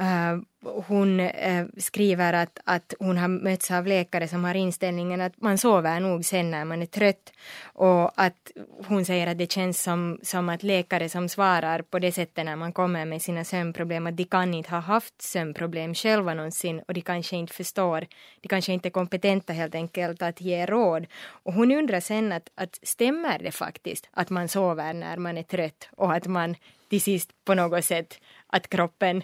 Uh, 0.00 0.42
hon 0.62 1.20
eh, 1.20 1.66
skriver 1.76 2.32
att, 2.32 2.60
att 2.64 2.94
hon 2.98 3.18
har 3.18 3.28
mötts 3.28 3.70
av 3.70 3.86
läkare 3.86 4.28
som 4.28 4.44
har 4.44 4.54
inställningen 4.54 5.20
att 5.20 5.40
man 5.40 5.58
sover 5.58 6.00
nog 6.00 6.24
sen 6.24 6.50
när 6.50 6.64
man 6.64 6.82
är 6.82 6.86
trött 6.86 7.32
och 7.64 8.22
att 8.22 8.50
hon 8.88 9.04
säger 9.04 9.26
att 9.26 9.38
det 9.38 9.52
känns 9.52 9.82
som, 9.82 10.18
som 10.22 10.48
att 10.48 10.62
läkare 10.62 11.08
som 11.08 11.28
svarar 11.28 11.82
på 11.82 11.98
det 11.98 12.12
sättet 12.12 12.44
när 12.44 12.56
man 12.56 12.72
kommer 12.72 13.04
med 13.04 13.22
sina 13.22 13.44
sömnproblem 13.44 14.06
att 14.06 14.16
de 14.16 14.24
kan 14.24 14.54
inte 14.54 14.70
ha 14.70 14.78
haft 14.78 15.22
sömnproblem 15.22 15.94
själva 15.94 16.34
någonsin 16.34 16.82
och 16.88 16.94
de 16.94 17.00
kanske 17.00 17.36
inte 17.36 17.54
förstår, 17.54 18.06
de 18.40 18.48
kanske 18.48 18.72
inte 18.72 18.88
är 18.88 18.90
kompetenta 18.90 19.52
helt 19.52 19.74
enkelt 19.74 20.22
att 20.22 20.40
ge 20.40 20.66
råd. 20.66 21.06
Och 21.44 21.52
hon 21.52 21.72
undrar 21.72 22.00
sen 22.00 22.32
att, 22.32 22.50
att 22.54 22.78
stämmer 22.82 23.38
det 23.38 23.52
faktiskt 23.52 24.08
att 24.10 24.30
man 24.30 24.48
sover 24.48 24.92
när 24.94 25.16
man 25.16 25.38
är 25.38 25.42
trött 25.42 25.88
och 25.96 26.12
att 26.12 26.26
man 26.26 26.54
till 26.90 27.00
sist 27.00 27.30
på 27.44 27.54
något 27.54 27.84
sätt 27.84 28.20
att 28.46 28.68
kroppen 28.68 29.22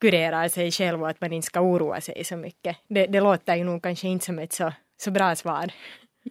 kurerar 0.00 0.48
sig 0.48 0.70
själv 0.70 1.02
och 1.02 1.08
att 1.08 1.20
man 1.20 1.32
inte 1.32 1.46
ska 1.46 1.60
oroa 1.60 2.00
sig 2.00 2.24
så 2.24 2.36
mycket. 2.36 2.76
Det, 2.88 3.06
det 3.06 3.20
låter 3.20 3.54
ju 3.56 3.64
nog 3.64 3.82
kanske 3.82 4.08
inte 4.08 4.24
som 4.24 4.38
ett 4.38 4.52
så, 4.52 4.72
så 4.96 5.10
bra 5.10 5.36
svar. 5.36 5.72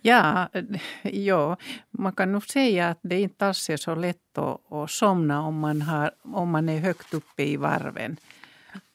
Ja, 0.02 0.50
eh, 0.54 0.64
ja, 1.04 1.58
man 1.92 2.14
kan 2.14 2.32
nog 2.32 2.46
säga 2.46 2.90
att 2.90 3.00
det 3.02 3.22
inte 3.22 3.48
alls 3.48 3.70
är 3.70 3.78
så 3.78 3.96
lätt 3.96 4.38
att, 4.38 4.72
att 4.72 4.92
somna 4.92 5.42
om 5.42 5.60
man, 5.60 5.82
har, 5.82 6.12
om 6.22 6.50
man 6.50 6.70
är 6.70 6.80
högt 6.80 7.14
uppe 7.14 7.44
i 7.44 7.58
varven. 7.58 8.18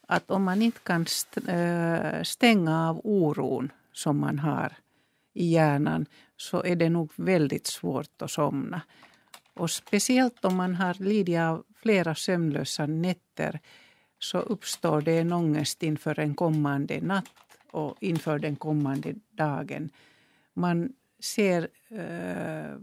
Att 0.09 0.31
om 0.31 0.45
man 0.45 0.63
inte 0.63 0.81
kan 0.81 1.07
eh, 1.49 2.23
stänga 2.23 2.89
av 2.89 3.01
oron 3.05 3.73
som 3.93 4.19
man 4.19 4.39
har 4.39 4.73
i 5.35 5.47
hjärnan 5.53 6.07
så 6.37 6.65
är 6.65 6.77
det 6.77 6.89
nog 6.89 7.13
väldigt 7.17 7.67
svårt 7.67 8.23
att 8.23 8.31
somna. 8.31 8.81
Och 9.55 9.71
speciellt 9.71 10.45
om 10.45 10.57
man 10.57 10.75
har 10.75 10.95
lidit 10.95 11.39
av 11.39 11.65
flera 11.83 12.15
sömnlösa 12.15 12.87
nätter 12.87 13.61
så 14.21 14.39
uppstår 14.39 15.01
det 15.01 15.19
en 15.19 15.33
ångest 15.33 15.83
inför 15.83 16.19
en 16.19 16.35
kommande 16.35 17.01
natt 17.01 17.59
och 17.71 17.97
inför 18.01 18.39
den 18.39 18.57
kommande 18.57 19.15
dagen. 19.31 19.91
Man 20.55 20.93
ser 21.21 21.69
eh, 21.89 22.79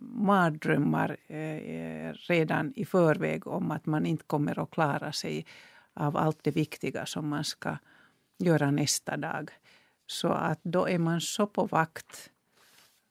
mardrömmar 0.00 1.16
eh, 1.26 2.12
redan 2.12 2.72
i 2.76 2.84
förväg 2.84 3.46
om 3.46 3.70
att 3.70 3.86
man 3.86 4.06
inte 4.06 4.24
kommer 4.24 4.58
att 4.58 4.70
klara 4.70 5.12
sig 5.12 5.46
av 5.94 6.16
allt 6.16 6.38
det 6.42 6.50
viktiga 6.50 7.06
som 7.06 7.28
man 7.28 7.44
ska 7.44 7.76
göra 8.38 8.70
nästa 8.70 9.16
dag. 9.16 9.50
Så 10.06 10.28
att 10.28 10.60
då 10.62 10.88
är 10.88 10.98
man 10.98 11.20
så 11.20 11.46
på 11.46 11.66
vakt. 11.66 12.30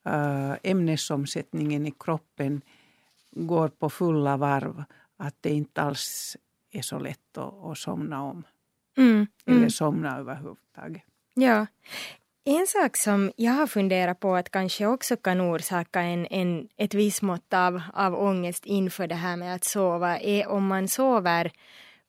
Eh, 0.06 0.54
ämnesomsättningen 0.64 1.86
i 1.86 1.92
kroppen 2.00 2.62
går 3.32 3.68
på 3.68 3.90
fulla 3.90 4.38
varv 4.38 4.84
att 5.18 5.36
det 5.42 5.50
inte 5.50 5.82
alls 5.82 6.38
är 6.72 6.82
så 6.82 7.00
lätt 7.00 7.38
att, 7.38 7.66
att 7.66 7.78
somna 7.78 8.24
om. 8.24 8.44
Mm, 8.98 9.28
Eller 9.46 9.58
mm. 9.58 9.70
somna 9.70 10.18
överhuvudtaget. 10.18 11.04
Ja. 11.34 11.68
En 12.44 12.68
sak 12.68 12.98
som 12.98 13.32
jag 13.36 13.52
har 13.52 13.68
funderat 13.68 14.20
på 14.20 14.36
att 14.36 14.50
kanske 14.50 14.86
också 14.86 15.18
kan 15.18 15.42
orsaka 15.42 16.02
en, 16.02 16.26
en, 16.26 16.68
ett 16.78 16.94
visst 16.94 17.22
mått 17.22 17.54
av, 17.54 17.82
av 17.94 18.16
ångest 18.16 18.66
inför 18.66 19.08
det 19.08 19.16
här 19.16 19.38
med 19.38 19.56
att 19.56 19.64
sova 19.64 20.20
är 20.20 20.48
om 20.48 20.68
man 20.68 20.88
sover 20.88 21.52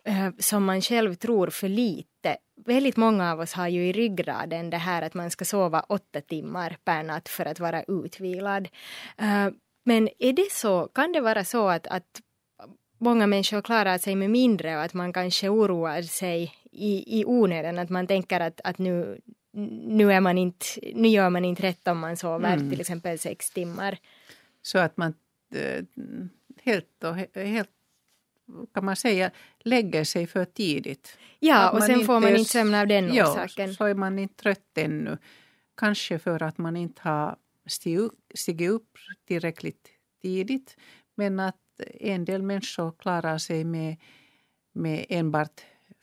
eh, 0.05 0.31
som 0.39 0.65
man 0.65 0.81
själv 0.81 1.15
tror 1.15 1.51
för 1.51 1.69
lite. 1.69 2.37
Väldigt 2.67 2.97
många 2.97 3.33
av 3.33 3.41
oss 3.41 3.53
har 3.53 3.69
ju 3.69 3.87
i 3.87 3.93
ryggraden 3.93 4.71
det 4.71 4.77
här 4.77 5.03
att 5.03 5.15
man 5.15 5.31
ska 5.31 5.45
sova 5.45 5.81
åtta 5.81 6.21
timmar 6.21 6.77
per 6.85 7.03
natt 7.03 7.29
för 7.29 7.47
att 7.47 7.61
vara 7.61 7.83
utvilad. 7.83 8.69
Eh, 9.19 9.49
men 9.85 10.09
är 10.19 10.33
det 10.33 10.51
så, 10.51 10.89
kan 10.89 11.13
det 11.13 11.21
vara 11.21 11.45
så 11.45 11.69
att, 11.69 11.87
att 11.87 12.21
många 13.03 13.27
människor 13.27 13.63
klarar 13.63 13.99
sig 13.99 14.17
med 14.17 14.31
mindre 14.31 14.77
och 14.77 14.83
att 14.83 14.95
man 14.95 15.13
kanske 15.13 15.49
oroar 15.49 16.03
sig 16.03 16.55
i, 16.71 17.21
i 17.21 17.25
onödan, 17.25 17.79
att 17.79 17.91
man 17.91 18.07
tänker 18.07 18.41
att, 18.41 18.61
att 18.65 18.79
nu, 18.79 19.21
nu, 19.87 20.13
är 20.13 20.21
man 20.21 20.39
inte, 20.39 20.67
nu 20.95 21.09
gör 21.09 21.31
man 21.31 21.45
inte 21.45 21.63
rätt 21.63 21.89
om 21.89 21.99
man 21.99 22.17
sover 22.17 22.55
mm. 22.57 22.71
till 22.71 22.81
exempel 22.81 23.19
sex 23.19 23.51
timmar. 23.51 23.99
Så 24.63 24.79
att 24.79 24.97
man 24.97 25.15
äh, 25.55 25.85
helt 26.63 27.05
och 27.05 27.17
helt 27.35 27.71
kan 28.75 28.85
man 28.85 28.97
säga 28.97 29.31
lägger 29.59 30.05
sig 30.05 30.27
för 30.27 30.45
tidigt. 30.45 31.19
Ja, 31.39 31.71
och 31.71 31.83
sen 31.83 32.05
får 32.05 32.21
man 32.21 32.37
inte 32.37 32.51
sömn 32.51 32.75
av 32.75 32.87
den 32.87 33.15
ja, 33.15 33.33
orsaken. 33.33 33.75
så 33.75 33.85
är 33.85 33.95
man 33.95 34.19
inte 34.19 34.43
trött 34.43 34.79
ännu. 34.79 35.19
Kanske 35.77 36.19
för 36.19 36.43
att 36.43 36.59
man 36.59 36.77
inte 36.77 37.03
har 37.03 37.37
stigit 38.35 38.71
upp 38.71 38.99
tillräckligt 39.27 39.89
tidigt. 40.23 40.77
Men 41.15 41.41
att 41.41 41.62
en 42.01 42.25
del 42.25 42.43
människor 42.43 42.93
klarar 42.99 43.39
sig 43.39 43.65
med, 43.65 43.97
med 44.73 45.07
enbart 45.09 45.61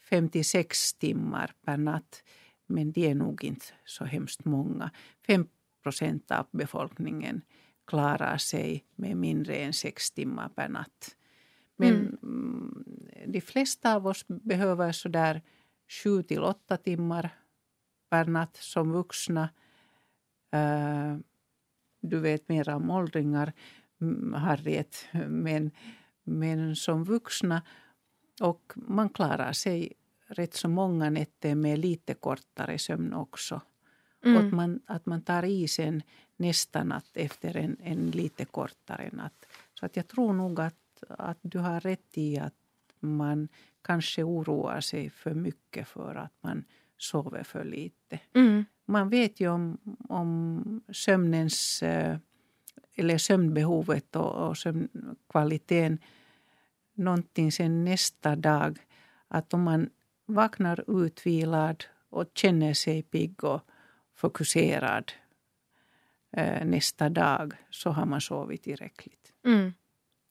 56 0.10 0.94
timmar 0.94 1.54
per 1.66 1.78
natt. 1.78 2.24
Men 2.66 2.92
det 2.92 3.10
är 3.10 3.16
nog 3.16 3.44
inte 3.44 3.66
så 3.86 4.06
hemskt 4.06 4.46
många. 4.46 4.92
5 5.28 5.48
procent 5.84 6.32
av 6.32 6.48
befolkningen 6.52 7.42
klarar 7.88 8.38
sig 8.38 8.86
med 8.96 9.18
mindre 9.18 9.56
än 9.56 9.74
sex 9.74 10.12
timmar 10.12 10.50
per 10.50 10.70
natt. 10.70 11.16
Men 11.76 11.94
mm. 11.94 12.18
mm 12.24 12.86
de 13.28 13.42
flesta 13.42 13.96
av 13.96 14.08
oss 14.08 14.28
behöver 14.28 14.92
sådär 14.92 15.42
sju 15.88 16.24
till 16.24 16.44
åtta 16.44 16.78
timmar 16.78 17.30
per 18.10 18.26
natt 18.26 18.58
som 18.58 18.92
vuxna. 18.92 19.50
Uh, 20.56 21.18
du 22.02 22.20
vet 22.20 22.50
mer 22.50 22.70
om 22.70 22.92
åldringar, 22.92 23.54
mm, 24.02 24.34
Harriet, 24.34 25.06
men, 25.28 25.72
men 26.24 26.76
som 26.76 27.04
vuxna 27.04 27.62
och 28.42 28.74
man 28.76 29.10
klarar 29.10 29.54
sig 29.54 29.94
rätt 30.28 30.54
så 30.54 30.70
många 30.70 31.10
nätter 31.10 31.56
med 31.56 31.80
lite 31.80 32.14
kortare 32.14 32.78
sömn 32.78 33.14
också. 33.14 33.62
Mm. 34.26 34.38
Och 34.38 34.44
att 34.44 34.54
man, 34.54 34.80
att 34.86 35.06
man 35.06 35.22
tar 35.22 35.44
i 35.44 35.68
sen 35.68 36.04
nästa 36.38 36.84
natt 36.84 37.18
efter 37.18 37.58
en, 37.58 37.78
en 37.84 38.12
lite 38.12 38.46
kortare 38.46 39.10
natt. 39.14 39.46
Så 39.74 39.86
att 39.86 39.96
jag 39.96 40.08
tror 40.08 40.34
nog 40.34 40.60
att, 40.60 41.04
att 41.10 41.38
du 41.42 41.60
har 41.60 41.80
rätt 41.80 42.18
i 42.18 42.40
att 42.40 42.54
man 43.00 43.48
kanske 43.82 44.24
oroar 44.24 44.82
sig 44.82 45.10
för 45.10 45.34
mycket 45.34 45.88
för 45.88 46.16
att 46.16 46.34
man 46.42 46.64
sover 46.98 47.44
för 47.44 47.64
lite. 47.64 48.20
Mm. 48.34 48.66
Man 48.86 49.10
vet 49.10 49.40
ju 49.40 49.50
om, 49.50 49.78
om 50.10 50.82
sömnens 50.92 51.84
eh, 51.84 52.18
eller 52.96 53.18
sömnbehovet 53.18 54.16
och, 54.16 54.48
och 54.48 54.58
sömnkvaliteten 54.58 56.00
någonting 56.94 57.52
sen 57.52 57.86
nästa 57.86 58.36
dag. 58.36 58.80
Att 59.28 59.54
om 59.54 59.64
man 59.64 59.90
vaknar 60.26 61.06
utvilad 61.06 61.84
och 62.10 62.26
känner 62.34 62.74
sig 62.74 63.04
pigg 63.04 63.44
och 63.44 63.62
fokuserad 64.16 65.12
eh, 66.38 66.66
nästa 66.66 67.10
dag 67.10 67.54
så 67.70 67.90
har 67.90 68.06
man 68.06 68.22
sovit 68.22 68.64
tillräckligt. 68.64 69.34
Mm. 69.46 69.74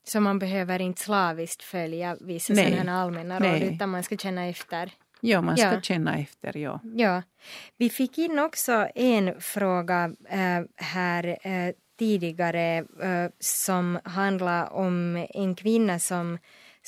Så 0.05 0.21
man 0.21 0.39
behöver 0.39 0.81
inte 0.81 1.03
slaviskt 1.03 1.63
följa 1.63 2.17
vissa 2.21 2.53
Nej. 2.53 2.71
sådana 2.71 3.01
allmänna 3.03 3.39
råd 3.39 3.63
utan 3.63 3.89
man 3.89 4.03
ska 4.03 4.17
känna 4.17 4.47
efter? 4.47 4.93
Ja, 5.21 5.41
man 5.41 5.57
ska 5.57 5.73
ja. 5.73 5.81
känna 5.81 6.19
efter, 6.19 6.57
ja. 6.57 6.81
ja. 6.95 7.23
Vi 7.77 7.91
fick 7.91 8.19
in 8.19 8.39
också 8.39 8.89
en 8.95 9.41
fråga 9.41 10.15
äh, 10.29 10.63
här 10.77 11.39
äh, 11.43 11.75
tidigare 11.99 12.77
eh, 13.03 13.31
som 13.41 13.99
handlar 14.05 14.73
om 14.73 15.27
en 15.35 15.55
kvinna 15.55 15.99
som 15.99 16.39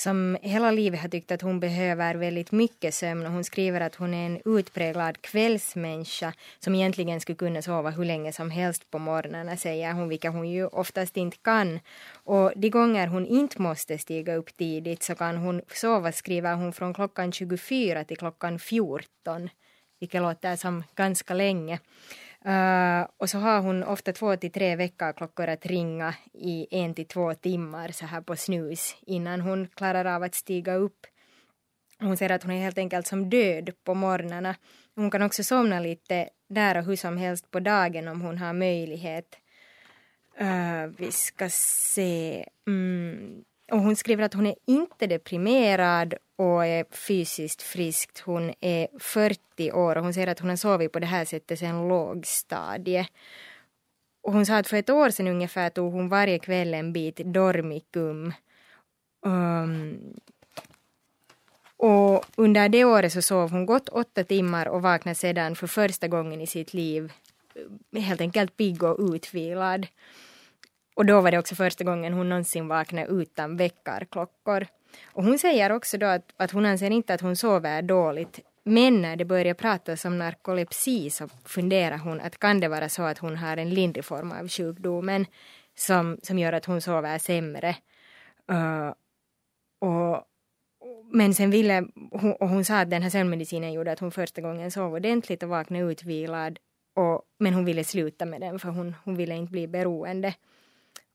som 0.00 0.36
hela 0.42 0.70
livet 0.70 1.00
har 1.00 1.08
tyckt 1.08 1.32
att 1.32 1.42
hon 1.42 1.60
behöver 1.60 2.14
väldigt 2.14 2.52
mycket 2.52 2.94
sömn 2.94 3.26
och 3.26 3.32
hon 3.32 3.44
skriver 3.44 3.80
att 3.80 3.94
hon 3.94 4.14
är 4.14 4.26
en 4.26 4.40
utpräglad 4.44 5.22
kvällsmänniska 5.22 6.32
som 6.58 6.74
egentligen 6.74 7.20
skulle 7.20 7.36
kunna 7.36 7.62
sova 7.62 7.90
hur 7.90 8.04
länge 8.04 8.32
som 8.32 8.50
helst 8.50 8.90
på 8.90 8.98
morgnarna 8.98 9.56
säger 9.56 9.92
hon, 9.92 10.08
vilket 10.08 10.32
hon 10.32 10.48
ju 10.48 10.66
oftast 10.66 11.16
inte 11.16 11.36
kan. 11.36 11.80
Och 12.24 12.52
de 12.56 12.70
gånger 12.70 13.06
hon 13.06 13.26
inte 13.26 13.62
måste 13.62 13.98
stiga 13.98 14.34
upp 14.34 14.56
tidigt 14.56 15.02
så 15.02 15.14
kan 15.14 15.36
hon 15.36 15.62
sova, 15.74 16.12
skriver 16.12 16.54
hon, 16.54 16.72
från 16.72 16.94
klockan 16.94 17.32
24 17.32 18.04
till 18.04 18.16
klockan 18.16 18.58
14, 18.58 19.48
vilket 20.00 20.22
låter 20.22 20.56
som 20.56 20.84
ganska 20.94 21.34
länge. 21.34 21.78
Uh, 22.46 23.06
och 23.16 23.30
så 23.30 23.38
har 23.38 23.60
hon 23.60 23.84
ofta 23.84 24.12
två 24.12 24.36
till 24.36 24.52
tre 24.52 24.76
väckarklockor 24.76 25.48
att 25.48 25.66
ringa 25.66 26.14
i 26.32 26.66
en 26.70 26.94
till 26.94 27.06
två 27.06 27.34
timmar 27.34 27.88
så 27.88 28.06
här 28.06 28.20
på 28.20 28.36
snus 28.36 28.96
innan 29.00 29.40
hon 29.40 29.68
klarar 29.74 30.04
av 30.04 30.22
att 30.22 30.34
stiga 30.34 30.74
upp. 30.74 31.06
Hon 31.98 32.16
säger 32.16 32.34
att 32.34 32.42
hon 32.42 32.52
är 32.52 32.62
helt 32.62 32.78
enkelt 32.78 33.06
som 33.06 33.30
död 33.30 33.70
på 33.84 33.94
morgnarna. 33.94 34.54
Hon 34.94 35.10
kan 35.10 35.22
också 35.22 35.44
somna 35.44 35.80
lite 35.80 36.28
där 36.48 36.76
och 36.76 36.84
hur 36.84 36.96
som 36.96 37.16
helst 37.16 37.50
på 37.50 37.60
dagen 37.60 38.08
om 38.08 38.20
hon 38.20 38.38
har 38.38 38.52
möjlighet. 38.52 39.36
Uh, 40.40 40.86
vi 40.98 41.12
ska 41.12 41.48
se. 41.50 42.48
Mm. 42.66 43.44
Och 43.70 43.80
hon 43.80 43.96
skriver 43.96 44.24
att 44.24 44.34
hon 44.34 44.46
är 44.46 44.54
inte 44.66 45.06
deprimerad 45.06 46.14
och 46.36 46.66
är 46.66 46.84
fysiskt 46.90 47.62
frisk. 47.62 48.20
Hon 48.24 48.54
är 48.60 48.88
40 48.98 49.72
år 49.72 49.96
och 49.96 50.02
hon 50.02 50.14
säger 50.14 50.26
att 50.26 50.40
hon 50.40 50.48
har 50.48 50.56
sovit 50.56 50.92
på 50.92 50.98
det 50.98 51.06
här 51.06 51.24
sättet 51.24 51.58
sedan 51.58 51.88
lågstadiet. 51.88 53.06
Och 54.22 54.32
hon 54.32 54.46
sa 54.46 54.56
att 54.56 54.68
för 54.68 54.76
ett 54.76 54.90
år 54.90 55.10
sedan 55.10 55.28
ungefär 55.28 55.70
tog 55.70 55.92
hon 55.92 56.08
varje 56.08 56.38
kväll 56.38 56.74
en 56.74 56.92
bit 56.92 57.16
Dormicum. 57.16 58.32
Um, 59.26 60.20
och 61.76 62.24
under 62.36 62.68
det 62.68 62.84
året 62.84 63.12
så 63.12 63.22
sov 63.22 63.50
hon 63.50 63.66
gott 63.66 63.88
åtta 63.88 64.24
timmar 64.24 64.68
och 64.68 64.82
vaknade 64.82 65.14
sedan 65.14 65.56
för 65.56 65.66
första 65.66 66.08
gången 66.08 66.40
i 66.40 66.46
sitt 66.46 66.74
liv 66.74 67.12
eh, 67.94 68.02
helt 68.02 68.20
enkelt 68.20 68.56
pigg 68.56 68.82
och 68.82 69.14
utvilad. 69.14 69.86
Och 70.94 71.06
då 71.06 71.20
var 71.20 71.30
det 71.30 71.38
också 71.38 71.54
första 71.54 71.84
gången 71.84 72.12
hon 72.12 72.28
någonsin 72.28 72.68
vaknade 72.68 73.06
utan 73.06 73.56
väckarklockor. 73.56 74.66
Och 75.04 75.24
hon 75.24 75.38
säger 75.38 75.72
också 75.72 75.98
då 75.98 76.06
att, 76.06 76.34
att 76.36 76.50
hon 76.50 76.66
anser 76.66 76.90
inte 76.90 77.14
att 77.14 77.20
hon 77.20 77.36
sover 77.36 77.82
dåligt. 77.82 78.40
Men 78.64 79.02
när 79.02 79.16
det 79.16 79.24
börjar 79.24 79.54
pratas 79.54 80.04
om 80.04 80.18
narkolepsi 80.18 81.10
så 81.10 81.28
funderar 81.44 81.96
hon 81.96 82.20
att 82.20 82.38
kan 82.38 82.60
det 82.60 82.68
vara 82.68 82.88
så 82.88 83.02
att 83.02 83.18
hon 83.18 83.36
har 83.36 83.56
en 83.56 83.70
lindrig 83.70 84.04
form 84.04 84.32
av 84.32 84.48
sjukdomen 84.48 85.26
som, 85.74 86.18
som 86.22 86.38
gör 86.38 86.52
att 86.52 86.64
hon 86.64 86.80
sover 86.80 87.18
sämre. 87.18 87.76
Uh, 88.52 88.92
och, 89.80 90.24
men 91.12 91.34
sen 91.34 91.50
ville 91.50 91.86
hon, 92.10 92.32
och 92.32 92.48
hon 92.48 92.64
sa 92.64 92.80
att 92.80 92.90
den 92.90 93.02
här 93.02 93.10
sömnmedicinen 93.10 93.72
gjorde 93.72 93.92
att 93.92 93.98
hon 93.98 94.10
första 94.10 94.40
gången 94.40 94.70
sov 94.70 94.94
ordentligt 94.94 95.42
och 95.42 95.48
vaknade 95.48 95.84
utvilad. 95.84 96.58
Och, 96.94 97.22
men 97.38 97.54
hon 97.54 97.64
ville 97.64 97.84
sluta 97.84 98.24
med 98.24 98.40
den 98.40 98.58
för 98.58 98.68
hon, 98.68 98.94
hon 99.04 99.16
ville 99.16 99.36
inte 99.36 99.52
bli 99.52 99.66
beroende. 99.66 100.34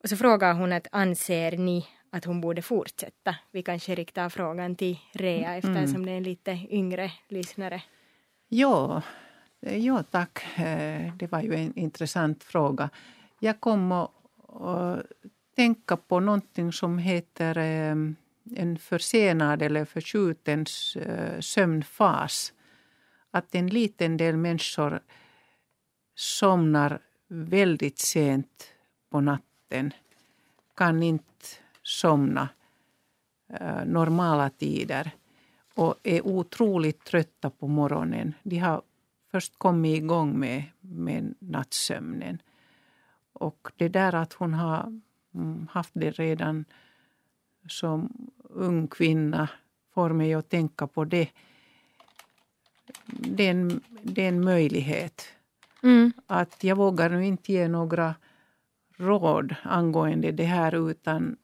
Och 0.03 0.09
så 0.09 0.17
frågar 0.17 0.53
hon 0.53 0.73
att 0.73 0.87
anser 0.91 1.57
ni 1.57 1.87
att 2.09 2.25
hon 2.25 2.41
borde 2.41 2.61
fortsätta? 2.61 3.35
Vi 3.51 3.63
kanske 3.63 3.95
riktar 3.95 4.29
frågan 4.29 4.75
till 4.75 4.99
Rea 5.13 5.55
mm. 5.55 5.57
eftersom 5.57 5.95
mm. 5.95 6.05
det 6.05 6.11
är 6.11 6.17
en 6.17 6.23
lite 6.23 6.59
yngre 6.69 7.11
lyssnare. 7.27 7.83
Ja, 8.47 9.01
ja 9.59 10.03
tack. 10.03 10.59
Eh, 10.59 11.15
det 11.15 11.27
var 11.31 11.41
ju 11.41 11.55
en 11.55 11.79
intressant 11.79 12.43
fråga. 12.43 12.89
Jag 13.39 13.59
kom 13.59 13.91
att 13.91 14.11
tänka 15.55 15.97
på 15.97 16.19
någonting 16.19 16.71
som 16.71 16.97
heter 16.97 17.57
eh, 17.57 17.95
en 18.55 18.77
försenad 18.79 19.61
eller 19.61 19.85
förskjuten 19.85 20.65
eh, 20.95 21.39
sömnfas. 21.39 22.53
Att 23.31 23.55
en 23.55 23.67
liten 23.67 24.17
del 24.17 24.37
människor 24.37 24.99
somnar 26.15 26.99
väldigt 27.27 27.99
sent 27.99 28.67
på 29.11 29.21
natten, 29.21 29.45
kan 30.75 31.03
inte 31.03 31.45
somna 31.83 32.49
eh, 33.49 33.85
normala 33.85 34.49
tider 34.49 35.11
och 35.75 35.95
är 36.03 36.27
otroligt 36.27 37.03
trötta 37.03 37.49
på 37.49 37.67
morgonen. 37.67 38.33
De 38.43 38.57
har 38.57 38.81
först 39.31 39.53
kommit 39.57 39.97
igång 39.97 40.39
med, 40.39 40.63
med 40.79 41.35
nattsömnen. 41.39 42.41
Och 43.33 43.67
det 43.75 43.89
där 43.89 44.15
att 44.15 44.33
hon 44.33 44.53
har 44.53 45.01
mm, 45.35 45.67
haft 45.71 45.91
det 45.93 46.11
redan 46.11 46.65
som 47.67 48.29
ung 48.43 48.87
kvinna 48.87 49.49
får 49.93 50.09
mig 50.09 50.33
att 50.33 50.49
tänka 50.49 50.87
på 50.87 51.05
det. 51.05 51.29
Det 53.07 53.47
är 53.47 53.51
en, 53.51 53.81
det 54.01 54.23
är 54.23 54.29
en 54.29 54.43
möjlighet. 54.43 55.25
Mm. 55.83 56.13
Att 56.27 56.63
jag 56.63 56.75
vågar 56.75 57.09
nu 57.09 57.25
inte 57.25 57.53
ge 57.53 57.67
några 57.67 58.15
råd 58.97 59.55
angående 59.63 60.31
det 60.31 60.43
här 60.43 60.89
utan 60.89 61.37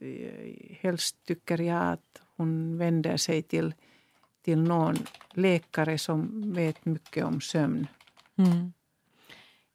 Eh, 0.00 0.76
helst 0.80 1.16
tycker 1.26 1.58
jag 1.60 1.92
att 1.92 2.22
hon 2.36 2.78
vänder 2.78 3.16
sig 3.16 3.42
till, 3.42 3.74
till 4.44 4.58
någon 4.58 4.96
läkare 5.32 5.98
som 5.98 6.52
vet 6.52 6.84
mycket 6.84 7.24
om 7.24 7.40
sömn. 7.40 7.86
Mm. 8.38 8.72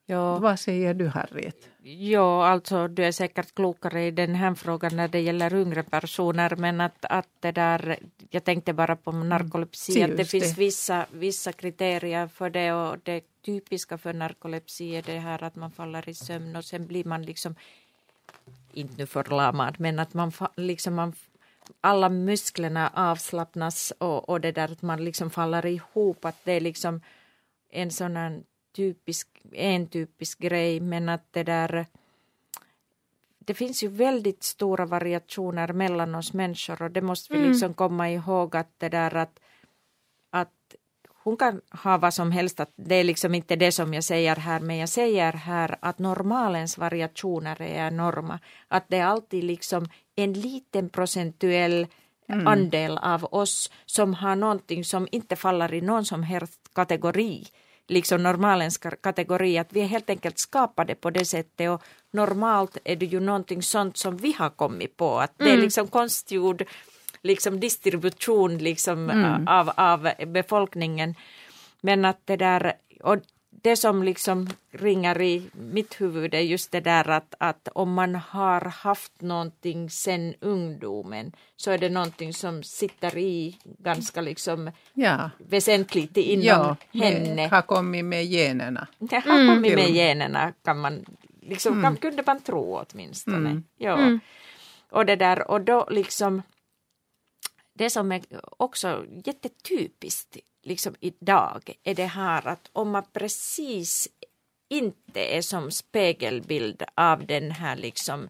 Ja. 0.05 0.39
Vad 0.39 0.59
säger 0.59 0.93
du 0.93 1.07
Harriet? 1.07 1.69
Ja, 1.83 2.47
alltså 2.47 2.87
du 2.87 3.05
är 3.05 3.11
säkert 3.11 3.55
klokare 3.55 4.05
i 4.05 4.11
den 4.11 4.35
här 4.35 4.55
frågan 4.55 4.95
när 4.95 5.07
det 5.07 5.19
gäller 5.19 5.55
yngre 5.55 5.83
personer 5.83 6.55
men 6.55 6.81
att, 6.81 7.05
att 7.05 7.29
det 7.39 7.51
där, 7.51 7.99
jag 8.29 8.43
tänkte 8.43 8.73
bara 8.73 8.95
på 8.95 9.11
mm. 9.11 9.29
narkolepsi, 9.29 9.99
mm. 9.99 10.11
att 10.11 10.17
det 10.17 10.25
finns 10.25 10.55
det. 10.55 10.61
Vissa, 10.61 11.05
vissa 11.11 11.51
kriterier 11.51 12.27
för 12.27 12.49
det 12.49 12.73
och 12.73 12.97
det 13.03 13.21
typiska 13.45 13.97
för 13.97 14.13
narkolepsi 14.13 14.95
är 14.95 15.01
det 15.01 15.19
här 15.19 15.43
att 15.43 15.55
man 15.55 15.71
faller 15.71 16.09
i 16.09 16.13
sömn 16.13 16.55
och 16.55 16.65
sen 16.65 16.87
blir 16.87 17.03
man 17.03 17.23
liksom 17.23 17.55
inte 18.73 18.97
nu 18.97 19.05
förlamad, 19.05 19.79
men 19.79 19.99
att 19.99 20.13
man 20.13 20.31
liksom 20.55 20.95
man, 20.95 21.13
alla 21.81 22.09
musklerna 22.09 22.91
avslappnas 22.95 23.93
och, 23.97 24.29
och 24.29 24.41
det 24.41 24.51
där 24.51 24.71
att 24.71 24.81
man 24.81 25.05
liksom 25.05 25.29
faller 25.29 25.65
ihop, 25.65 26.25
att 26.25 26.39
det 26.43 26.51
är 26.51 26.61
liksom 26.61 27.01
en 27.69 27.91
sån 27.91 28.43
typisk, 28.75 29.27
en 29.51 29.87
typisk 29.87 30.39
grej, 30.39 30.79
men 30.79 31.09
att 31.09 31.33
det 31.33 31.43
där 31.43 31.85
det 33.39 33.53
finns 33.53 33.83
ju 33.83 33.87
väldigt 33.87 34.43
stora 34.43 34.85
variationer 34.85 35.73
mellan 35.73 36.15
oss 36.15 36.33
människor 36.33 36.81
och 36.81 36.91
det 36.91 37.01
måste 37.01 37.33
vi 37.33 37.39
mm. 37.39 37.51
liksom 37.51 37.73
komma 37.73 38.09
ihåg 38.09 38.55
att 38.55 38.79
det 38.79 38.89
där 38.89 39.15
att 39.15 39.39
hon 41.25 41.37
kan 41.37 41.61
ha 41.83 41.97
vad 41.97 42.13
som 42.13 42.31
helst, 42.31 42.59
att 42.59 42.73
det 42.75 42.95
är 42.95 43.03
liksom 43.03 43.35
inte 43.35 43.55
det 43.55 43.71
som 43.71 43.93
jag 43.93 44.03
säger 44.03 44.35
här, 44.35 44.59
men 44.59 44.77
jag 44.77 44.89
säger 44.89 45.33
här 45.33 45.77
att 45.79 45.99
normalens 45.99 46.77
variationer 46.77 47.61
är 47.61 47.87
enorma. 47.87 48.39
Att 48.67 48.85
det 48.87 48.97
är 48.97 49.05
alltid 49.05 49.43
liksom 49.43 49.85
en 50.15 50.33
liten 50.33 50.89
procentuell 50.89 51.87
mm. 52.29 52.47
andel 52.47 52.97
av 52.97 53.25
oss 53.31 53.71
som 53.85 54.13
har 54.13 54.35
någonting 54.35 54.83
som 54.83 55.07
inte 55.11 55.35
faller 55.35 55.73
i 55.73 55.81
någon 55.81 56.05
som 56.05 56.23
helst 56.23 56.59
kategori 56.73 57.47
liksom 57.87 58.23
normalens 58.23 58.77
kategori, 58.77 59.57
att 59.57 59.73
vi 59.73 59.81
är 59.81 59.85
helt 59.85 60.09
enkelt 60.09 60.39
skapade 60.39 60.95
på 60.95 61.09
det 61.09 61.25
sättet 61.25 61.69
och 61.69 61.83
normalt 62.11 62.77
är 62.85 62.95
det 62.95 63.05
ju 63.05 63.19
någonting 63.19 63.61
sånt 63.61 63.97
som 63.97 64.17
vi 64.17 64.31
har 64.31 64.49
kommit 64.49 64.97
på, 64.97 65.19
att 65.19 65.37
det 65.37 65.43
är 65.43 65.49
mm. 65.49 65.61
liksom 65.61 65.87
konstgjord 65.87 66.63
liksom 67.25 67.59
distribution 67.59 68.57
liksom, 68.57 69.09
mm. 69.09 69.47
av, 69.47 69.71
av 69.77 70.09
befolkningen. 70.27 71.15
Men 71.81 72.05
att 72.05 72.19
det 72.25 72.35
där, 72.37 72.73
och 73.03 73.17
det 73.49 73.75
som 73.75 74.03
liksom 74.03 74.49
ringer 74.71 75.21
i 75.21 75.43
mitt 75.53 76.01
huvud 76.01 76.33
är 76.33 76.39
just 76.39 76.71
det 76.71 76.79
där 76.79 77.09
att, 77.09 77.35
att 77.37 77.67
om 77.73 77.93
man 77.93 78.15
har 78.15 78.61
haft 78.61 79.21
någonting 79.21 79.89
sen 79.89 80.33
ungdomen 80.39 81.31
så 81.57 81.71
är 81.71 81.77
det 81.77 81.89
någonting 81.89 82.33
som 82.33 82.63
sitter 82.63 83.17
i 83.17 83.57
ganska 83.63 84.21
liksom 84.21 84.71
ja. 84.93 85.29
väsentligt 85.37 86.17
inom 86.17 86.45
ja, 86.45 86.75
henne. 86.93 87.47
Har 87.47 87.61
kommit 87.61 88.05
med 88.05 88.25
generna. 88.25 88.87
Det 88.99 89.19
har 89.19 89.39
mm. 89.39 89.55
kommit 89.55 89.75
med 89.75 89.89
generna 89.89 90.53
kan 90.63 90.79
man, 90.79 91.05
liksom, 91.41 91.73
mm. 91.73 91.83
kan, 91.83 91.97
kunde 91.97 92.23
man 92.27 92.41
tro 92.41 92.85
åtminstone. 92.85 93.49
Mm. 93.49 93.63
Ja. 93.77 93.97
Mm. 93.97 94.19
Och 94.89 95.05
det 95.05 95.15
där 95.15 95.51
och 95.51 95.61
då 95.61 95.87
liksom 95.91 96.41
det 97.77 97.89
som 97.89 98.11
är 98.11 98.21
också 98.57 99.05
jättetypiskt 99.25 100.37
liksom 100.63 100.95
idag 100.99 101.73
är 101.83 101.95
det 101.95 102.05
här 102.05 102.47
att 102.47 102.69
om 102.73 102.89
man 102.89 103.03
precis 103.13 104.09
inte 104.69 105.35
är 105.37 105.41
som 105.41 105.71
spegelbild 105.71 106.83
av 106.95 107.25
den 107.25 107.51
här 107.51 107.75
liksom 107.75 108.29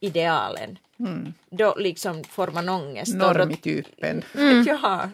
idealen 0.00 0.78
mm. 1.06 1.34
då 1.50 1.74
liksom 1.78 2.24
får 2.24 2.48
man 2.48 2.68
ångest. 2.68 3.14
Normitypen. 3.14 4.22
Mm. 4.34 4.64
ja, 4.66 5.10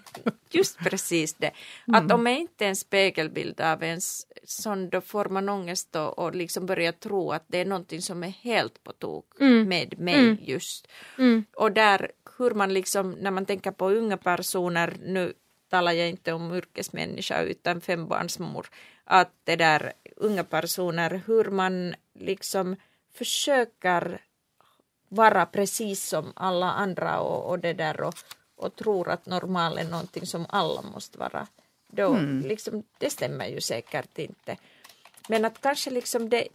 just 0.51 0.78
precis 0.78 1.34
det. 1.34 1.51
Att 1.86 2.03
mm. 2.05 2.20
om 2.20 2.26
jag 2.26 2.39
inte 2.39 2.64
är 2.64 2.68
en 2.68 2.76
spegelbild 2.76 3.61
av 3.61 3.82
en 3.82 4.01
sån, 4.45 4.89
då 4.89 5.01
får 5.01 5.24
man 5.24 5.49
ångest 5.49 5.97
och, 5.97 6.18
och 6.18 6.34
liksom 6.34 6.66
börjar 6.66 6.93
tro 6.93 7.32
att 7.32 7.45
det 7.47 7.59
är 7.59 7.64
någonting 7.64 8.03
som 8.03 8.24
är 8.24 8.28
helt 8.28 8.84
på 8.84 8.93
tok 8.93 9.41
mm. 9.41 9.68
med 9.68 9.99
mig 9.99 10.18
mm. 10.18 10.39
just. 10.41 10.89
Mm. 11.18 11.45
Och 11.57 11.72
där 11.72 12.11
hur 12.39 12.51
man 12.51 12.74
liksom, 12.74 13.11
när 13.11 13.30
man 13.30 13.47
tänker 13.47 13.70
på 13.70 13.91
unga 13.91 14.16
personer, 14.16 14.97
nu 15.05 15.32
talar 15.70 15.93
jag 15.93 16.09
inte 16.09 16.32
om 16.32 16.55
yrkesmänniska 16.55 17.43
utan 17.43 17.80
fembarnsmor, 17.80 18.66
att 19.05 19.32
det 19.45 19.57
där 19.57 19.93
unga 20.16 20.45
personer, 20.45 21.20
hur 21.26 21.45
man 21.45 21.95
liksom 22.14 22.76
försöker 23.14 24.20
vara 25.09 25.46
precis 25.46 26.09
som 26.09 26.32
alla 26.36 26.72
andra 26.72 27.20
och, 27.20 27.50
och 27.50 27.59
det 27.59 27.72
där 27.72 28.00
och, 28.00 28.14
och 28.56 28.76
tror 28.76 29.09
att 29.09 29.26
normal 29.26 29.78
är 29.78 29.84
någonting 29.84 30.26
som 30.26 30.46
alla 30.48 30.82
måste 30.82 31.18
vara. 31.18 31.46
Då, 31.86 32.14
mm. 32.14 32.48
liksom, 32.48 32.82
det 32.98 33.11
stämmer 33.11 33.46
ju 33.46 33.61
säkert 33.61 34.18
inte. 34.18 34.56
Men 35.28 35.44
att 35.44 35.61
kanske 35.61 35.90
liksom 35.90 36.28
det, 36.28 36.48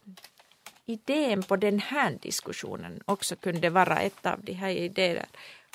idén 0.85 1.43
på 1.43 1.55
den 1.55 1.79
här 1.79 2.17
diskussionen 2.21 3.03
också 3.05 3.35
kunde 3.35 3.69
vara 3.69 3.99
ett 3.99 4.25
av 4.25 4.43
de 4.43 4.53
här 4.53 4.69
idéerna 4.69 5.25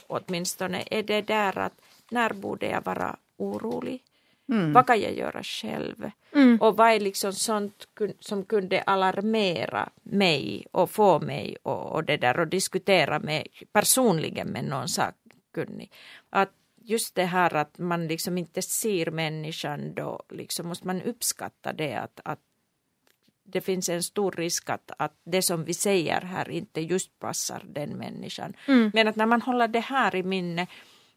åtminstone 0.09 0.85
är 0.91 1.03
det 1.03 1.23
där 1.23 1.59
att 1.59 1.81
när 2.11 2.33
borde 2.33 2.67
jag 2.67 2.85
vara 2.85 3.17
orolig? 3.37 4.03
Mm. 4.49 4.73
Vad 4.73 4.87
kan 4.87 5.01
jag 5.01 5.15
göra 5.15 5.43
själv? 5.43 6.11
Mm. 6.33 6.61
Och 6.61 6.77
vad 6.77 6.91
är 6.91 7.01
liksom 7.01 7.33
sånt 7.33 7.89
som 8.21 8.45
kunde 8.45 8.83
alarmera 8.83 9.89
mig 10.03 10.67
och 10.71 10.91
få 10.91 11.21
mig 11.21 11.57
och, 11.63 11.93
och 11.93 12.05
det 12.05 12.17
där 12.17 12.41
och 12.41 12.49
diskutera 12.49 13.19
med 13.19 13.49
personligen 13.73 14.49
med 14.49 14.65
någon 14.65 14.89
sakkunnig. 14.89 15.93
Att 16.31 16.53
just 16.83 17.15
det 17.15 17.25
här 17.25 17.55
att 17.55 17.79
man 17.79 18.07
liksom 18.07 18.39
inte 18.39 18.63
ser 18.63 19.11
människan 19.11 19.95
då 19.95 20.23
liksom 20.31 20.69
måste 20.69 20.87
man 20.87 21.03
uppskatta 21.03 21.73
det 21.73 21.95
att, 21.95 22.21
att 22.25 22.41
det 23.45 23.61
finns 23.61 23.89
en 23.89 24.03
stor 24.03 24.33
risk 24.33 24.71
att, 24.71 24.91
att 24.99 25.15
det 25.25 25.43
som 25.43 25.65
vi 25.65 25.75
säger 25.75 26.21
här 26.21 26.51
inte 26.51 26.81
just 26.81 27.19
passar 27.19 27.63
den 27.69 27.91
människan. 27.91 28.55
Mm. 28.67 28.91
Men 28.95 29.09
att 29.09 29.17
när 29.17 29.27
man 29.27 29.43
håller 29.43 29.69
det 29.69 29.81
här 29.81 30.15
i 30.15 30.23
minne 30.23 30.67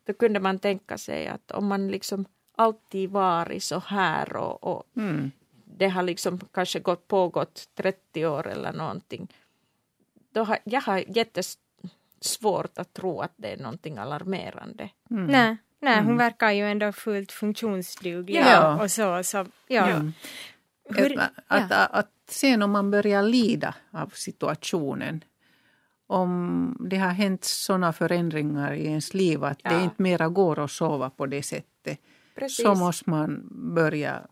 då 0.05 0.13
kunde 0.13 0.39
man 0.39 0.59
tänka 0.59 0.97
sig 0.97 1.27
att 1.27 1.51
om 1.51 1.67
man 1.67 1.87
liksom 1.87 2.25
alltid 2.61 3.09
varit 3.09 3.63
så 3.63 3.79
här 3.79 4.35
och, 4.35 4.63
och 4.63 4.83
mm. 4.97 5.31
det 5.65 5.87
har 5.87 6.03
liksom 6.03 6.39
kanske 6.51 6.79
gått 6.79 7.07
pågått 7.07 7.69
30 7.75 8.25
år 8.25 8.47
eller 8.47 8.73
någonting. 8.73 9.27
Då 10.33 10.43
har, 10.43 10.57
jag 10.63 10.81
har 10.81 11.03
jättesvårt 11.07 12.77
att 12.77 12.93
tro 12.93 13.21
att 13.21 13.33
det 13.35 13.53
är 13.53 13.57
någonting 13.57 13.97
alarmerande. 13.97 14.89
Mm. 15.09 15.25
Nej, 15.25 15.57
nej 15.79 15.95
hon 15.95 16.05
mm. 16.05 16.17
verkar 16.17 16.51
ju 16.51 16.71
ändå 16.71 16.91
fullt 16.91 17.31
funktionsduglig 17.31 18.41
ja. 18.41 18.83
och 18.83 18.91
så. 18.91 19.23
så 19.23 19.37
ja. 19.67 19.89
ja. 19.89 20.01
Hur, 20.89 21.19
att, 21.19 21.31
att, 21.47 21.71
att 21.71 22.11
sen 22.29 22.61
om 22.61 22.71
man 22.71 22.91
börjar 22.91 23.23
lida 23.23 23.75
av 23.91 24.09
situationen 24.09 25.23
om 26.07 26.77
det 26.89 26.97
har 26.97 27.09
hänt 27.09 27.43
sådana 27.43 27.93
förändringar 27.93 28.73
i 28.73 28.85
ens 28.85 29.13
liv 29.13 29.43
att 29.43 29.59
ja. 29.63 29.69
det 29.69 29.83
inte 29.83 30.01
mera 30.01 30.29
går 30.29 30.59
att 30.59 30.71
sova 30.71 31.09
på 31.09 31.25
det 31.25 31.43
sättet 31.43 31.99
Precis. 32.35 32.65
så 32.65 32.75
måste 32.75 33.09
man 33.09 33.47
börja 33.75 34.27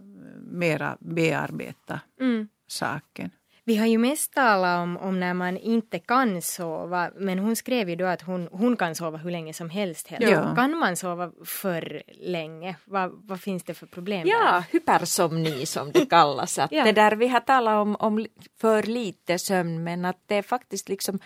mera 0.52 0.98
bearbeta 1.00 2.00
mm. 2.20 2.48
saken. 2.68 3.32
Vi 3.70 3.76
har 3.76 3.86
ju 3.86 3.98
mest 3.98 4.34
talat 4.34 4.84
om, 4.84 4.98
om 4.98 5.20
när 5.20 5.34
man 5.34 5.58
inte 5.58 6.00
kan 6.00 6.42
sova, 6.42 7.12
men 7.16 7.40
hon 7.40 7.56
skrev 7.56 7.90
ju 7.90 7.96
då 7.96 8.06
att 8.06 8.22
hon, 8.22 8.50
hon 8.52 8.78
kan 8.78 8.96
sova 8.96 9.18
hur 9.18 9.32
länge 9.32 9.54
som 9.54 9.70
helst. 9.70 10.12
Ja. 10.20 10.56
Kan 10.56 10.78
man 10.78 10.96
sova 10.96 11.32
för 11.46 12.04
länge? 12.08 12.76
Vad, 12.86 13.12
vad 13.24 13.42
finns 13.42 13.64
det 13.64 13.74
för 13.74 13.86
problem? 13.86 14.28
Ja, 14.28 14.54
där? 14.54 14.64
hypersomni 14.72 15.66
som 15.66 15.92
det 15.92 16.06
kallas. 16.06 16.60
Att 16.60 16.72
ja. 16.72 16.84
det 16.84 16.92
där 16.92 17.12
vi 17.16 17.28
har 17.28 17.40
talat 17.40 17.82
om, 17.82 17.96
om 17.96 18.26
för 18.58 18.84
lite 18.84 19.40
sömn, 19.40 19.84
men 19.84 20.06
att 20.06 20.22
det 20.26 20.36
är 20.36 20.42
faktiskt 20.42 20.90
liksom 20.90 21.20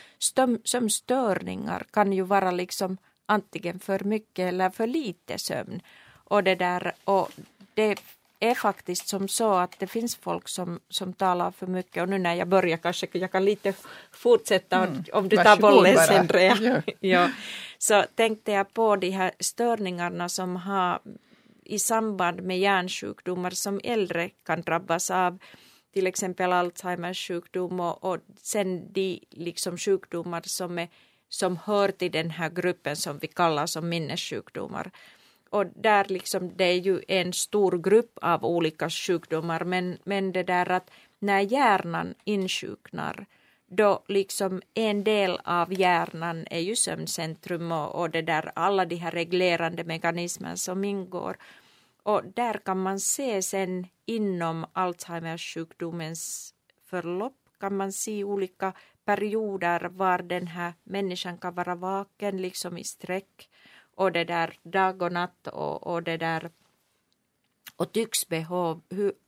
sömnstörningar 0.63 1.85
kan 1.91 2.13
ju 2.13 2.21
vara 2.21 2.51
liksom 2.51 2.97
antingen 3.25 3.79
för 3.79 4.03
mycket 4.03 4.47
eller 4.49 4.69
för 4.69 4.87
lite 4.87 5.37
sömn. 5.37 5.81
Och 6.33 6.43
det 6.43 6.55
där, 6.55 6.91
och 7.03 7.31
det 7.73 7.97
är 8.39 8.55
faktiskt 8.55 9.07
som 9.07 9.27
så 9.27 9.53
att 9.53 9.79
det 9.79 9.87
finns 9.87 10.15
folk 10.15 10.47
som, 10.47 10.79
som 10.89 11.13
talar 11.13 11.51
för 11.51 11.67
mycket 11.67 12.03
och 12.03 12.09
nu 12.09 12.17
när 12.17 12.33
jag 12.33 12.47
börjar 12.47 12.77
kanske 12.77 13.07
jag 13.11 13.31
kan 13.31 13.45
lite 13.45 13.73
fortsätta 14.11 14.77
mm. 14.77 15.03
om 15.13 15.29
du 15.29 15.37
tar 15.37 15.57
bollen 15.57 15.97
sen 15.97 16.29
ja. 16.33 16.81
ja. 16.99 17.29
Så 17.77 18.05
tänkte 18.15 18.51
jag 18.51 18.73
på 18.73 18.95
de 18.95 19.09
här 19.09 19.31
störningarna 19.39 20.29
som 20.29 20.55
har 20.55 20.99
i 21.63 21.79
samband 21.79 22.41
med 22.43 22.59
hjärnsjukdomar 22.59 23.51
som 23.51 23.81
äldre 23.83 24.29
kan 24.29 24.61
drabbas 24.61 25.11
av 25.11 25.37
till 25.93 26.07
exempel 26.07 26.53
Alzheimers 26.53 27.27
sjukdom 27.27 27.79
och, 27.79 28.03
och 28.03 28.17
sen 28.41 28.93
de 28.93 29.19
liksom 29.29 29.77
sjukdomar 29.77 30.41
som, 30.45 30.79
är, 30.79 30.89
som 31.29 31.57
hör 31.57 31.91
till 31.91 32.11
den 32.11 32.29
här 32.29 32.49
gruppen 32.49 32.95
som 32.95 33.17
vi 33.17 33.27
kallar 33.27 33.65
som 33.65 33.89
minnessjukdomar 33.89 34.91
och 35.53 35.65
där 35.75 36.05
liksom 36.09 36.51
det 36.55 36.63
är 36.63 36.79
ju 36.79 37.01
en 37.07 37.33
stor 37.33 37.77
grupp 37.77 38.17
av 38.21 38.45
olika 38.45 38.89
sjukdomar 38.89 39.63
men, 39.63 39.97
men 40.03 40.31
det 40.31 40.43
där 40.43 40.71
att 40.71 40.91
när 41.19 41.39
hjärnan 41.39 42.13
insjuknar 42.23 43.25
då 43.67 44.03
liksom 44.07 44.61
en 44.73 45.03
del 45.03 45.39
av 45.43 45.73
hjärnan 45.73 46.47
är 46.49 46.59
ju 46.59 46.75
sömncentrum 46.75 47.71
och, 47.71 47.95
och 47.95 48.09
det 48.09 48.21
där 48.21 48.51
alla 48.55 48.85
de 48.85 48.95
här 48.95 49.11
reglerande 49.11 49.83
mekanismer 49.83 50.55
som 50.55 50.83
ingår. 50.83 51.37
Och 52.03 52.21
där 52.35 52.53
kan 52.53 52.81
man 52.81 52.99
se 52.99 53.41
sen 53.41 53.87
inom 54.05 54.65
Alzheimers 54.73 55.53
sjukdomens 55.53 56.53
förlopp 56.85 57.37
kan 57.59 57.77
man 57.77 57.91
se 57.91 58.23
olika 58.23 58.73
perioder 59.05 59.89
var 59.89 60.17
den 60.17 60.47
här 60.47 60.73
människan 60.83 61.37
kan 61.37 61.55
vara 61.55 61.75
vaken 61.75 62.41
liksom 62.41 62.77
i 62.77 62.83
sträck 62.83 63.49
och 63.95 64.11
det 64.11 64.23
där 64.23 64.59
dag 64.63 65.01
och 65.01 65.11
natt 65.11 65.47
och, 65.47 65.87
och 65.87 66.03
det 66.03 66.17
där 66.17 66.49
och 67.75 67.91
tycks 67.91 68.27
behov, 68.27 68.81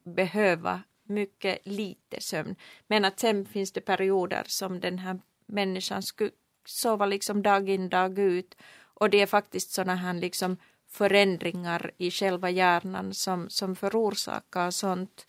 behöva 0.03 0.81
mycket 1.03 1.59
lite 1.63 2.21
sömn. 2.21 2.55
Men 2.87 3.05
att 3.05 3.19
sen 3.19 3.45
finns 3.45 3.71
det 3.71 3.81
perioder 3.81 4.43
som 4.47 4.79
den 4.79 4.99
här 4.99 5.19
människan 5.45 6.03
skulle 6.03 6.31
sova 6.65 7.05
liksom 7.05 7.41
dag 7.41 7.69
in 7.69 7.89
dag 7.89 8.19
ut 8.19 8.55
och 8.77 9.09
det 9.09 9.21
är 9.21 9.25
faktiskt 9.25 9.71
sådana 9.71 9.95
här 9.95 10.13
liksom 10.13 10.57
förändringar 10.87 11.91
i 11.97 12.11
själva 12.11 12.49
hjärnan 12.49 13.13
som, 13.13 13.49
som 13.49 13.75
förorsakar 13.75 14.71
sånt 14.71 15.27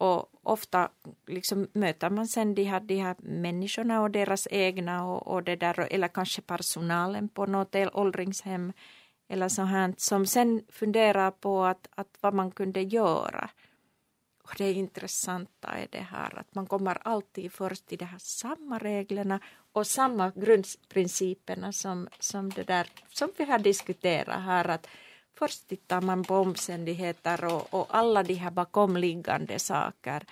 och 0.00 0.30
ofta 0.42 0.90
liksom 1.26 1.68
möter 1.72 2.10
man 2.10 2.26
sen 2.26 2.54
de 2.54 2.64
här, 2.64 2.80
de 2.80 3.00
här 3.00 3.16
människorna 3.18 4.02
och 4.02 4.10
deras 4.10 4.48
egna 4.50 5.06
och, 5.06 5.26
och 5.26 5.42
det 5.42 5.56
där, 5.56 5.88
eller 5.90 6.08
kanske 6.08 6.42
personalen 6.42 7.28
på 7.28 7.46
något 7.46 7.76
åldringshem 7.92 8.72
eller 9.28 9.48
så 9.48 9.62
här, 9.62 9.94
som 9.96 10.26
sen 10.26 10.62
funderar 10.68 11.30
på 11.30 11.64
att, 11.64 11.88
att 11.94 12.18
vad 12.20 12.34
man 12.34 12.50
kunde 12.50 12.82
göra. 12.82 13.50
Och 14.42 14.54
det 14.58 14.72
intressanta 14.72 15.68
är 15.68 15.86
det 15.90 16.06
här 16.10 16.38
att 16.38 16.54
man 16.54 16.66
kommer 16.66 16.98
alltid 17.02 17.52
först 17.52 17.86
till 17.86 17.98
de 17.98 18.04
här 18.04 18.18
samma 18.18 18.78
reglerna 18.78 19.40
och 19.72 19.86
samma 19.86 20.32
grundprinciperna 20.34 21.72
som, 21.72 22.08
som 22.18 22.50
det 22.50 22.62
där 22.62 22.86
som 23.08 23.32
vi 23.38 23.44
har 23.44 23.58
diskuterat 23.58 24.40
här 24.40 24.68
att 24.68 24.86
Först 25.40 25.68
tittar 25.68 26.00
man 26.00 26.24
på 26.24 26.34
omständigheter 26.36 27.44
och, 27.44 27.74
och 27.74 27.86
alla 27.90 28.22
de 28.22 28.34
här 28.34 28.50
bakomliggande 28.50 29.58
saker. 29.58 30.22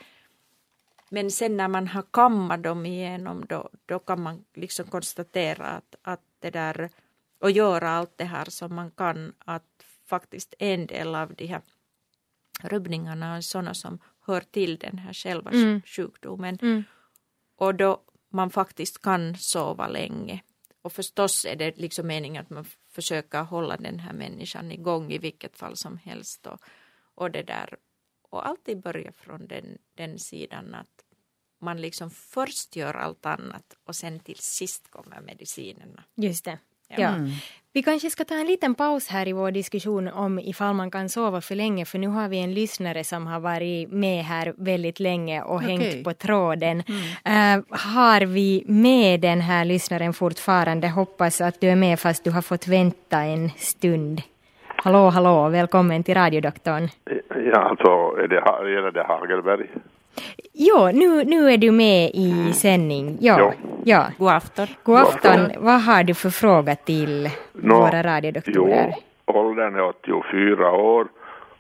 Men 1.11 1.31
sen 1.31 1.57
när 1.57 1.69
man 1.69 1.89
har 1.89 2.05
kammat 2.11 2.63
dem 2.63 2.87
igenom 2.87 3.47
då, 3.49 3.69
då 3.87 3.99
kan 3.99 4.21
man 4.23 4.45
liksom 4.55 4.87
konstatera 4.87 5.67
att, 5.67 5.95
att 6.03 6.21
det 6.41 6.51
där 6.51 6.91
och 7.41 7.51
göra 7.51 7.91
allt 7.91 8.19
det 8.19 8.25
här 8.25 8.45
som 8.45 8.75
man 8.75 8.91
kan 8.91 9.33
att 9.39 9.85
faktiskt 10.07 10.55
en 10.59 10.87
del 10.87 11.15
av 11.15 11.35
de 11.35 11.47
här 11.47 11.63
rubbningarna 12.63 13.37
är 13.37 13.41
sådana 13.41 13.75
som 13.75 13.99
hör 14.27 14.41
till 14.41 14.77
den 14.77 14.99
här 14.99 15.13
själva 15.13 15.51
mm. 15.51 15.83
sjukdomen. 15.87 16.59
Mm. 16.63 16.85
Och 17.57 17.75
då 17.75 18.01
man 18.29 18.51
faktiskt 18.51 19.03
kan 19.03 19.37
sova 19.37 19.89
länge. 19.89 20.43
Och 20.83 20.93
förstås 20.93 21.45
är 21.45 21.57
det 21.57 21.79
liksom 21.79 22.07
meningen 22.07 22.43
att 22.43 22.51
man 22.51 22.65
försöka 22.99 23.43
hålla 23.43 23.77
den 23.77 23.99
här 23.99 24.13
människan 24.13 24.73
igång 24.73 25.13
i 25.13 25.19
vilket 25.19 25.57
fall 25.57 25.77
som 25.77 25.97
helst. 25.99 26.47
Och, 26.47 26.61
och 27.15 27.31
det 27.31 27.43
där. 27.43 27.77
Och 28.23 28.47
alltid 28.47 28.81
börja 28.81 29.13
från 29.13 29.47
den, 29.47 29.79
den 29.95 30.19
sidan 30.19 30.75
att 30.75 31.05
man 31.59 31.81
liksom 31.81 32.11
först 32.11 32.77
gör 32.77 32.95
allt 32.95 33.27
annat 33.27 33.77
och 33.85 33.97
sen 33.97 34.21
till 34.21 34.39
sist 34.39 34.91
kommer 34.91 35.21
medicinerna. 35.21 36.05
Just 36.15 36.45
det. 36.45 36.59
Ja. 36.97 37.09
Mm. 37.09 37.31
Vi 37.73 37.83
kanske 37.83 38.11
ska 38.11 38.25
ta 38.25 38.35
en 38.35 38.47
liten 38.47 38.75
paus 38.75 39.09
här 39.09 39.29
i 39.29 39.33
vår 39.33 39.51
diskussion 39.51 40.09
om 40.09 40.39
ifall 40.39 40.75
man 40.75 40.91
kan 40.91 41.09
sova 41.09 41.41
för 41.41 41.55
länge 41.55 41.85
för 41.85 41.99
nu 41.99 42.07
har 42.09 42.29
vi 42.29 42.39
en 42.39 42.55
lyssnare 42.55 43.05
som 43.05 43.27
har 43.27 43.41
varit 43.41 43.93
med 43.93 44.25
här 44.25 44.55
väldigt 44.57 45.01
länge 45.01 45.43
och 45.43 45.57
okay. 45.57 45.69
hängt 45.69 46.05
på 46.05 46.13
tråden. 46.13 46.83
Mm. 47.27 47.59
Uh, 47.59 47.65
har 47.71 48.21
vi 48.27 48.65
med 48.67 49.21
den 49.21 49.41
här 49.41 49.65
lyssnaren 49.65 50.13
fortfarande? 50.13 50.89
Hoppas 50.89 51.41
att 51.41 51.61
du 51.61 51.69
är 51.69 51.77
med 51.77 52.01
fast 52.01 52.25
du 52.25 52.31
har 52.31 52.43
fått 52.43 52.69
vänta 52.69 53.19
en 53.19 53.51
stund. 53.51 54.23
Hallå, 54.67 55.09
hallå, 55.11 55.49
välkommen 55.49 56.03
till 56.05 56.15
radiodoktorn. 56.15 56.89
Ja, 57.53 57.59
alltså 57.59 57.91
är 58.23 58.29
det, 58.29 58.71
gäller 58.75 58.91
det 58.91 59.03
Hagelberg? 59.03 59.67
Jo, 60.53 60.91
nu, 60.93 61.25
nu 61.25 61.51
är 61.51 61.59
du 61.59 61.71
med 61.71 62.11
i 62.15 62.31
mm. 62.31 62.53
sändning. 62.53 63.19
Ja, 63.21 63.37
jo. 63.41 63.53
ja. 63.85 64.07
God 64.19 64.29
afton. 64.29 64.67
God 64.83 64.99
afton. 64.99 65.51
Vad 65.59 65.81
har 65.83 66.05
du 66.05 66.15
för 66.15 66.31
fråga 66.31 66.75
till 66.77 67.31
no, 67.53 67.75
våra 67.75 68.03
radiodoktorer? 68.03 68.95
Jo, 69.27 69.35
åldern 69.35 69.75
är 69.75 69.83
84 69.83 70.73
år. 70.73 71.09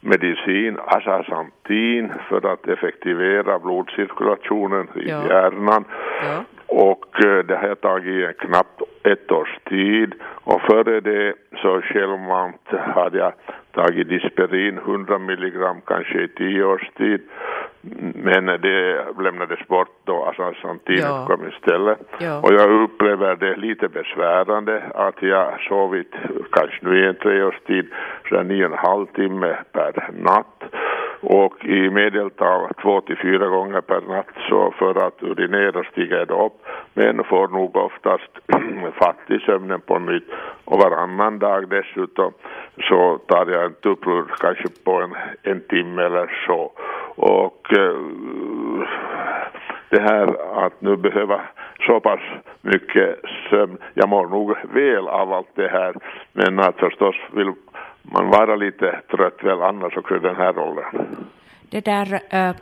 Medicin 0.00 0.78
asasantin 0.86 2.12
för 2.28 2.52
att 2.52 2.68
effektivera 2.68 3.58
blodcirkulationen 3.58 4.88
i 4.96 5.08
ja. 5.08 5.28
hjärnan. 5.28 5.84
Ja. 6.22 6.44
Och 6.68 7.24
eh, 7.24 7.44
det 7.44 7.56
har 7.56 7.68
jag 7.68 7.80
tagit 7.80 8.28
en 8.28 8.34
knappt 8.34 8.82
ett 9.02 9.32
års 9.32 9.58
tid. 9.64 10.14
Och 10.44 10.60
före 10.60 11.00
det 11.00 11.34
så 11.62 11.80
självmant 11.82 12.68
hade 12.94 13.18
jag 13.18 13.32
tagit 13.72 14.08
Disperin 14.08 14.78
100 14.78 15.18
milligram 15.18 15.80
kanske 15.86 16.22
i 16.22 16.28
tio 16.28 16.64
års 16.64 16.90
tid. 16.96 17.20
Men 18.14 18.46
det 18.46 19.04
lämnades 19.18 19.68
bort 19.68 19.96
då 20.04 20.24
Asantin 20.24 20.98
ja. 20.98 21.26
kom 21.28 21.48
istället. 21.48 21.98
Ja. 22.18 22.40
Och 22.42 22.52
jag 22.52 22.70
upplever 22.82 23.36
det 23.36 23.56
lite 23.56 23.88
besvärande 23.88 24.82
att 24.94 25.22
jag 25.22 25.60
sovit 25.60 26.14
kanske 26.52 26.78
nu 26.80 27.04
i 27.04 27.06
en 27.06 27.14
treårstid 27.14 27.86
så 28.28 28.42
nio 28.42 28.66
och 28.66 28.72
en 28.72 28.78
halv 28.78 29.06
timme 29.06 29.56
per 29.72 30.10
natt 30.12 30.62
och 31.20 31.64
i 31.64 31.90
medeltal 31.90 32.70
två 32.82 33.00
till 33.00 33.16
fyra 33.16 33.46
gånger 33.46 33.80
per 33.80 34.00
natt 34.00 34.26
så 34.48 34.70
för 34.78 35.06
att 35.06 35.22
urinera 35.22 35.84
stiger 35.84 36.16
jag 36.16 36.46
upp. 36.46 36.52
Men 36.94 37.24
får 37.24 37.48
nog 37.48 37.76
oftast 37.76 38.30
fatt 38.94 39.30
i 39.30 39.38
sömnen 39.38 39.80
på 39.80 39.98
nytt. 39.98 40.30
Och 40.64 40.78
varannan 40.78 41.38
dag 41.38 41.68
dessutom 41.68 42.32
så 42.88 43.18
tar 43.18 43.46
jag 43.46 43.64
en 43.64 43.74
tupplur 43.74 44.24
kanske 44.38 44.68
på 44.84 44.92
en, 44.92 45.14
en 45.42 45.60
timme 45.60 46.02
eller 46.02 46.44
så. 46.46 46.72
Och 47.16 47.72
eh, 47.72 47.96
det 49.88 50.00
här 50.00 50.26
att 50.66 50.80
nu 50.80 50.96
behöva 50.96 51.40
så 51.86 52.00
pass 52.00 52.20
mycket 52.62 53.20
sömn, 53.50 53.78
jag 53.94 54.08
mår 54.08 54.26
nog 54.26 54.56
väl 54.72 55.08
av 55.08 55.32
allt 55.32 55.50
det 55.54 55.68
här 55.68 55.94
men 56.32 56.58
att 56.58 56.76
förstås 56.76 57.16
vill 57.32 57.52
man 58.12 58.30
vara 58.30 58.56
lite 58.56 59.00
trött 59.10 59.38
väl 59.42 59.62
annars 59.62 59.96
också 59.96 60.16
i 60.16 60.18
den 60.18 60.36
här 60.36 60.58
åldern. 60.58 61.06
Det 61.70 61.84
där, 61.84 62.20
eh, 62.30 62.54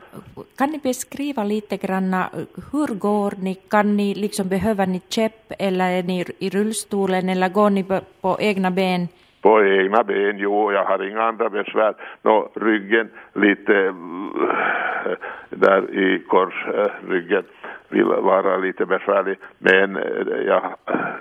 kan 0.56 0.70
ni 0.70 0.78
beskriva 0.78 1.44
lite 1.44 1.76
grann 1.76 2.14
eh, 2.14 2.26
hur 2.72 2.94
går 2.94 3.32
ni? 3.38 3.54
Kan 3.54 3.96
ni 3.96 4.14
liksom, 4.14 4.48
behöver 4.48 4.86
ni 4.86 5.00
käpp 5.08 5.52
eller 5.58 5.90
är 5.90 6.02
ni 6.02 6.24
i 6.38 6.50
rullstolen 6.50 7.28
eller 7.28 7.48
går 7.48 7.70
ni 7.70 7.84
på 8.20 8.36
egna 8.40 8.70
ben? 8.70 9.08
På 9.46 9.64
egna 9.64 10.02
ben, 10.04 10.38
jo, 10.38 10.72
jag 10.72 10.84
har 10.84 11.08
inga 11.10 11.22
andra 11.22 11.50
besvär. 11.50 11.94
Nå, 12.22 12.48
ryggen 12.54 13.08
lite 13.32 13.74
äh, 13.74 15.12
där 15.50 15.94
i 15.94 16.24
korsryggen 16.28 17.44
vill 17.88 18.04
vara 18.04 18.56
lite 18.56 18.86
besvärlig. 18.86 19.38
Men 19.58 19.98
ja, 20.46 20.76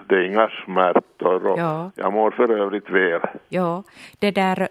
det 0.07 0.15
är 0.15 0.21
inga 0.21 0.49
smärtor 0.65 1.47
och 1.47 1.59
ja. 1.59 1.91
jag 1.95 2.13
mår 2.13 2.31
för 2.31 2.51
övrigt 2.51 2.89
väl. 2.89 3.21
Ja, 3.49 3.83
det 4.19 4.31
där 4.31 4.67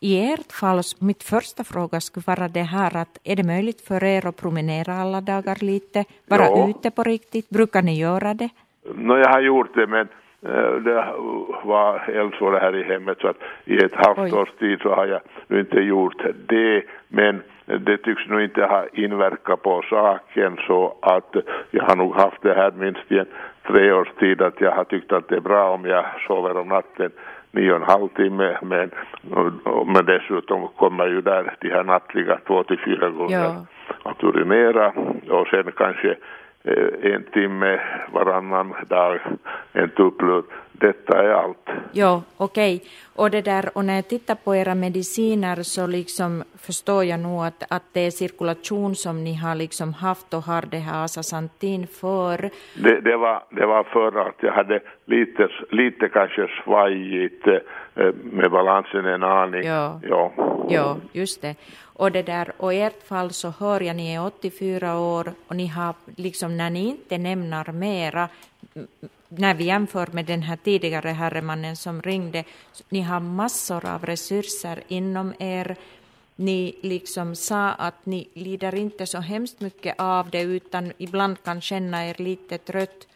i 0.00 0.32
ert 0.32 0.52
fall, 0.52 0.82
mitt 0.98 1.22
första 1.22 1.64
fråga 1.64 2.00
skulle 2.00 2.24
vara 2.26 2.48
det 2.48 2.62
här 2.62 2.96
att 2.96 3.18
är 3.24 3.36
det 3.36 3.44
möjligt 3.44 3.80
för 3.80 4.04
er 4.04 4.26
att 4.26 4.36
promenera 4.36 4.94
alla 4.94 5.20
dagar 5.20 5.64
lite, 5.64 6.04
vara 6.28 6.44
ja. 6.44 6.68
ute 6.68 6.90
på 6.90 7.02
riktigt? 7.02 7.48
Brukar 7.48 7.82
ni 7.82 8.00
göra 8.00 8.34
det? 8.34 8.48
No, 8.94 9.18
jag 9.18 9.28
har 9.28 9.40
gjort 9.40 9.74
det 9.74 9.86
men 9.86 10.00
eh, 10.00 10.25
det 10.84 11.06
var 11.62 12.08
eldsvåra 12.08 12.58
här 12.58 12.76
i 12.76 12.82
hemmet 12.82 13.18
så 13.20 13.28
att 13.28 13.42
i 13.64 13.76
ett 13.76 13.94
halvt 13.94 14.32
års 14.32 14.52
tid 14.58 14.80
så 14.80 14.94
har 14.94 15.06
jag 15.06 15.20
nu 15.46 15.60
inte 15.60 15.80
gjort 15.80 16.22
det 16.46 16.82
men 17.08 17.42
det 17.66 17.96
tycks 17.96 18.28
nog 18.28 18.40
inte 18.40 18.64
ha 18.64 18.84
inverkat 18.92 19.62
på 19.62 19.82
saken 19.90 20.56
så 20.66 20.96
att 21.02 21.36
jag 21.70 21.84
har 21.84 21.96
nog 21.96 22.14
haft 22.14 22.42
det 22.42 22.54
här 22.54 22.72
minst 22.76 23.12
i 23.12 23.18
en 23.18 23.26
tre 23.66 23.92
års 23.92 24.08
tid 24.18 24.42
att 24.42 24.60
jag 24.60 24.72
har 24.72 24.84
tyckt 24.84 25.12
att 25.12 25.28
det 25.28 25.36
är 25.36 25.40
bra 25.40 25.70
om 25.70 25.84
jag 25.84 26.04
sover 26.26 26.56
om 26.56 26.68
natten 26.68 27.10
nio 27.50 27.70
och 27.70 27.76
en 27.76 27.82
halv 27.82 28.08
timme 28.08 28.58
men, 28.62 28.90
men 29.86 30.04
dessutom 30.04 30.68
kommer 30.68 31.06
ju 31.06 31.20
där 31.20 31.54
de 31.60 31.70
här 31.70 31.84
nattliga 31.84 32.38
två 32.46 32.62
till 32.62 32.78
fyra 32.78 33.10
gånger 33.10 33.40
ja. 33.40 33.66
att 34.02 34.24
urinera 34.24 34.92
och 35.30 35.46
sen 35.46 35.72
kanske 35.76 36.08
eh, 36.10 36.16
en 37.02 37.24
timme 37.32 37.80
varannan 38.12 38.74
dag, 38.88 39.20
en 39.72 39.90
tupplur. 39.90 40.44
Detta 40.72 41.22
är 41.22 41.28
allt. 41.28 41.68
Ja, 41.92 42.22
okej. 42.36 42.76
Okay. 42.76 42.88
Och 43.16 43.30
det 43.30 43.42
där, 43.42 43.70
och 43.74 43.84
när 43.84 43.94
jag 43.94 44.08
tittar 44.08 44.34
på 44.34 44.56
era 44.56 44.74
mediciner 44.74 45.62
så 45.62 45.86
liksom 45.86 46.44
förstår 46.58 47.04
jag 47.04 47.20
nog 47.20 47.44
att, 47.44 47.62
att 47.70 47.82
det 47.92 48.00
är 48.00 48.10
cirkulation 48.10 48.94
som 48.94 49.24
ni 49.24 49.34
har 49.34 49.54
liksom 49.54 49.94
haft 49.94 50.34
och 50.34 50.42
har 50.42 50.62
det 50.70 50.78
här 50.78 51.04
asasantin 51.04 51.86
för. 51.86 52.50
Det, 52.82 53.00
det, 53.00 53.16
var, 53.16 53.42
det 53.50 53.66
var 53.66 53.84
för 53.84 54.28
att 54.28 54.34
jag 54.40 54.52
hade 54.52 54.80
lite, 55.04 55.48
lite 55.70 56.08
kanske 56.08 56.48
svajigt 56.64 57.46
eh, 57.46 58.12
med 58.22 58.50
balansen 58.50 59.06
en 59.06 59.22
aning. 59.22 59.62
Ja. 59.66 60.00
ja, 60.08 60.32
ja 60.68 60.96
just 61.12 61.42
det. 61.42 61.54
Och 61.98 62.12
det 62.12 62.22
där, 62.22 62.52
och 62.58 62.74
i 62.74 62.80
ert 62.80 63.02
fall 63.06 63.32
så 63.32 63.50
hör 63.58 63.80
jag, 63.80 63.96
ni 63.96 64.14
är 64.14 64.26
84 64.26 64.98
år 64.98 65.34
och 65.48 65.56
ni 65.56 65.66
har 65.66 65.94
liksom 66.16 66.56
när 66.56 66.70
ni 66.70 66.88
inte 66.88 67.18
nämner 67.18 67.72
mera 67.72 68.28
när 69.28 69.54
vi 69.54 69.64
jämför 69.64 70.08
med 70.12 70.24
den 70.24 70.42
här 70.42 70.56
tidigare 70.56 71.08
herremannen 71.08 71.76
som 71.76 72.02
ringde, 72.02 72.44
ni 72.88 73.00
har 73.00 73.20
massor 73.20 73.86
av 73.86 74.06
resurser 74.06 74.82
inom 74.88 75.34
er. 75.38 75.76
Ni 76.36 76.74
liksom 76.82 77.36
sa 77.36 77.72
att 77.72 78.06
ni 78.06 78.28
lider 78.34 78.74
inte 78.74 79.06
så 79.06 79.18
hemskt 79.18 79.60
mycket 79.60 79.94
av 79.98 80.30
det 80.30 80.40
utan 80.40 80.92
ibland 80.98 81.42
kan 81.42 81.60
känna 81.60 82.08
er 82.08 82.14
lite 82.18 82.58
trött. 82.58 83.06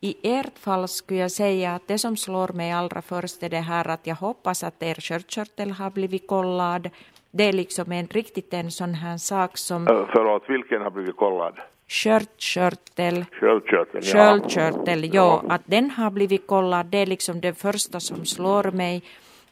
I 0.00 0.16
ert 0.22 0.58
fall 0.58 0.88
skulle 0.88 1.20
jag 1.20 1.32
säga 1.32 1.74
att 1.74 1.88
det 1.88 1.98
som 1.98 2.16
slår 2.16 2.48
mig 2.48 2.72
allra 2.72 3.02
först 3.02 3.42
är 3.42 3.48
det 3.48 3.60
här 3.60 3.88
att 3.88 4.06
jag 4.06 4.16
hoppas 4.16 4.64
att 4.64 4.82
er 4.82 4.94
sköldkörtel 4.94 5.70
har 5.70 5.90
blivit 5.90 6.26
kollad. 6.26 6.90
Det 7.30 7.44
är 7.44 7.52
liksom 7.52 7.92
en 7.92 8.06
riktigt 8.06 8.54
en 8.54 8.70
sån 8.70 8.94
här 8.94 9.16
sak 9.16 9.58
som... 9.58 9.86
Förlåt, 9.86 10.42
vilken 10.48 10.82
har 10.82 10.90
blivit 10.90 11.16
kollad? 11.16 11.54
Sköldkörtel. 11.88 13.24
Sköldkörtel, 13.32 14.02
ja. 14.04 14.12
Sköldkörtel, 14.12 15.14
ja. 15.14 15.44
Att 15.48 15.62
den 15.64 15.90
har 15.90 16.10
blivit 16.10 16.46
kollad, 16.46 16.86
det 16.86 16.98
är 16.98 17.06
liksom 17.06 17.40
det 17.40 17.54
första 17.54 18.00
som 18.00 18.24
slår 18.24 18.70
mig. 18.70 19.02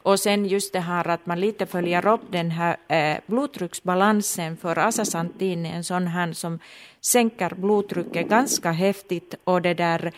Och 0.01 0.19
sen 0.19 0.45
just 0.45 0.73
det 0.73 0.79
här 0.79 1.07
att 1.07 1.25
man 1.25 1.39
lite 1.39 1.65
följer 1.65 2.07
upp 2.07 2.21
den 2.29 2.51
här 2.51 2.77
eh, 2.87 3.17
blodtrycksbalansen 3.25 4.57
för 4.57 4.77
asasantin 4.79 5.65
är 5.65 5.75
en 5.75 5.83
sån 5.83 6.07
här 6.07 6.31
som 6.33 6.59
sänker 7.01 7.53
blodtrycket 7.55 8.29
ganska 8.29 8.71
häftigt 8.71 9.35
och 9.43 9.61
det 9.61 9.73
där 9.73 10.11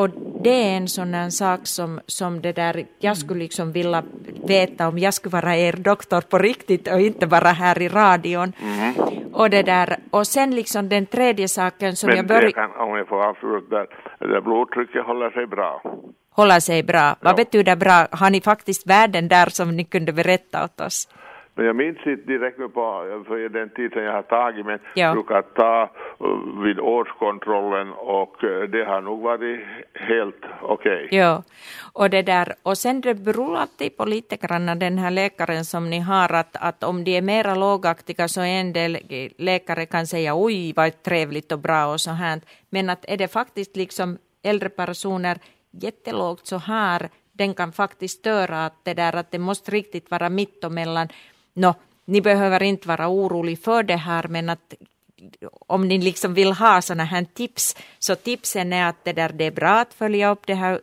och 0.00 0.10
det 0.42 0.50
är 0.50 0.76
en 0.76 0.88
sån 0.88 1.14
här 1.14 1.30
sak 1.30 1.60
som, 1.62 2.00
som 2.06 2.40
det 2.40 2.52
där, 2.52 2.86
jag 2.98 3.16
skulle 3.16 3.40
liksom 3.40 3.72
vilja 3.72 4.02
veta 4.46 4.88
om 4.88 4.98
jag 4.98 5.14
skulle 5.14 5.32
vara 5.32 5.56
er 5.56 5.72
doktor 5.72 6.20
på 6.20 6.38
riktigt 6.38 6.92
och 6.92 7.00
inte 7.00 7.26
bara 7.26 7.48
här 7.48 7.82
i 7.82 7.88
radion. 7.88 8.52
Mm. 8.62 8.94
Och 9.32 9.50
det 9.50 9.62
där, 9.62 9.96
och 10.10 10.26
sen 10.26 10.54
liksom 10.54 10.88
den 10.88 11.06
tredje 11.06 11.48
saken 11.48 11.96
som 11.96 12.06
Men 12.06 12.16
jag 12.16 12.26
började... 12.26 12.66
om 12.78 12.96
jag 12.96 13.08
får 13.08 13.24
avsluta 13.24 13.76
där, 13.76 13.86
det 14.18 14.40
blodtrycket 14.40 15.06
håller 15.06 15.30
sig 15.30 15.46
bra. 15.46 15.82
Håller 16.30 16.60
sig 16.60 16.82
bra. 16.82 16.98
Ja. 16.98 17.16
Vad 17.20 17.36
betyder 17.36 17.76
bra? 17.76 18.06
Har 18.10 18.30
ni 18.30 18.40
faktiskt 18.40 18.86
värden 18.86 19.28
där 19.28 19.46
som 19.46 19.76
ni 19.76 19.84
kunde 19.84 20.12
berätta 20.12 20.64
åt 20.64 20.80
oss? 20.80 21.08
Men 21.60 21.66
jag 21.66 21.76
minns 21.76 22.06
inte 22.06 22.26
direkt 22.26 22.58
på 22.58 23.22
för 23.26 23.48
den 23.48 23.70
tiden 23.70 24.04
jag 24.04 24.12
har 24.12 24.22
tagit, 24.22 24.66
men 24.66 24.78
ja. 24.94 25.12
brukar 25.12 25.42
ta 25.42 25.90
uh, 26.24 26.62
vid 26.62 26.80
årskontrollen 26.80 27.92
och 27.92 28.44
uh, 28.44 28.62
det 28.62 28.84
har 28.84 29.00
nog 29.00 29.20
varit 29.22 29.60
helt 29.94 30.44
okej. 30.62 31.04
Okay. 31.04 31.18
Ja, 31.18 31.42
och 31.92 32.10
det 32.10 32.22
där, 32.22 32.54
och 32.62 32.78
sen 32.78 33.00
det 33.00 33.14
beror 33.14 33.56
alltid 33.56 33.96
på 33.96 34.04
lite 34.04 34.36
grann 34.36 34.78
den 34.78 34.98
här 34.98 35.10
läkaren 35.10 35.64
som 35.64 35.90
ni 35.90 36.00
har, 36.00 36.32
att, 36.32 36.56
att 36.60 36.82
om 36.82 37.04
de 37.04 37.16
är 37.16 37.22
mera 37.22 37.54
lågaktiga 37.54 38.28
så 38.28 38.40
en 38.40 38.72
del 38.72 38.98
läkare 39.38 39.86
kan 39.86 40.06
säga 40.06 40.34
oj 40.36 40.72
vad 40.76 41.02
trevligt 41.02 41.52
och 41.52 41.58
bra 41.58 41.86
och 41.86 42.00
så 42.00 42.10
här, 42.10 42.40
men 42.70 42.90
att 42.90 43.04
är 43.08 43.16
det 43.16 43.28
faktiskt 43.28 43.76
liksom 43.76 44.18
äldre 44.42 44.68
personer 44.68 45.38
jättelågt 45.70 46.46
så 46.46 46.56
här, 46.56 47.08
den 47.32 47.54
kan 47.54 47.72
faktiskt 47.72 48.18
störa 48.18 48.66
att 48.66 48.84
det 48.84 48.94
där 48.94 49.16
att 49.16 49.30
det 49.30 49.38
måste 49.38 49.70
riktigt 49.70 50.10
vara 50.10 50.28
mittemellan 50.28 51.08
no, 51.54 51.74
ni 52.04 52.20
behöver 52.20 52.62
inte 52.62 52.88
vara 52.88 53.08
orolig 53.08 53.62
för 53.62 53.82
det 53.82 53.96
här, 53.96 54.28
men 54.28 54.48
att 54.48 54.74
om 55.66 55.88
ni 55.88 55.98
liksom 55.98 56.34
vill 56.34 56.52
ha 56.52 56.82
sådana 56.82 57.04
här 57.04 57.26
tips, 57.34 57.76
så 57.98 58.14
tipsen 58.14 58.72
är 58.72 58.88
att 58.88 59.04
det, 59.04 59.12
där, 59.12 59.28
det 59.28 59.44
är 59.44 59.50
bra 59.50 59.80
att 59.80 59.94
följa 59.94 60.30
upp 60.30 60.46
det 60.46 60.54
här, 60.54 60.80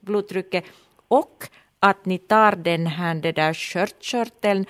blodtrycket 0.00 0.64
och 1.08 1.48
att 1.80 2.06
ni 2.06 2.18
tar 2.18 2.52
den 2.52 2.86
här 2.86 3.14
det 3.14 3.32
där 3.32 3.54
sköldkörteln, 3.54 4.66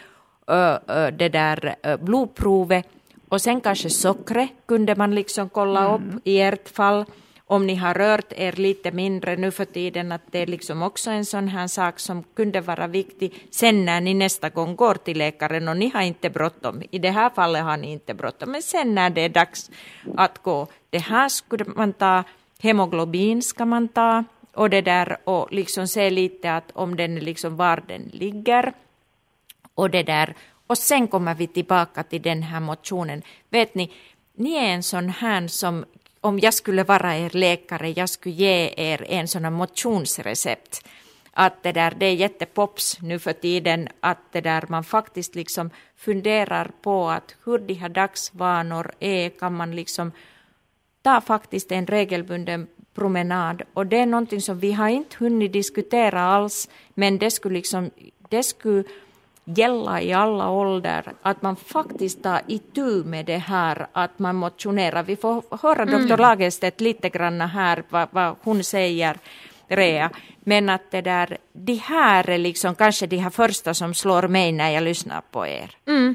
det 1.12 1.28
där 1.28 1.76
blodprovet 1.96 2.86
och 3.28 3.40
sen 3.42 3.60
kanske 3.60 3.90
sockret 3.90 4.50
kunde 4.66 4.96
man 4.96 5.14
liksom 5.14 5.48
kolla 5.48 5.80
mm. 5.80 5.94
upp 5.94 6.20
i 6.24 6.40
ert 6.40 6.68
fall 6.68 7.04
om 7.46 7.66
ni 7.66 7.74
har 7.74 7.94
rört 7.94 8.32
er 8.32 8.52
lite 8.52 8.90
mindre 8.90 9.36
nu 9.36 9.50
för 9.50 9.64
tiden, 9.64 10.12
att 10.12 10.22
det 10.30 10.38
är 10.38 10.46
liksom 10.46 10.82
också 10.82 11.10
en 11.10 11.24
sån 11.24 11.48
här 11.48 11.66
sak 11.66 12.00
som 12.00 12.22
kunde 12.34 12.60
vara 12.60 12.86
viktig 12.86 13.48
sen 13.50 13.84
när 13.84 14.00
ni 14.00 14.14
nästa 14.14 14.48
gång 14.48 14.76
går 14.76 14.94
till 14.94 15.18
läkaren. 15.18 15.68
Och 15.68 15.76
ni 15.76 15.90
har 15.94 16.02
inte 16.02 16.30
bråttom. 16.30 16.82
I 16.90 16.98
det 16.98 17.10
här 17.10 17.30
fallet 17.30 17.62
har 17.62 17.76
ni 17.76 17.92
inte 17.92 18.14
bråttom, 18.14 18.50
men 18.50 18.62
sen 18.62 18.94
när 18.94 19.10
det 19.10 19.20
är 19.20 19.28
dags 19.28 19.70
att 20.16 20.42
gå, 20.42 20.66
det 20.90 20.98
här 20.98 21.28
skulle 21.28 21.64
man 21.64 21.92
ta, 21.92 22.24
hemoglobin 22.58 23.42
ska 23.42 23.64
man 23.64 23.88
ta. 23.88 24.24
Och 24.54 24.70
det 24.70 24.80
där 24.80 25.16
och 25.24 25.52
liksom 25.52 25.88
se 25.88 26.10
lite 26.10 26.54
att 26.54 26.70
om 26.74 26.96
den 26.96 27.14
liksom 27.14 27.56
var 27.56 27.82
den 27.88 28.10
ligger. 28.12 28.72
Och 29.74 29.90
det 29.90 30.02
där. 30.02 30.34
Och 30.66 30.78
sen 30.78 31.08
kommer 31.08 31.34
vi 31.34 31.46
tillbaka 31.46 32.02
till 32.02 32.22
den 32.22 32.42
här 32.42 32.60
motionen. 32.60 33.22
Vet 33.50 33.74
ni, 33.74 33.92
ni 34.34 34.54
är 34.54 34.74
en 34.74 34.82
sån 34.82 35.08
här 35.08 35.48
som 35.48 35.84
om 36.22 36.38
jag 36.38 36.54
skulle 36.54 36.84
vara 36.84 37.16
er 37.16 37.30
läkare, 37.32 37.90
jag 37.90 38.08
skulle 38.08 38.34
ge 38.34 38.74
er 38.76 39.06
en 39.08 39.28
sån 39.28 39.44
här 39.44 39.50
motionsrecept. 39.50 40.88
Att 41.32 41.62
det 41.62 41.72
där, 41.72 41.94
det 41.98 42.06
är 42.06 42.14
jättepops 42.14 42.98
nu 43.02 43.18
för 43.18 43.32
tiden, 43.32 43.88
att 44.00 44.32
det 44.32 44.40
där 44.40 44.64
man 44.68 44.84
faktiskt 44.84 45.34
liksom 45.34 45.70
funderar 45.96 46.70
på 46.82 47.10
att 47.10 47.34
hur 47.44 47.58
de 47.58 47.74
här 47.74 47.88
dagsvanor 47.88 48.92
är, 49.00 49.28
kan 49.28 49.54
man 49.54 49.76
liksom 49.76 50.12
ta 51.02 51.20
faktiskt 51.20 51.72
en 51.72 51.86
regelbunden 51.86 52.66
promenad. 52.94 53.62
Och 53.74 53.86
det 53.86 53.98
är 53.98 54.06
någonting 54.06 54.40
som 54.40 54.58
vi 54.58 54.72
har 54.72 54.88
inte 54.88 55.16
hunnit 55.18 55.52
diskutera 55.52 56.22
alls, 56.22 56.68
men 56.94 57.18
det 57.18 57.30
skulle 57.30 57.54
liksom, 57.54 57.90
det 58.28 58.42
skulle 58.42 58.84
gälla 59.44 60.00
i 60.00 60.12
alla 60.12 60.50
åldrar, 60.50 61.04
att 61.22 61.42
man 61.42 61.56
faktiskt 61.56 62.22
tar 62.22 62.40
itu 62.46 63.04
med 63.04 63.26
det 63.26 63.36
här 63.36 63.86
att 63.92 64.18
man 64.18 64.36
motionerar. 64.36 65.02
Vi 65.02 65.16
får 65.16 65.42
höra 65.62 65.82
mm. 65.82 66.00
doktor 66.00 66.16
Lagerstedt 66.16 66.80
lite 66.80 67.08
grann 67.08 67.40
här 67.40 67.82
vad, 67.88 68.08
vad 68.10 68.36
hon 68.42 68.64
säger, 68.64 69.16
Rea. 69.68 70.10
Men 70.40 70.68
att 70.68 70.90
det 70.90 71.00
där, 71.00 71.36
de 71.52 71.74
här 71.74 72.30
är 72.30 72.38
liksom 72.38 72.74
kanske 72.74 73.06
de 73.06 73.16
här 73.16 73.30
första 73.30 73.74
som 73.74 73.94
slår 73.94 74.28
mig 74.28 74.52
när 74.52 74.70
jag 74.70 74.82
lyssnar 74.82 75.20
på 75.32 75.46
er. 75.46 75.70
Mm. 75.86 76.14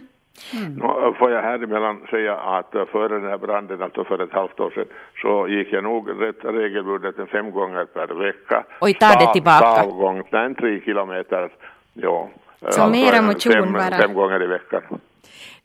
Mm. 0.54 0.80
får 1.14 1.32
jag 1.32 1.42
här 1.42 1.64
emellan 1.64 2.08
säga 2.10 2.36
att 2.38 2.72
före 2.72 3.20
den 3.20 3.30
här 3.30 3.38
branden, 3.38 3.82
alltså 3.82 4.04
för 4.04 4.20
ett 4.24 4.34
halvt 4.34 4.60
år 4.60 4.72
sedan, 4.72 4.86
så 5.22 5.48
gick 5.48 5.74
jag 5.74 5.84
nog 5.84 6.10
rätt 6.22 6.44
regelbundet 6.44 7.16
fem 7.32 7.52
gånger 7.52 7.86
per 7.86 8.08
vecka. 8.08 8.64
Oj, 8.82 8.94
ta 8.94 9.08
det 9.08 9.34
tillbaka. 9.34 9.84
Avgång, 9.84 10.24
nej, 10.32 10.56
tre 10.56 10.82
kilometer, 10.82 11.50
ja. 11.94 12.30
Så 12.60 12.66
alltså 12.66 12.90
mera 12.90 13.22
motion 13.22 13.54
fem, 13.54 13.74
bara. 13.74 13.98
Fem 13.98 14.14
gånger 14.14 14.44
i 14.44 14.48
veckan. 14.48 14.82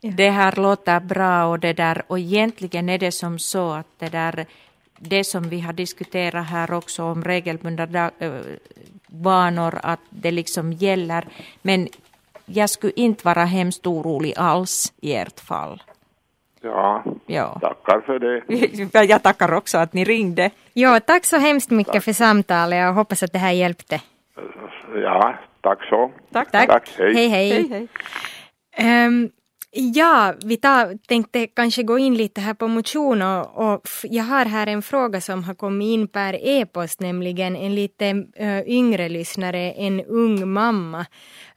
Det 0.01 0.29
här 0.29 0.55
låter 0.55 0.99
bra 0.99 1.45
och 1.45 1.59
det 1.59 1.73
där 1.73 2.03
och 2.07 2.19
egentligen 2.19 2.89
är 2.89 2.97
det 2.97 3.11
som 3.11 3.39
så 3.39 3.71
att 3.71 3.87
det 3.99 4.09
där 4.09 4.45
det 4.97 5.23
som 5.23 5.49
vi 5.49 5.59
har 5.59 5.73
diskuterat 5.73 6.45
här 6.45 6.73
också 6.73 7.03
om 7.03 7.23
regelbundna 7.23 8.11
vanor 9.07 9.79
att 9.83 9.99
det 10.09 10.31
liksom 10.31 10.73
gäller 10.73 11.25
men 11.61 11.87
jag 12.45 12.69
skulle 12.69 12.93
inte 12.95 13.25
vara 13.25 13.45
hemskt 13.45 13.87
orolig 13.87 14.33
alls 14.37 14.93
i 15.01 15.15
ert 15.15 15.39
fall. 15.39 15.83
Ja, 16.61 17.03
ja. 17.25 17.59
tackar 17.61 18.01
för 18.01 18.19
det. 18.19 19.05
jag 19.07 19.23
tackar 19.23 19.53
också 19.53 19.77
att 19.77 19.93
ni 19.93 20.03
ringde. 20.03 20.51
Ja, 20.73 20.99
tack 20.99 21.25
så 21.25 21.37
hemskt 21.37 21.69
mycket 21.69 21.93
tack. 21.93 22.03
för 22.03 22.13
samtalet. 22.13 22.79
Jag 22.79 22.93
hoppas 22.93 23.23
att 23.23 23.33
det 23.33 23.39
här 23.39 23.51
hjälpte. 23.51 24.01
Ja, 24.95 25.35
Tack 25.63 25.83
så. 25.89 26.11
Tack. 26.31 26.51
Tack. 26.51 26.69
Tack. 26.69 26.89
Hej. 26.97 27.13
Hej, 27.13 27.27
hej. 27.27 27.49
hej, 27.49 27.87
hej. 28.77 29.07
Um, 29.07 29.31
ja, 29.71 30.33
vi 30.45 30.57
tar, 30.57 30.97
tänkte 31.07 31.47
kanske 31.47 31.83
gå 31.83 31.99
in 31.99 32.17
lite 32.17 32.41
här 32.41 32.53
på 32.53 32.67
motion 32.67 33.21
och, 33.21 33.71
och 33.71 33.81
jag 34.03 34.23
har 34.23 34.45
här 34.45 34.67
en 34.67 34.81
fråga 34.81 35.21
som 35.21 35.43
har 35.43 35.53
kommit 35.53 35.93
in 35.93 36.07
per 36.07 36.33
e-post, 36.41 36.99
nämligen 36.99 37.55
en 37.55 37.75
lite 37.75 38.13
uh, 38.41 38.61
yngre 38.67 39.09
lyssnare, 39.09 39.71
en 39.71 40.01
ung 40.01 40.49
mamma 40.49 41.05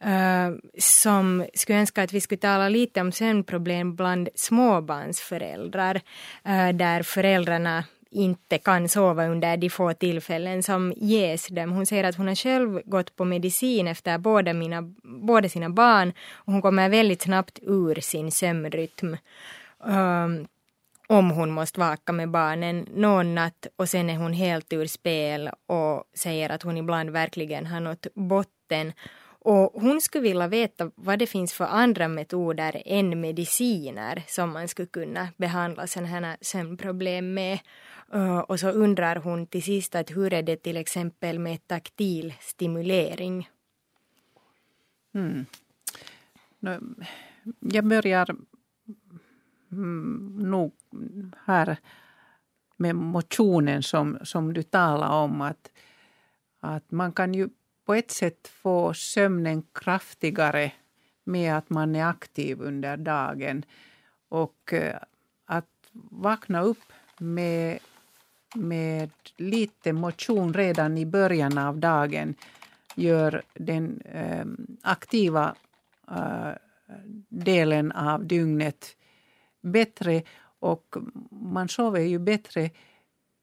uh, 0.06 0.56
som 0.78 1.46
skulle 1.54 1.78
önska 1.78 2.02
att 2.02 2.12
vi 2.12 2.20
skulle 2.20 2.38
tala 2.38 2.68
lite 2.68 3.00
om 3.00 3.12
sömnproblem 3.12 3.96
bland 3.96 4.28
småbarnsföräldrar, 4.34 5.94
uh, 6.48 6.76
där 6.76 7.02
föräldrarna 7.02 7.84
inte 8.16 8.58
kan 8.58 8.88
sova 8.88 9.26
under 9.26 9.56
de 9.56 9.70
få 9.70 9.92
tillfällen 9.92 10.62
som 10.62 10.92
ges 10.96 11.46
dem. 11.46 11.72
Hon 11.72 11.86
säger 11.86 12.04
att 12.04 12.16
hon 12.16 12.28
har 12.28 12.34
själv 12.34 12.80
gått 12.84 13.16
på 13.16 13.24
medicin 13.24 13.88
efter 13.88 14.18
båda, 14.18 14.52
mina, 14.52 14.82
båda 15.02 15.48
sina 15.48 15.70
barn 15.70 16.12
och 16.32 16.52
hon 16.52 16.62
kommer 16.62 16.88
väldigt 16.88 17.22
snabbt 17.22 17.58
ur 17.62 18.00
sin 18.00 18.30
sömnrytm. 18.32 19.16
Um, 19.78 20.46
om 21.08 21.30
hon 21.30 21.50
måste 21.50 21.80
vaka 21.80 22.12
med 22.12 22.30
barnen 22.30 22.86
någon 22.94 23.34
natt 23.34 23.66
och 23.76 23.88
sen 23.88 24.10
är 24.10 24.16
hon 24.16 24.32
helt 24.32 24.72
ur 24.72 24.86
spel 24.86 25.50
och 25.66 26.04
säger 26.14 26.50
att 26.50 26.62
hon 26.62 26.76
ibland 26.76 27.10
verkligen 27.10 27.66
har 27.66 27.80
nått 27.80 28.06
botten. 28.14 28.92
Och 29.46 29.72
hon 29.74 30.00
skulle 30.00 30.22
vilja 30.22 30.48
veta 30.48 30.90
vad 30.94 31.18
det 31.18 31.26
finns 31.26 31.52
för 31.52 31.64
andra 31.64 32.08
metoder 32.08 32.82
än 32.86 33.20
mediciner 33.20 34.24
som 34.26 34.52
man 34.52 34.68
skulle 34.68 34.88
kunna 34.88 35.28
behandla 35.36 35.86
sådana 35.86 36.08
här 36.08 36.36
sömnproblem 36.40 37.34
med. 37.34 37.58
Eh, 38.12 38.38
och 38.38 38.60
så 38.60 38.70
undrar 38.70 39.16
hon 39.16 39.46
till 39.46 39.62
sist 39.62 39.94
att 39.94 40.10
hur 40.10 40.32
är 40.32 40.42
det 40.42 40.56
till 40.56 40.76
exempel 40.76 41.38
med 41.38 41.66
taktil 41.66 42.34
stimulering? 42.40 43.48
Mm. 45.14 45.46
Jag 47.60 47.84
börjar 47.84 48.36
mm, 49.72 50.36
nog 50.50 50.72
här 51.44 51.76
med 52.76 52.96
motionen 52.96 53.82
som, 53.82 54.18
som 54.22 54.52
du 54.52 54.62
talar 54.62 55.10
om. 55.10 55.40
Att, 55.40 55.70
att 56.60 56.90
man 56.90 57.12
kan 57.12 57.34
ju 57.34 57.48
på 57.86 57.94
ett 57.94 58.10
sätt 58.10 58.48
få 58.48 58.94
sömnen 58.94 59.62
kraftigare 59.72 60.72
med 61.24 61.56
att 61.56 61.70
man 61.70 61.96
är 61.96 62.04
aktiv 62.04 62.60
under 62.60 62.96
dagen. 62.96 63.64
Och 64.28 64.72
eh, 64.72 64.98
att 65.44 65.70
vakna 65.92 66.62
upp 66.62 66.92
med 67.18 67.78
med 68.54 69.10
lite 69.36 69.92
motion 69.92 70.54
redan 70.54 70.98
i 70.98 71.06
början 71.06 71.58
av 71.58 71.78
dagen 71.78 72.34
gör 72.94 73.42
den 73.54 74.00
eh, 74.00 74.46
aktiva 74.82 75.54
eh, 76.10 76.52
delen 77.28 77.92
av 77.92 78.26
dygnet 78.26 78.96
bättre 79.60 80.22
och 80.58 80.96
man 81.30 81.68
sover 81.68 82.00
ju 82.00 82.18
bättre 82.18 82.70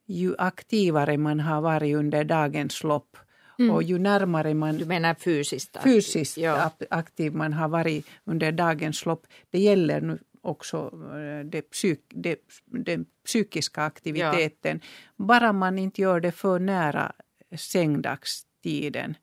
ju 0.06 0.36
aktivare 0.38 1.18
man 1.18 1.39
har 1.39 1.62
varit 1.62 1.96
under 1.96 2.24
dagens 2.24 2.84
lopp. 2.84 3.18
Mm. 3.60 3.76
Och 3.76 3.84
ju 3.84 3.99
närmare 3.99 4.54
man... 4.54 4.78
Du 4.78 4.86
menar 4.86 5.14
fysiskt 5.14 5.78
aktiv? 5.78 5.91
Fysiskt 5.91 6.38
ja. 6.38 6.72
aktiv 6.89 7.36
man 7.36 7.54
har 7.54 7.68
varit 7.68 8.08
under 8.24 8.51
dagens 8.51 9.06
lopp. 9.06 9.28
Det 9.49 9.60
gäller 9.60 10.01
nu 10.01 10.20
också 10.41 10.91
eh, 10.93 11.45
det 11.45 11.62
psyk, 11.62 12.01
det, 12.10 12.39
den 12.66 13.06
psykiska 13.26 13.82
aktiviteten. 13.82 14.80
Ja. 14.84 15.26
Bara 15.26 15.54
man 15.54 15.80
inte 15.80 16.01
gör 16.01 16.20
det 16.20 16.32
för 16.32 16.60
nära 16.60 17.12
sängdagstiden. 17.58 19.16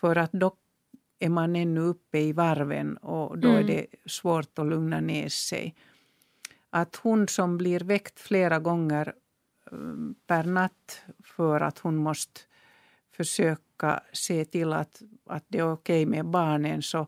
För 0.00 0.16
att 0.16 0.32
då 0.32 0.56
är 1.18 1.28
man 1.28 1.56
ännu 1.56 1.80
uppe 1.80 2.18
i 2.18 2.32
varven 2.32 2.96
och 2.96 3.38
då 3.38 3.48
mm. 3.48 3.60
är 3.60 3.64
det 3.64 3.86
svårt 4.06 4.58
att 4.58 4.66
lugna 4.66 5.00
ner 5.00 5.28
sig. 5.28 5.74
Att 6.70 6.96
hon 6.96 7.28
som 7.28 7.58
blir 7.58 7.80
väckt 7.80 8.20
flera 8.20 8.58
gånger 8.58 9.14
eh, 9.72 9.78
per 10.26 10.44
natt 10.44 11.02
för 11.24 11.60
att 11.60 11.78
hon 11.78 11.96
måste 11.96 12.40
försöka 13.16 13.65
se 14.12 14.44
till 14.44 14.72
att, 14.72 15.02
att 15.26 15.44
det 15.48 15.58
är 15.58 15.72
okej 15.72 16.02
okay 16.02 16.06
med 16.06 16.26
barnen 16.26 16.82
så 16.82 17.06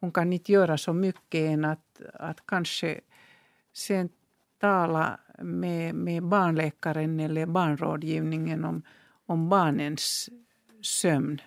hon 0.00 0.12
kan 0.12 0.32
inte 0.32 0.52
göra 0.52 0.78
så 0.78 0.92
mycket 0.92 1.40
än 1.40 1.64
att, 1.64 2.00
att 2.14 2.46
kanske 2.46 3.00
sen 3.72 4.08
tala 4.58 5.20
med, 5.38 5.94
med 5.94 6.22
barnläkaren 6.22 7.20
eller 7.20 7.46
barnrådgivningen 7.46 8.64
om, 8.64 8.82
om 9.26 9.48
barnens 9.48 10.30
sömn. 10.82 11.40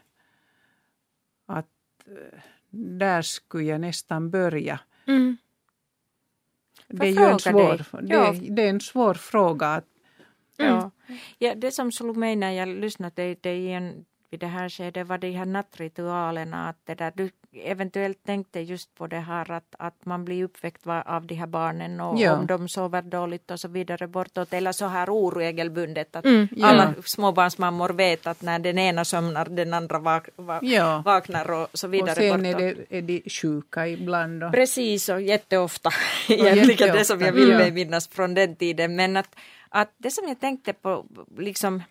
Att 1.45 1.65
eh, 2.05 2.39
där 2.69 3.21
skulle 3.21 3.63
jag 3.63 3.81
nästan 3.81 4.29
börja. 4.29 4.79
Mm. 5.05 5.37
Det 6.87 7.07
är 7.07 7.11
ju 7.11 7.25
en 7.25 7.39
svår, 7.39 8.01
det, 8.01 8.55
det, 8.55 8.61
är 8.61 8.69
en 8.69 8.81
svår 8.81 9.13
fråga. 9.13 9.67
Att, 9.67 9.85
mm. 10.57 10.73
ja. 10.73 10.91
Ja, 11.37 11.55
det 11.55 11.71
som 11.71 11.91
slog 11.91 12.17
mig 12.17 12.35
när 12.35 12.51
jag 12.51 12.67
lyssnade 12.67 13.13
det, 13.15 13.43
det 13.43 13.55
igen 13.55 14.05
vid 14.29 14.39
det 14.39 14.47
här 14.47 14.69
skedet 14.69 15.07
var 15.07 15.17
de 15.17 15.31
här 15.31 15.45
nattritualerna. 15.45 16.69
Att 16.69 16.77
det 16.85 16.95
där, 16.95 17.11
du 17.15 17.29
eventuellt 17.53 18.23
tänkte 18.23 18.59
just 18.59 18.95
på 18.95 19.07
det 19.07 19.19
här 19.19 19.51
att, 19.51 19.75
att 19.79 20.05
man 20.05 20.25
blir 20.25 20.43
uppväckt 20.43 20.87
av 21.05 21.25
de 21.25 21.35
här 21.35 21.47
barnen 21.47 22.01
och 22.01 22.19
ja. 22.19 22.33
om 22.33 22.47
de 22.47 22.69
sover 22.69 23.01
dåligt 23.01 23.51
och 23.51 23.59
så 23.59 23.67
vidare 23.67 24.07
bortåt. 24.07 24.53
Eller 24.53 24.71
så 24.71 24.85
här 24.85 25.09
oregelbundet 25.09 26.15
att 26.15 26.25
mm, 26.25 26.47
ja. 26.51 26.67
alla 26.67 26.93
småbarnsmammor 27.05 27.89
vet 27.89 28.27
att 28.27 28.41
när 28.41 28.59
den 28.59 28.79
ena 28.79 29.05
somnar 29.05 29.45
den 29.45 29.73
andra 29.73 29.99
vak, 29.99 30.29
va, 30.35 30.59
ja. 30.61 31.01
vaknar 31.05 31.51
och 31.51 31.67
så 31.73 31.87
vidare. 31.87 32.11
Och 32.11 32.17
sen 32.17 32.43
bortåt. 32.43 32.61
är, 32.61 32.75
det, 32.75 32.97
är 32.97 33.01
de 33.01 33.29
sjuka 33.29 33.87
ibland. 33.87 34.43
Och... 34.43 34.51
Precis 34.51 35.09
och 35.09 35.21
jätteofta 35.21 35.89
egentligen 36.27 36.67
jätteofta. 36.67 36.97
det 36.97 37.05
som 37.05 37.21
jag 37.21 37.31
vill 37.31 37.49
ja. 37.49 37.71
minnas 37.71 38.07
från 38.07 38.33
den 38.33 38.55
tiden. 38.55 38.95
Men 38.95 39.17
att, 39.17 39.35
att 39.69 39.91
det 39.97 40.11
som 40.11 40.27
jag 40.27 40.39
tänkte 40.39 40.73
på 40.73 41.05
liksom 41.37 41.81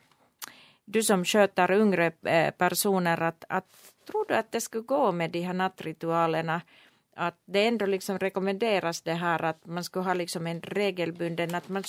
du 0.87 1.03
som 1.03 1.25
sköter 1.25 1.73
yngre 1.73 2.13
eh, 2.27 2.51
personer 2.51 3.23
att, 3.23 3.45
att 3.49 3.67
tror 4.07 4.25
du 4.29 4.35
att 4.35 4.53
det 4.53 4.61
skulle 4.61 4.83
gå 4.83 5.13
med 5.13 5.31
de 5.31 5.41
här 5.41 5.55
nattritualerna 5.55 6.61
att 7.17 7.43
det 7.47 7.67
ändå 7.67 7.87
liksom 7.87 8.19
rekommenderas 8.19 9.03
det 9.03 9.15
här 9.15 9.45
att 9.45 9.67
man 9.67 9.85
skulle 9.85 10.05
ha 10.05 10.15
liksom 10.15 10.47
en 10.47 10.61
regelbunden 10.61 11.55
att 11.55 11.69
man 11.69 11.85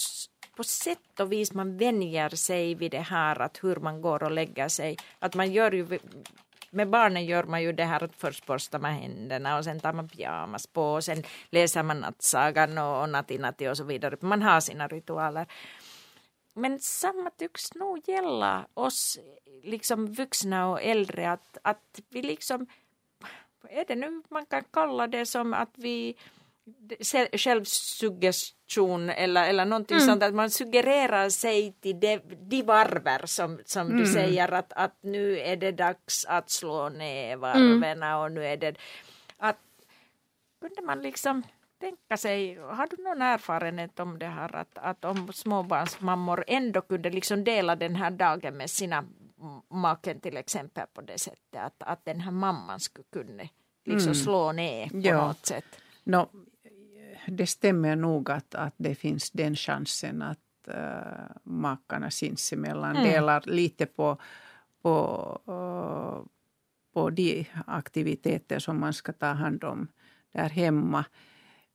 på 0.58 0.64
sätt 0.64 1.20
och 1.20 1.32
vis 1.32 1.54
man 1.54 1.78
vänjer 1.78 2.30
sig 2.30 2.76
vid 2.76 2.92
det 2.92 3.00
här 3.00 3.42
att 3.42 3.64
hur 3.64 3.76
man 3.76 4.02
går 4.02 4.24
och 4.24 4.32
lägger 4.32 4.68
sig. 4.68 4.98
Att 5.20 5.36
man 5.36 5.52
gör 5.52 5.72
ju 5.72 6.00
med 6.72 6.90
barnen 6.90 7.26
gör 7.26 7.44
man 7.44 7.64
ju 7.64 7.72
det 7.72 7.84
här 7.84 8.04
att 8.04 8.16
först 8.16 8.46
borstar 8.46 8.80
man 8.80 8.94
händerna 8.94 9.58
och 9.58 9.64
sen 9.64 9.80
tar 9.80 9.94
man 9.94 10.10
pyjamas 10.10 10.68
på 10.68 10.94
och 10.94 11.04
sen 11.04 11.24
läser 11.50 11.84
man 11.84 12.00
nattsagan 12.00 12.78
och, 12.78 13.02
och 13.02 13.10
natti 13.10 13.38
natti 13.38 13.68
och 13.68 13.78
så 13.78 13.84
vidare. 13.84 14.18
Man 14.20 14.42
har 14.42 14.60
sina 14.60 14.88
ritualer. 14.88 15.48
Men 16.58 16.80
samma 16.80 17.30
tycks 17.30 17.76
nog 17.76 18.10
gälla 18.10 18.68
oss 18.74 19.20
liksom 19.64 20.14
vuxna 20.14 20.70
och 20.70 20.82
äldre 20.82 21.32
att, 21.32 21.58
att 21.62 22.02
vi 22.10 22.22
liksom, 22.22 22.68
är 23.70 23.86
det 23.86 23.96
nu 23.96 24.24
man 24.30 24.46
kan 24.46 24.64
kalla 24.72 25.08
det 25.08 25.26
som 25.26 25.54
att 25.54 25.74
vi 25.76 26.16
självsuggestion 27.34 29.10
eller, 29.10 29.50
eller 29.50 29.66
någonting 29.66 29.98
mm. 29.98 30.08
sånt 30.08 30.24
att 30.24 30.34
man 30.34 30.50
suggererar 30.50 31.30
sig 31.30 31.74
till 31.82 32.00
de, 32.00 32.20
de 32.42 32.64
varver 32.64 33.26
som, 33.26 33.60
som 33.66 33.88
mm. 33.88 33.98
du 33.98 34.06
säger 34.06 34.54
att, 34.54 34.74
att 34.74 34.98
nu 35.02 35.40
är 35.40 35.56
det 35.56 35.72
dags 35.72 36.26
att 36.26 36.50
slå 36.50 36.90
ner 36.90 37.38
varven 37.38 38.04
mm. 38.04 38.20
och 38.20 38.32
nu 38.32 38.46
är 38.46 38.58
det 38.58 38.76
att 39.38 39.58
kunde 40.60 40.82
man 40.82 41.02
liksom 41.02 41.44
tänka 41.80 42.18
sig, 42.18 42.56
har 42.56 42.88
du 42.88 43.04
någon 43.04 43.22
erfarenhet 43.22 44.00
om 44.00 44.20
det 44.20 44.28
här 44.28 44.56
att, 44.56 44.78
att 44.78 45.06
om 45.06 45.34
småbarnsmammor 45.34 46.44
ändå 46.48 46.82
kunde 46.82 47.10
liksom 47.10 47.44
dela 47.44 47.76
den 47.76 47.96
här 47.96 48.12
dagen 48.12 48.58
med 48.58 48.70
sina 48.70 49.04
maken 49.70 50.20
till 50.20 50.38
exempel 50.38 50.88
på 50.94 51.02
det 51.02 51.18
sättet 51.18 51.62
att, 51.62 51.84
att 51.84 52.06
den 52.06 52.20
här 52.20 52.32
mamman 52.32 52.80
skulle 52.80 53.06
kunna 53.14 53.44
liksom 53.86 54.12
mm. 54.12 54.16
slå 54.16 54.52
ner 54.52 54.90
på 54.90 54.98
ja. 54.98 55.28
något 55.28 55.46
sätt? 55.46 55.66
No, 56.04 56.30
det 57.28 57.48
stämmer 57.48 57.96
nog 57.96 58.32
att, 58.32 58.56
att 58.56 58.74
det 58.78 58.96
finns 58.96 59.32
den 59.32 59.56
chansen 59.56 60.22
att 60.22 60.40
uh, 60.68 61.36
makarna 61.44 62.12
sinsemellan 62.12 62.96
mm. 62.96 63.04
delar 63.04 63.44
lite 63.46 63.86
på, 63.86 64.18
på, 64.82 65.42
uh, 65.48 66.26
på 66.94 67.10
de 67.10 67.46
aktiviteter 67.68 68.60
som 68.60 68.80
man 68.80 68.94
ska 68.94 69.14
ta 69.14 69.26
hand 69.26 69.64
om 69.64 69.88
där 70.32 70.50
hemma. 70.50 71.06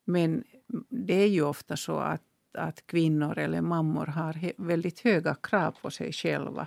Men 0.05 0.45
det 0.89 1.15
är 1.15 1.29
ju 1.29 1.43
ofta 1.43 1.77
så 1.77 1.97
att, 1.99 2.23
att 2.59 2.87
kvinnor 2.87 3.39
eller 3.39 3.61
mammor 3.61 4.07
har 4.07 4.53
väldigt 4.57 5.01
höga 5.01 5.35
krav 5.35 5.77
på 5.83 5.91
sig 5.91 6.13
själva. 6.13 6.67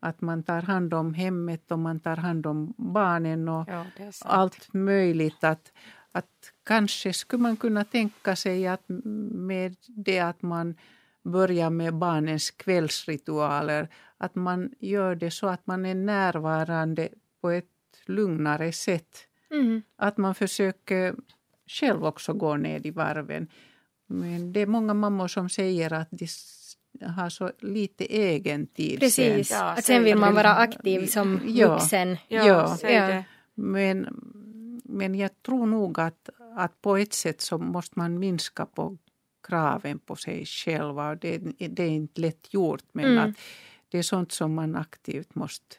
Att 0.00 0.20
man 0.20 0.42
tar 0.42 0.62
hand 0.62 0.94
om 0.94 1.14
hemmet 1.14 1.70
och 1.70 1.78
man 1.78 2.00
tar 2.00 2.16
hand 2.16 2.46
om 2.46 2.74
barnen 2.76 3.48
och 3.48 3.68
ja, 3.68 3.86
allt 4.24 4.74
möjligt. 4.74 5.44
Att, 5.44 5.72
att 6.12 6.52
kanske 6.64 7.12
skulle 7.12 7.42
man 7.42 7.56
kunna 7.56 7.84
tänka 7.84 8.36
sig 8.36 8.66
att 8.66 8.84
med 8.88 9.76
det 9.88 10.20
att 10.20 10.42
man 10.42 10.74
börjar 11.22 11.70
med 11.70 11.94
barnens 11.94 12.50
kvällsritualer, 12.50 13.88
att 14.16 14.34
man 14.34 14.74
gör 14.78 15.14
det 15.14 15.30
så 15.30 15.46
att 15.46 15.66
man 15.66 15.86
är 15.86 15.94
närvarande 15.94 17.08
på 17.40 17.50
ett 17.50 17.66
lugnare 18.06 18.72
sätt. 18.72 19.26
Mm. 19.50 19.82
Att 19.96 20.16
man 20.16 20.34
försöker 20.34 21.14
själv 21.70 22.04
också 22.04 22.32
går 22.32 22.58
ner 22.58 22.86
i 22.86 22.90
varven. 22.90 23.48
Men 24.06 24.52
det 24.52 24.60
är 24.60 24.66
många 24.66 24.94
mammor 24.94 25.28
som 25.28 25.48
säger 25.48 25.92
att 25.92 26.08
de 26.10 26.26
har 27.06 27.28
så 27.28 27.52
lite 27.60 28.04
egen 28.04 28.66
tid. 28.66 29.00
Precis, 29.00 29.48
sen. 29.48 29.58
Ja, 29.58 29.64
att 29.64 29.84
sen 29.84 30.04
vill 30.04 30.16
man 30.16 30.34
vara 30.34 30.54
aktiv 30.54 31.06
som 31.06 31.40
ja, 31.46 31.74
vuxen. 31.74 32.16
Ja, 32.28 32.78
ja. 32.82 33.24
Men, 33.54 34.08
men 34.84 35.14
jag 35.14 35.42
tror 35.42 35.66
nog 35.66 36.00
att, 36.00 36.28
att 36.56 36.82
på 36.82 36.96
ett 36.96 37.12
sätt 37.12 37.40
så 37.40 37.58
måste 37.58 37.98
man 37.98 38.18
minska 38.18 38.66
på 38.66 38.96
kraven 39.48 39.98
på 39.98 40.16
sig 40.16 40.46
själva. 40.46 41.14
Det, 41.14 41.38
det 41.68 41.82
är 41.82 41.90
inte 41.90 42.20
lätt 42.20 42.54
gjort 42.54 42.84
men 42.92 43.04
mm. 43.04 43.18
att 43.18 43.36
det 43.88 43.98
är 43.98 44.02
sånt 44.02 44.32
som 44.32 44.54
man 44.54 44.76
aktivt 44.76 45.34
måste 45.34 45.76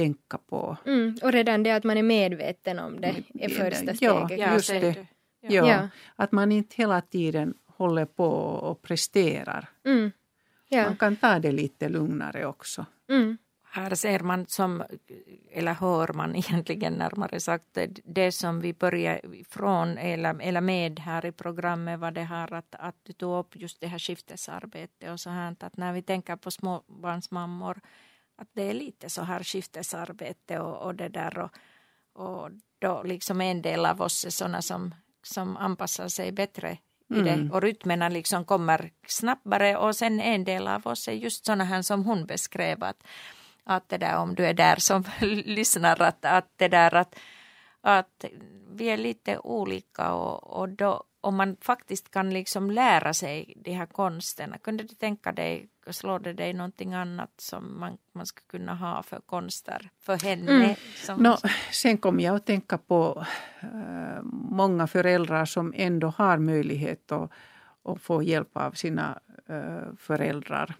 tänka 0.00 0.38
på. 0.38 0.76
Mm, 0.86 1.16
och 1.22 1.32
redan 1.32 1.62
det 1.62 1.70
att 1.70 1.84
man 1.84 1.96
är 1.96 2.02
medveten 2.02 2.78
om 2.78 3.00
det 3.00 3.14
är 3.34 3.48
första 3.48 3.94
steget. 3.94 4.38
Ja, 4.38 4.54
just 4.54 4.68
det. 4.68 5.06
Ja. 5.40 5.66
ja. 5.66 5.88
Att 6.16 6.32
man 6.32 6.52
inte 6.52 6.74
hela 6.76 7.00
tiden 7.00 7.54
håller 7.66 8.04
på 8.04 8.28
och 8.68 8.82
presterar. 8.82 9.68
Mm. 9.84 10.12
Ja. 10.68 10.84
Man 10.84 10.96
kan 10.96 11.16
ta 11.16 11.38
det 11.38 11.52
lite 11.52 11.88
lugnare 11.88 12.46
också. 12.46 12.86
Mm. 13.08 13.38
Här 13.72 13.94
ser 13.94 14.20
man 14.20 14.46
som, 14.46 14.84
eller 15.52 15.74
hör 15.74 16.12
man 16.12 16.36
egentligen 16.42 16.92
närmare 16.92 17.40
sagt, 17.40 17.78
det 18.04 18.32
som 18.32 18.60
vi 18.60 18.72
börjar 18.72 19.34
ifrån 19.34 19.98
eller, 19.98 20.40
eller 20.40 20.60
med 20.60 20.98
här 20.98 21.26
i 21.26 21.32
programmet 21.32 22.00
var 22.00 22.10
det 22.10 22.22
här 22.22 22.52
att, 22.52 22.74
att 22.78 22.96
du 23.02 23.12
tog 23.12 23.38
upp 23.38 23.56
just 23.56 23.80
det 23.80 23.86
här 23.86 23.98
skiftesarbetet 23.98 25.10
och 25.10 25.20
så 25.20 25.30
här 25.30 25.56
att 25.60 25.76
när 25.76 25.92
vi 25.92 26.02
tänker 26.02 26.36
på 26.36 26.50
småbarnsmammor 26.50 27.80
att 28.40 28.48
det 28.52 28.62
är 28.62 28.74
lite 28.74 29.10
så 29.10 29.22
här 29.22 29.42
skiftesarbete 29.42 30.58
och, 30.58 30.86
och 30.86 30.94
det 30.94 31.08
där 31.08 31.38
och, 31.38 31.50
och 32.12 32.50
då 32.78 33.02
liksom 33.02 33.40
en 33.40 33.62
del 33.62 33.86
av 33.86 34.02
oss 34.02 34.24
är 34.24 34.30
sådana 34.30 34.62
som, 34.62 34.94
som 35.22 35.56
anpassar 35.56 36.08
sig 36.08 36.32
bättre 36.32 36.78
i 37.10 37.20
det 37.20 37.30
mm. 37.30 37.50
och 37.50 37.62
rytmerna 37.62 38.08
liksom 38.08 38.44
kommer 38.44 38.90
snabbare 39.06 39.76
och 39.76 39.96
sen 39.96 40.20
en 40.20 40.44
del 40.44 40.68
av 40.68 40.86
oss 40.86 41.08
är 41.08 41.12
just 41.12 41.44
sådana 41.44 41.64
här 41.64 41.82
som 41.82 42.04
hon 42.04 42.26
beskrev 42.26 42.84
att, 42.84 43.02
att 43.64 43.88
det 43.88 43.98
där 43.98 44.16
om 44.16 44.34
du 44.34 44.46
är 44.46 44.54
där 44.54 44.76
som 44.76 45.04
lyssnar 45.44 46.02
att, 46.02 46.24
att 46.24 46.48
det 46.56 46.68
där 46.68 46.94
att, 46.94 47.18
att 47.80 48.24
vi 48.70 48.86
är 48.86 48.96
lite 48.96 49.38
olika 49.38 50.12
och, 50.12 50.60
och 50.60 50.68
då 50.68 51.04
om 51.20 51.36
man 51.36 51.56
faktiskt 51.60 52.10
kan 52.10 52.30
liksom 52.30 52.70
lära 52.70 53.14
sig 53.14 53.54
de 53.56 53.72
här 53.72 53.86
konsterna, 53.86 54.58
kunde 54.58 54.82
du 54.82 54.94
tänka 54.94 55.32
dig, 55.32 55.68
slår 55.92 56.18
det 56.18 56.32
dig 56.32 56.52
någonting 56.52 56.94
annat 56.94 57.30
som 57.36 57.80
man, 57.80 57.98
man 58.12 58.26
skulle 58.26 58.46
kunna 58.46 58.74
ha 58.74 59.02
för 59.02 59.20
konster 59.26 59.90
för 59.98 60.16
henne? 60.24 60.52
Mm. 60.52 60.74
Som... 61.06 61.22
No, 61.22 61.36
sen 61.72 61.98
kom 61.98 62.20
jag 62.20 62.36
att 62.36 62.46
tänka 62.46 62.78
på 62.78 63.24
äh, 63.60 64.22
många 64.50 64.86
föräldrar 64.86 65.44
som 65.44 65.72
ändå 65.76 66.08
har 66.16 66.38
möjlighet 66.38 67.12
att, 67.12 67.30
att 67.84 68.02
få 68.02 68.22
hjälp 68.22 68.56
av 68.56 68.72
sina 68.72 69.20
äh, 69.48 69.94
föräldrar 69.98 70.74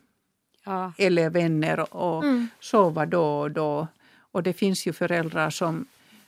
ja. 0.64 0.92
eller 0.98 1.30
vänner 1.30 1.94
och 1.96 2.24
mm. 2.24 2.48
sova 2.60 3.06
då 3.06 3.40
och 3.40 3.50
då. 3.50 3.88
Och 4.32 4.42
det 4.42 4.52
finns 4.52 4.86
ju 4.86 4.92
föräldrar 4.92 5.50
som 5.50 5.86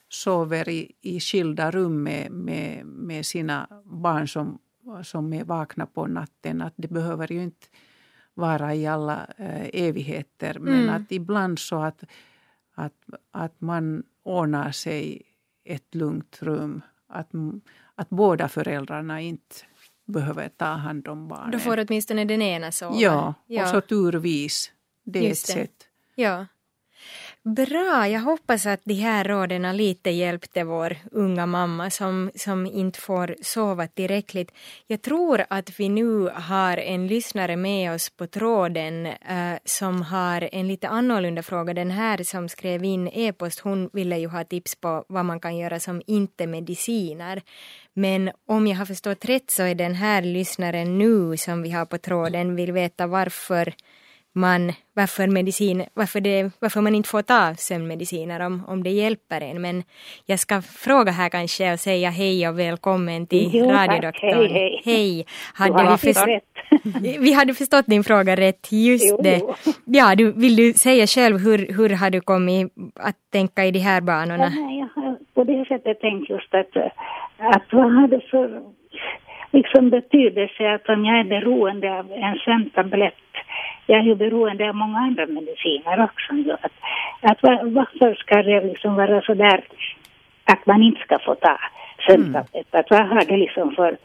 sover 0.09 0.69
i, 0.69 0.93
i 1.01 1.21
skilda 1.21 1.71
rum 1.71 2.03
med, 2.03 2.33
med, 2.33 2.87
med 2.87 3.27
sina 3.27 3.69
barn 3.85 4.29
som, 4.29 4.59
som 5.03 5.33
är 5.33 5.45
vakna 5.45 5.87
på 5.87 6.07
natten. 6.07 6.63
Att 6.63 6.75
det 6.77 6.89
behöver 6.89 7.33
ju 7.33 7.43
inte 7.43 7.67
vara 8.35 8.75
i 8.75 8.87
alla 8.87 9.27
äh, 9.37 9.69
evigheter 9.73 10.59
men 10.59 10.75
mm. 10.75 10.95
att 10.95 11.13
ibland 11.13 11.59
så 11.59 11.77
att, 11.83 12.05
att, 12.75 12.95
att 13.31 13.61
man 13.61 14.03
ordnar 14.23 14.73
sig 14.73 15.23
ett 15.65 15.95
lugnt 15.95 16.39
rum. 16.43 16.83
Att, 17.09 17.31
att 17.95 18.11
båda 18.11 18.49
föräldrarna 18.49 19.21
inte 19.21 19.57
behöver 20.05 20.49
ta 20.49 20.65
hand 20.65 21.09
om 21.09 21.29
barnen. 21.29 21.51
Då 21.51 21.59
får 21.59 21.79
åtminstone 21.79 22.25
den 22.25 22.43
ena 22.43 22.73
sova. 22.73 22.97
Ja, 22.97 23.35
ja. 23.47 23.63
och 23.63 23.69
så 23.69 23.81
turvis. 23.81 24.73
Det 25.05 25.19
är 25.19 25.29
Just 25.29 25.51
ett 25.51 25.57
det. 25.57 25.63
sätt. 25.63 25.89
Ja. 26.15 26.47
Bra, 27.45 28.09
jag 28.09 28.21
hoppas 28.21 28.67
att 28.67 28.81
de 28.85 28.95
här 28.95 29.25
råden 29.25 29.77
lite 29.77 30.11
hjälpte 30.11 30.65
vår 30.65 30.97
unga 31.11 31.47
mamma 31.47 31.91
som, 31.91 32.31
som 32.35 32.67
inte 32.67 33.01
får 33.01 33.37
sova 33.43 33.87
tillräckligt. 33.87 34.53
Jag 34.87 35.03
tror 35.03 35.45
att 35.51 35.81
vi 35.81 35.89
nu 35.89 36.31
har 36.35 36.77
en 36.77 37.07
lyssnare 37.07 37.57
med 37.57 37.95
oss 37.95 38.11
på 38.11 38.27
tråden 38.27 39.07
eh, 39.07 39.55
som 39.65 40.03
har 40.03 40.49
en 40.53 40.69
lite 40.69 40.89
annorlunda 40.89 41.43
fråga. 41.43 41.75
Den 41.75 41.91
här 41.91 42.23
som 42.23 42.49
skrev 42.49 42.85
in 42.85 43.09
e-post, 43.09 43.61
hon 43.61 43.91
ville 43.93 44.19
ju 44.19 44.29
ha 44.29 44.45
tips 44.45 44.77
på 44.77 45.05
vad 45.09 45.25
man 45.25 45.41
kan 45.41 45.57
göra 45.57 45.81
som 45.81 46.03
inte 46.07 46.47
mediciner. 46.47 47.43
Men 47.95 48.31
om 48.49 48.67
jag 48.67 48.77
har 48.77 48.87
förstått 48.87 49.25
rätt 49.25 49.51
så 49.51 49.63
är 49.63 49.75
den 49.75 49.95
här 49.95 50.23
lyssnaren 50.23 50.99
nu 50.99 51.37
som 51.37 51.63
vi 51.63 51.71
har 51.71 51.85
på 51.85 51.99
tråden 51.99 52.57
vill 52.57 52.73
veta 52.73 53.07
varför 53.07 53.75
man, 54.35 54.73
varför, 54.97 55.27
medicin, 55.27 55.85
varför, 55.95 56.21
det, 56.21 56.51
varför 56.61 56.81
man 56.81 56.95
inte 56.95 57.09
får 57.09 57.23
ta 57.23 57.55
sömnmediciner 57.55 58.47
om, 58.47 58.65
om 58.69 58.83
det 58.83 58.91
hjälper 58.91 59.41
en. 59.41 59.63
Men 59.63 59.83
jag 60.27 60.39
ska 60.39 60.63
fråga 60.63 61.13
här 61.13 61.29
kanske 61.29 61.73
och 61.73 61.79
säga 61.79 62.11
hej 62.11 62.49
och 62.49 62.59
välkommen 62.59 63.27
till 63.27 63.51
jo, 63.53 63.71
radiodoktorn. 63.71 64.31
Hej, 64.31 64.53
hej. 64.53 64.83
hej. 64.85 65.27
Hade 65.55 65.83
du 65.83 65.89
har 65.89 65.97
förstått, 65.97 66.29
rätt. 66.29 67.21
vi 67.21 67.33
hade 67.33 67.55
förstått 67.55 67.87
din 67.87 68.05
fråga 68.05 68.37
rätt, 68.37 68.69
just 68.71 69.11
jo, 69.11 69.23
det. 69.23 69.41
Ja, 69.85 70.15
du, 70.15 70.33
vill 70.33 70.57
du 70.57 70.73
säga 70.73 71.07
själv 71.07 71.39
hur, 71.39 71.59
hur 71.77 71.97
har 71.97 72.11
du 72.11 72.21
kommit 72.21 72.73
att 72.95 73.17
tänka 73.33 73.65
i 73.65 73.71
de 73.71 73.79
här 73.79 74.01
banorna? 74.01 74.45
Ja, 74.45 74.61
nej, 74.61 74.79
jag 74.79 75.03
har 75.03 75.19
på 75.35 75.45
det 75.45 75.65
sättet 75.69 76.01
tänkt 76.01 76.31
just 76.31 76.55
att, 76.55 76.77
att 77.37 77.67
vad 77.73 77.95
har 77.95 78.09
det 78.09 78.21
för 78.31 78.63
liksom 79.53 79.91
betydelse 79.91 80.75
att 80.75 80.89
om 80.89 81.05
jag 81.05 81.21
är 81.21 81.25
beroende 81.25 81.99
av 81.99 82.13
en 82.13 82.37
sömntablett 82.45 83.15
jag 83.87 83.99
är 83.99 84.03
ju 84.03 84.15
beroende 84.15 84.69
av 84.69 84.75
många 84.75 84.99
andra 84.99 85.27
mediciner 85.27 86.05
också. 86.05 86.53
Att, 86.53 86.73
att 87.31 87.43
varför 87.73 88.15
ska 88.15 88.43
det 88.43 88.65
liksom 88.65 88.95
vara 88.95 89.23
så 89.23 89.35
där 89.35 89.65
att 90.45 90.67
man 90.67 90.83
inte 90.83 91.01
ska 91.01 91.19
få 91.19 91.35
ta 91.35 91.59
sömntablett? 92.07 92.75
Mm. 92.75 92.85
vad 92.91 93.09
har 93.09 93.25
det 93.25 93.37
liksom 93.37 93.75
för 93.75 93.97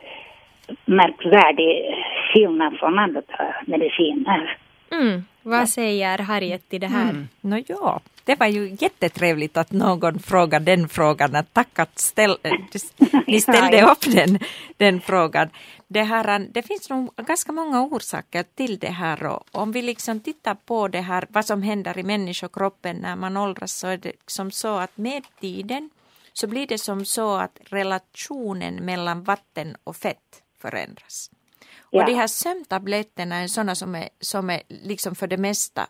märkvärdig 0.85 1.95
skillnad 2.33 2.77
från 2.79 2.99
andra 2.99 3.21
mediciner? 3.65 4.57
Mm. 4.91 5.23
Vad 5.41 5.69
säger 5.69 6.17
Harriet 6.17 6.69
till 6.69 6.81
det 6.81 6.87
här? 6.87 7.09
Mm. 7.09 7.27
No, 7.41 7.63
ja, 7.67 7.99
det 8.23 8.39
var 8.39 8.47
ju 8.47 8.77
jättetrevligt 8.79 9.57
att 9.57 9.71
någon 9.71 10.19
frågade 10.19 10.65
den 10.65 10.89
frågan. 10.89 11.35
Att 11.35 11.53
tack 11.53 11.79
att 11.79 11.99
ställ, 11.99 12.37
ni 13.27 13.41
ställde 13.41 13.81
upp 13.81 14.01
den, 14.15 14.39
den 14.77 15.01
frågan. 15.01 15.49
Det, 15.87 16.03
här, 16.03 16.39
det 16.39 16.61
finns 16.61 16.89
nog 16.89 17.15
ganska 17.15 17.51
många 17.51 17.81
orsaker 17.81 18.43
till 18.55 18.79
det 18.79 18.89
här. 18.89 19.25
Och 19.25 19.43
om 19.51 19.71
vi 19.71 19.81
liksom 19.81 20.19
tittar 20.19 20.55
på 20.55 20.87
det 20.87 21.01
här, 21.01 21.27
vad 21.29 21.45
som 21.45 21.61
händer 21.61 21.97
i 21.97 22.03
människokroppen 22.03 22.95
när 22.95 23.15
man 23.15 23.37
åldras 23.37 23.73
så 23.73 23.87
är 23.87 23.97
det 23.97 24.11
som 24.25 24.51
så 24.51 24.77
att 24.77 24.97
med 24.97 25.23
tiden 25.39 25.89
så 26.33 26.47
blir 26.47 26.67
det 26.67 26.77
som 26.77 27.05
så 27.05 27.35
att 27.35 27.59
relationen 27.63 28.75
mellan 28.75 29.23
vatten 29.23 29.75
och 29.83 29.95
fett 29.95 30.43
förändras. 30.61 31.31
Ja. 31.91 32.01
Och 32.01 32.05
de 32.05 32.13
här 32.13 32.27
sömntabletterna 32.27 33.35
är 33.35 33.47
sådana 33.47 33.75
som 33.75 33.95
är, 33.95 34.09
som 34.19 34.49
är 34.49 34.61
liksom 34.67 35.15
för 35.15 35.27
det 35.27 35.37
mesta 35.37 35.87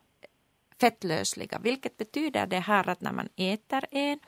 fettlösliga, 0.80 1.60
vilket 1.60 1.98
betyder 1.98 2.48
det 2.48 2.60
här 2.60 2.90
att 2.90 3.02
när 3.02 3.12
man 3.12 3.30
äter 3.36 3.86
en 3.92 4.20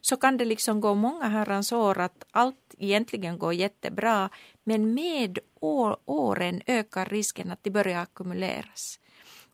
så 0.00 0.16
kan 0.16 0.36
det 0.36 0.44
liksom 0.44 0.80
gå 0.80 0.94
många 0.94 1.28
herrans 1.28 1.72
år 1.72 1.98
att 1.98 2.24
allt 2.30 2.74
egentligen 2.78 3.38
går 3.38 3.54
jättebra, 3.54 4.28
men 4.64 4.94
med 4.94 5.38
år, 5.60 5.96
åren 6.04 6.62
ökar 6.66 7.06
risken 7.06 7.52
att 7.52 7.58
det 7.62 7.70
börjar 7.70 8.02
ackumuleras. 8.02 8.98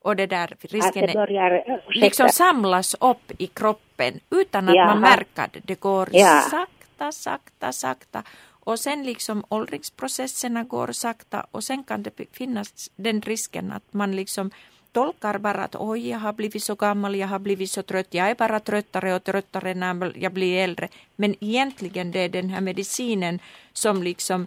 Och 0.02 0.16
det 0.16 0.26
där 0.26 0.56
risken 0.60 1.06
det 1.06 1.12
börjar, 1.12 1.80
liksom 1.88 2.28
samlas 2.28 2.94
upp 2.94 3.32
i 3.38 3.46
kroppen 3.46 4.20
utan 4.30 4.68
att 4.68 4.74
Jaha. 4.74 4.86
man 4.86 5.00
märker 5.00 5.48
det. 5.52 5.60
Det 5.64 5.80
går 5.80 6.08
ja. 6.12 6.40
sakta, 6.50 7.12
sakta, 7.12 7.72
sakta. 7.72 8.22
Och 8.64 8.80
sen 8.80 9.02
liksom 9.02 9.44
åldringsprocesserna 9.48 10.64
går 10.64 10.92
sakta 10.92 11.46
och 11.50 11.64
sen 11.64 11.84
kan 11.84 12.02
det 12.02 12.10
finnas 12.32 12.90
den 12.96 13.20
risken 13.20 13.72
att 13.72 13.92
man 13.92 14.16
liksom 14.16 14.50
tolkar 14.94 15.38
bara 15.38 15.64
att 15.64 15.76
oj, 15.76 16.08
jag 16.08 16.18
har 16.18 16.32
blivit 16.32 16.62
så 16.62 16.74
gammal, 16.74 17.16
jag 17.16 17.28
har 17.28 17.38
blivit 17.38 17.70
så 17.70 17.82
trött, 17.82 18.14
jag 18.14 18.30
är 18.30 18.34
bara 18.34 18.60
tröttare 18.60 19.14
och 19.14 19.24
tröttare 19.24 19.74
när 19.74 20.12
jag 20.16 20.32
blir 20.32 20.64
äldre. 20.64 20.88
Men 21.16 21.34
egentligen 21.40 22.10
det 22.12 22.20
är 22.20 22.28
den 22.28 22.50
här 22.50 22.60
medicinen 22.60 23.38
som 23.72 24.02
liksom, 24.02 24.46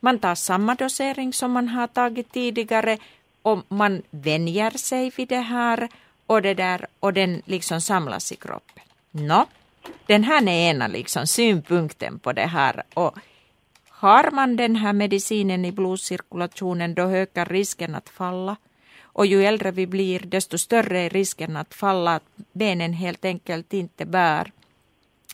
man 0.00 0.18
tar 0.18 0.34
samma 0.34 0.74
dosering 0.74 1.32
som 1.32 1.52
man 1.52 1.68
har 1.68 1.86
tagit 1.86 2.32
tidigare 2.32 2.98
och 3.42 3.58
man 3.68 4.02
vänjer 4.10 4.70
sig 4.70 5.12
vid 5.16 5.28
det 5.28 5.44
här 5.54 5.88
och 6.26 6.42
det 6.42 6.54
där 6.54 6.86
och 7.00 7.12
den 7.12 7.42
liksom 7.44 7.80
samlas 7.80 8.32
i 8.32 8.36
kroppen. 8.36 8.84
No. 9.10 9.46
den 10.06 10.24
här 10.24 10.42
är 10.42 10.70
ena 10.70 10.86
liksom 10.88 11.26
synpunkten 11.26 12.18
på 12.18 12.32
det 12.32 12.46
här 12.46 12.82
och 12.94 13.18
har 13.88 14.30
man 14.30 14.56
den 14.56 14.76
här 14.76 14.92
medicinen 14.92 15.64
i 15.64 15.72
blodcirkulationen 15.72 16.94
då 16.94 17.02
ökar 17.02 17.46
risken 17.46 17.94
att 17.94 18.08
falla. 18.08 18.56
Och 19.20 19.26
ju 19.26 19.44
äldre 19.44 19.70
vi 19.70 19.86
blir 19.86 20.20
desto 20.20 20.58
större 20.58 20.98
är 21.00 21.10
risken 21.10 21.56
att 21.56 21.74
falla, 21.74 22.14
att 22.14 22.22
benen 22.52 22.92
helt 22.92 23.24
enkelt 23.24 23.72
inte 23.72 24.06
bär 24.06 24.52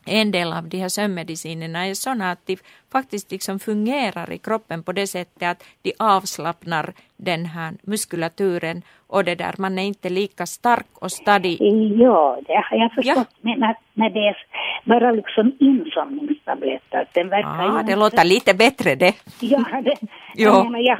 en 0.06 0.30
del 0.30 0.52
av 0.52 0.68
de 0.68 0.78
här 0.78 0.88
sömnmedicinerna 0.88 1.86
är 1.86 1.94
sådana 1.94 2.30
att 2.30 2.46
de 2.46 2.56
faktiskt 2.92 3.30
liksom 3.32 3.58
fungerar 3.58 4.32
i 4.32 4.38
kroppen 4.38 4.82
på 4.82 4.92
det 4.92 5.06
sättet 5.06 5.42
att 5.42 5.64
de 5.82 5.92
avslappnar 5.98 6.92
den 7.16 7.46
här 7.46 7.72
muskulaturen 7.82 8.82
och 9.08 9.24
det 9.24 9.34
där, 9.34 9.54
man 9.58 9.78
är 9.78 9.82
inte 9.82 10.08
lika 10.08 10.46
stark 10.46 10.86
och 10.94 11.12
stadig. 11.12 11.56
Ja, 12.00 12.38
det 12.46 12.62
har 12.70 12.78
jag 12.78 12.92
förstått. 12.92 13.16
Ja. 13.16 13.24
Men 13.40 13.62
att 13.62 13.80
när 13.94 14.10
det 14.10 14.28
är 14.28 14.36
bara 14.84 15.12
liksom 15.12 15.52
insomningstabletter, 15.60 17.08
den 17.12 17.28
verkar 17.28 17.64
ja, 17.64 17.82
det 17.86 17.96
låter 17.96 18.24
lite 18.24 18.54
bättre 18.54 18.94
det. 18.94 19.14
Ja, 19.40 19.64
det, 19.84 19.96
jag, 20.34 20.64
menar, 20.64 20.80
jag, 20.80 20.98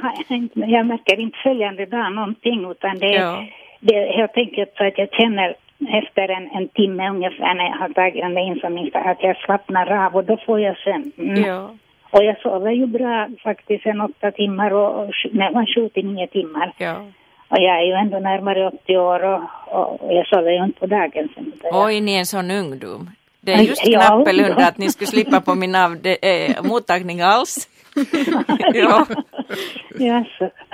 jag 0.53 0.85
märker 0.85 1.19
inte 1.19 1.37
följande 1.43 1.85
dag 1.85 2.13
någonting 2.13 2.71
utan 2.71 2.97
det, 2.99 3.13
ja. 3.13 3.45
det 3.79 4.17
helt 4.17 4.37
enkelt 4.37 4.71
så 4.77 4.87
att 4.87 4.97
jag 4.97 5.09
känner 5.11 5.55
efter 5.79 6.29
en, 6.29 6.49
en 6.51 6.67
timme 6.67 7.09
ungefär 7.09 7.53
när 7.55 7.65
jag 7.65 7.77
har 7.77 7.89
tagit 7.89 8.21
den 8.23 8.33
där 8.33 8.41
insomningstabletten 8.41 9.11
att 9.11 9.23
jag 9.23 9.37
slappnar 9.37 10.05
av 10.05 10.15
och 10.15 10.23
då 10.23 10.37
får 10.45 10.59
jag 10.59 10.77
sömn. 10.77 11.11
Mm. 11.17 11.43
Ja. 11.43 11.69
Och 12.11 12.23
jag 12.23 12.39
sover 12.41 12.71
ju 12.71 12.85
bra 12.85 13.27
faktiskt 13.43 13.85
en 13.85 14.01
åtta 14.01 14.31
timmar 14.31 14.71
och, 14.73 14.99
och 14.99 15.13
mellan 15.31 15.65
sju 15.65 15.89
till 15.89 16.05
nio 16.05 16.27
timmar. 16.27 16.73
Ja. 16.77 16.95
Och 17.49 17.57
jag 17.59 17.79
är 17.79 17.85
ju 17.85 17.93
ändå 17.93 18.19
närmare 18.19 18.67
80 18.67 18.97
år 18.97 19.23
och, 19.23 19.41
och 20.01 20.13
jag 20.13 20.27
sover 20.27 20.51
ju 20.51 20.63
inte 20.63 20.79
på 20.79 20.85
dagen. 20.85 21.29
Sen, 21.35 21.53
Oj, 21.63 22.01
ni 22.01 22.15
är 22.15 22.19
en 22.19 22.25
sån 22.25 22.51
ungdom. 22.51 23.09
Det 23.47 23.53
är 23.53 23.61
just 23.61 23.81
knappelunda 23.81 24.61
ja. 24.61 24.67
att 24.67 24.77
ni 24.77 24.91
skulle 24.91 25.07
slippa 25.07 25.41
på 25.41 25.55
min 25.55 25.75
av, 25.75 25.97
de, 25.97 26.17
äh, 26.21 26.63
mottagning 26.63 27.21
alls. 27.21 27.69
ja. 28.73 29.05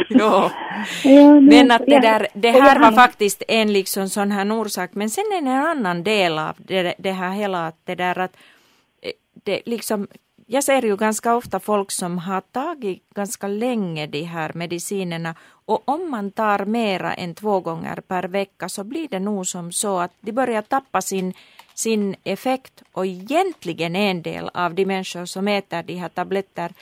Ja. 0.10 0.52
Men 1.42 1.72
att 1.72 1.86
det, 1.86 2.00
där, 2.00 2.28
det 2.34 2.52
här 2.52 2.80
var 2.80 2.92
faktiskt 2.92 3.44
en 3.48 3.74
liksom 3.74 4.10
sån 4.10 4.32
här 4.32 4.52
orsak. 4.52 4.90
Men 4.94 5.10
sen 5.10 5.24
är 5.24 5.42
det 5.42 5.50
en 5.50 5.66
annan 5.66 6.04
del 6.04 6.40
av 6.40 6.56
det, 6.58 6.94
det 6.98 7.12
här 7.12 7.32
hela 7.32 7.68
att 7.68 7.78
det 7.86 7.96
där 7.96 8.20
att 8.20 8.36
eh, 9.02 9.12
det 9.44 9.62
liksom 9.66 10.08
jag 10.48 10.64
ser 10.64 10.82
ju 10.82 10.96
ganska 10.96 11.36
ofta 11.36 11.60
folk 11.60 11.92
som 11.92 12.18
har 12.18 12.42
tagit 12.42 13.10
ganska 13.16 13.48
länge 13.48 14.08
de 14.08 14.24
här 14.24 14.52
medicinerna 14.54 15.36
och 15.66 15.90
om 15.90 16.12
man 16.12 16.32
tar 16.32 16.66
mera 16.66 17.14
än 17.14 17.36
två 17.36 17.60
gånger 17.60 18.02
per 18.08 18.24
vecka 18.24 18.70
så 18.70 18.84
blir 18.84 19.08
det 19.08 19.20
nog 19.20 19.48
som 19.48 19.72
så 19.72 20.00
att 20.00 20.12
de 20.22 20.32
börjar 20.32 20.62
tappa 20.62 21.02
sin, 21.02 21.34
sin 21.74 22.16
effekt 22.24 22.84
och 22.92 23.06
egentligen 23.06 23.96
en 23.96 24.22
del 24.22 24.50
av 24.54 24.74
de 24.74 24.86
människor 24.86 25.26
som 25.26 25.48
äter 25.48 25.84
de 25.84 25.96
här 25.96 26.10
tabletter 26.10 26.74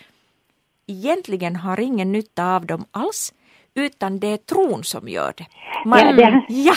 egentligen 0.88 1.56
har 1.56 1.80
ingen 1.80 2.12
nytta 2.12 2.56
av 2.56 2.66
dem 2.66 2.86
alls 2.92 3.34
utan 3.76 4.20
det 4.20 4.28
är 4.28 4.38
tron 4.38 4.84
som 4.84 5.08
gör 5.08 5.34
det. 5.38 5.46
Man, 5.86 6.00
ja, 6.00 6.12
det, 6.14 6.44
ja. 6.48 6.74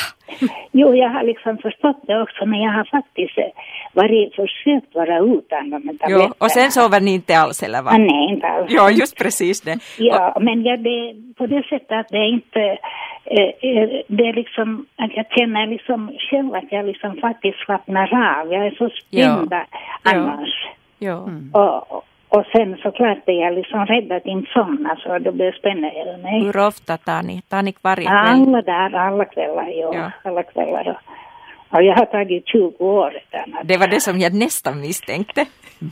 Jo, 0.72 0.94
jag 0.94 1.08
har 1.08 1.22
liksom 1.22 1.58
förstått 1.58 2.00
det 2.06 2.22
också, 2.22 2.46
men 2.46 2.60
jag 2.60 2.72
har 2.72 2.84
faktiskt 2.84 3.38
eh, 3.38 3.44
varit, 3.92 4.34
försökt 4.34 4.94
vara 4.94 5.18
utan 5.18 5.70
de 5.70 5.82
tabletterna. 5.82 6.24
Jo, 6.28 6.32
och 6.38 6.50
sen 6.50 6.70
sover 6.70 7.00
ni 7.00 7.14
inte 7.14 7.38
alls 7.38 7.62
eller 7.62 7.82
vad? 7.82 8.00
nej, 8.00 8.28
inte 8.34 8.46
alls. 8.46 8.66
Ja, 8.68 8.90
just 8.90 9.18
precis 9.18 9.60
det. 9.60 9.78
Ja, 9.98 10.32
och, 10.32 10.42
men 10.42 10.62
ja, 10.62 10.76
det, 10.76 11.14
på 11.38 11.46
det 11.46 11.62
sättet 11.62 11.92
att 11.92 12.08
det 12.08 12.18
är 12.18 12.28
inte, 12.28 12.60
eh, 13.24 13.50
eh, 13.70 13.88
det 14.08 14.24
är 14.28 14.32
liksom 14.32 14.86
att 14.96 15.10
jag 15.16 15.26
känner 15.30 15.66
liksom 15.66 16.12
själv 16.30 16.54
att 16.54 16.72
jag 16.72 16.86
liksom 16.86 17.16
faktiskt 17.16 17.58
slappnar 17.58 18.38
av. 18.40 18.52
Jag 18.52 18.66
är 18.66 18.70
så 18.70 18.88
spänd 18.88 19.48
ja. 19.50 19.64
annars. 20.02 20.68
Ja. 20.98 21.22
Mm. 21.22 21.50
Och, 21.52 22.04
och 22.34 22.44
sen 22.52 22.76
såklart 22.82 23.22
är 23.26 23.40
jag 23.44 23.54
liksom 23.54 23.86
rädd 23.86 24.12
att 24.12 24.26
inte 24.26 24.50
somna 24.52 24.96
så 24.96 25.18
då 25.18 25.32
blir 25.32 25.58
det 25.62 26.22
mig. 26.22 26.44
Hur 26.44 26.56
ofta 26.56 26.96
tar 26.96 27.22
ni? 27.22 27.42
Tar 27.42 27.62
ni 27.62 27.74
varje 27.82 28.06
kväll? 28.06 28.16
Alla 28.16 28.62
där, 28.62 28.94
alla 28.94 29.24
kvällar, 29.24 29.68
ja. 29.68 29.90
ja. 29.94 30.10
Alla 30.24 30.42
kvällar, 30.42 30.82
ja. 30.86 31.00
Och 31.68 31.82
jag 31.82 31.96
har 31.96 32.06
tagit 32.06 32.48
20 32.48 32.84
år 32.84 33.10
redan. 33.10 33.66
Det 33.66 33.76
var 33.76 33.88
det 33.88 34.00
som 34.00 34.18
jag 34.18 34.34
nästan 34.34 34.80
misstänkte. 34.80 35.46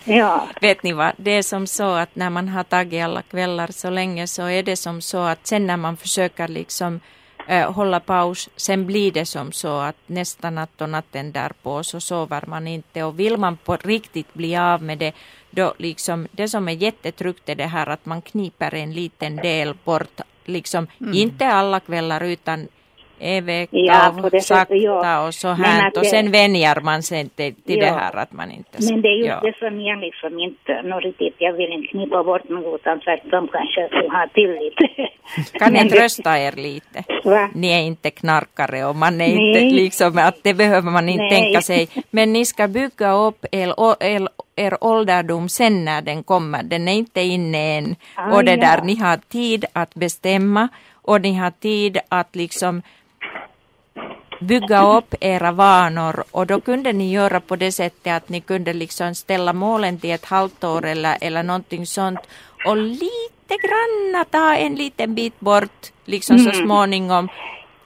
Ja. 0.05 0.47
Vet 0.61 0.83
ni 0.83 0.93
vad, 0.93 1.13
det 1.17 1.31
är 1.31 1.43
som 1.43 1.67
så 1.67 1.95
att 1.95 2.17
när 2.17 2.31
man 2.31 2.49
har 2.49 2.65
tagit 2.65 3.05
alla 3.05 3.23
kvällar 3.23 3.67
så 3.67 3.91
länge 3.91 4.27
så 4.27 4.43
är 4.43 4.63
det 4.63 4.77
som 4.77 5.01
så 5.01 5.19
att 5.19 5.47
sen 5.47 5.67
när 5.67 5.77
man 5.77 5.97
försöker 5.97 6.49
liksom 6.49 7.01
äh, 7.49 7.73
hålla 7.73 8.01
paus, 8.01 8.51
sen 8.57 8.87
blir 8.87 9.13
det 9.13 9.27
som 9.27 9.53
så 9.53 9.81
att 9.81 9.97
nästa 10.07 10.51
natt 10.51 10.81
och 10.81 10.89
natten 10.89 11.33
därpå 11.33 11.83
så 11.83 12.01
sover 12.01 12.45
man 12.47 12.69
inte 12.69 13.05
och 13.05 13.19
vill 13.19 13.37
man 13.37 13.57
på 13.57 13.77
riktigt 13.77 14.35
bli 14.35 14.57
av 14.57 14.83
med 14.83 14.99
det 14.99 15.13
då 15.55 15.75
liksom 15.79 16.27
det 16.33 16.49
som 16.49 16.69
är 16.69 16.73
jättetryggt 16.73 17.49
är 17.49 17.55
det 17.55 17.67
här 17.67 17.87
att 17.87 18.07
man 18.07 18.23
kniper 18.23 18.75
en 18.75 18.93
liten 18.93 19.37
del 19.37 19.75
bort, 19.85 20.21
liksom 20.45 20.87
mm. 21.01 21.15
inte 21.15 21.47
alla 21.47 21.81
kvällar 21.81 22.21
utan 22.21 22.69
vecka 23.41 24.15
och 24.23 24.43
sakta 24.43 24.75
ja. 24.75 25.27
och 25.27 25.35
så 25.35 25.49
här. 25.49 25.99
Och 25.99 26.07
sen 26.07 26.31
vänjer 26.31 26.81
man 26.81 27.03
sig 27.03 27.29
till, 27.29 27.55
till 27.55 27.79
ja. 27.79 27.85
det 27.85 27.93
här 27.93 28.17
att 28.17 28.33
man 28.33 28.51
inte... 28.51 28.79
Men 28.91 29.03
det 29.03 29.09
är 29.09 29.17
just 29.17 29.29
ja. 29.29 29.41
det 29.41 29.57
som 29.59 29.81
jag 29.81 29.99
liksom 29.99 30.39
inte, 30.39 30.83
nå 30.83 31.01
riktigt, 31.01 31.35
jag 31.39 31.53
vill 31.53 31.73
inte 31.73 31.89
knipa 31.89 32.25
bort 32.25 32.49
något 32.49 32.81
utan 32.81 33.01
tvärtom 33.01 33.49
kanske 33.49 33.89
skulle 33.89 34.09
ha 34.09 34.27
tillit. 34.35 34.75
kan 35.53 35.73
ni 35.73 35.91
trösta 35.91 36.39
er 36.39 36.53
lite? 36.53 37.05
Va? 37.25 37.51
Ni 37.55 37.73
är 37.73 37.81
inte 37.81 38.11
knarkare 38.11 38.85
och 38.85 38.97
man 38.97 39.15
är 39.15 39.35
Nej. 39.35 39.49
inte 39.49 39.77
liksom, 39.77 40.19
att 40.19 40.39
det 40.43 40.55
behöver 40.55 40.91
man 40.91 41.09
inte 41.09 41.25
Nej. 41.25 41.43
tänka 41.43 41.61
sig. 41.61 41.89
Men 42.11 42.33
ni 42.33 42.45
ska 42.45 42.69
bygga 42.69 43.13
upp 43.13 43.47
er, 43.53 43.75
er, 44.01 44.29
er 44.57 44.85
ålderdom 44.85 45.49
sen 45.49 45.85
när 45.85 46.03
den 46.03 46.23
kommer. 46.23 46.63
Den 46.63 46.89
är 46.89 46.93
inte 46.93 47.21
inne 47.21 47.79
än. 47.79 47.97
Ah, 48.15 48.37
och 48.37 48.45
det 48.45 48.57
där, 48.57 48.83
ni 48.83 48.97
har 48.97 49.17
tid 49.17 49.65
att 49.73 49.95
bestämma 49.95 50.69
och 51.03 51.21
ni 51.21 51.35
har 51.35 51.51
tid 51.51 51.99
att 52.09 52.37
liksom 52.37 52.83
bygga 54.43 54.97
upp 54.97 55.15
era 55.21 55.53
vanor 55.53 56.25
och 56.31 56.47
då 56.47 56.61
kunde 56.61 56.93
ni 56.93 57.13
göra 57.13 57.41
på 57.41 57.57
det 57.57 57.73
sättet 57.73 58.13
att 58.17 58.29
ni 58.29 58.41
kunde 58.41 58.73
liksom 58.73 59.15
ställa 59.15 59.53
målen 59.53 59.99
till 59.99 60.11
ett 60.11 60.25
halvt 60.25 60.65
år 60.65 60.87
eller, 60.87 61.17
eller 61.21 61.43
någonting 61.43 61.87
sånt 61.87 62.21
och 62.67 62.77
lite 62.77 63.55
granna 63.65 64.25
ta 64.25 64.55
en 64.55 64.75
liten 64.75 65.15
bit 65.15 65.41
bort 65.41 65.93
liksom 66.05 66.37
mm. 66.37 66.53
så 66.53 66.63
småningom 66.63 67.29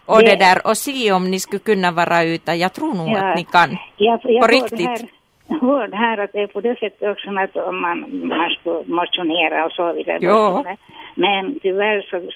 och 0.07 0.21
det, 0.21 0.27
det, 0.27 0.37
där 0.37 0.67
och 0.67 0.77
se 0.77 1.13
om 1.13 1.31
ni 1.31 1.41
skulle 1.41 1.59
kunna 1.59 1.91
vara 1.91 2.25
ute. 2.25 2.53
Jag 2.53 2.73
tror 2.73 2.95
nog 2.95 3.09
ja, 3.09 3.19
att 3.19 3.37
ni 3.37 3.45
kan. 3.45 3.77
Jag, 3.97 4.21
jag 4.25 4.43
på 4.43 4.47
riktigt. 4.47 5.11
Jag 5.49 5.61
hörde 5.61 5.97
här 5.97 6.19
att 6.19 6.33
det 6.33 6.41
är 6.41 6.47
på 6.47 6.61
det 6.61 6.79
sättet 6.79 7.09
också 7.09 7.31
att 7.31 7.75
man, 7.75 8.27
man 8.29 8.51
skulle 8.51 8.83
motionera 8.87 9.65
och 9.67 9.73
så 9.73 9.93
vidare. 9.93 10.19
Ja. 10.21 10.65
Men 11.15 11.59
tyvärr 11.63 12.03
så 12.11 12.31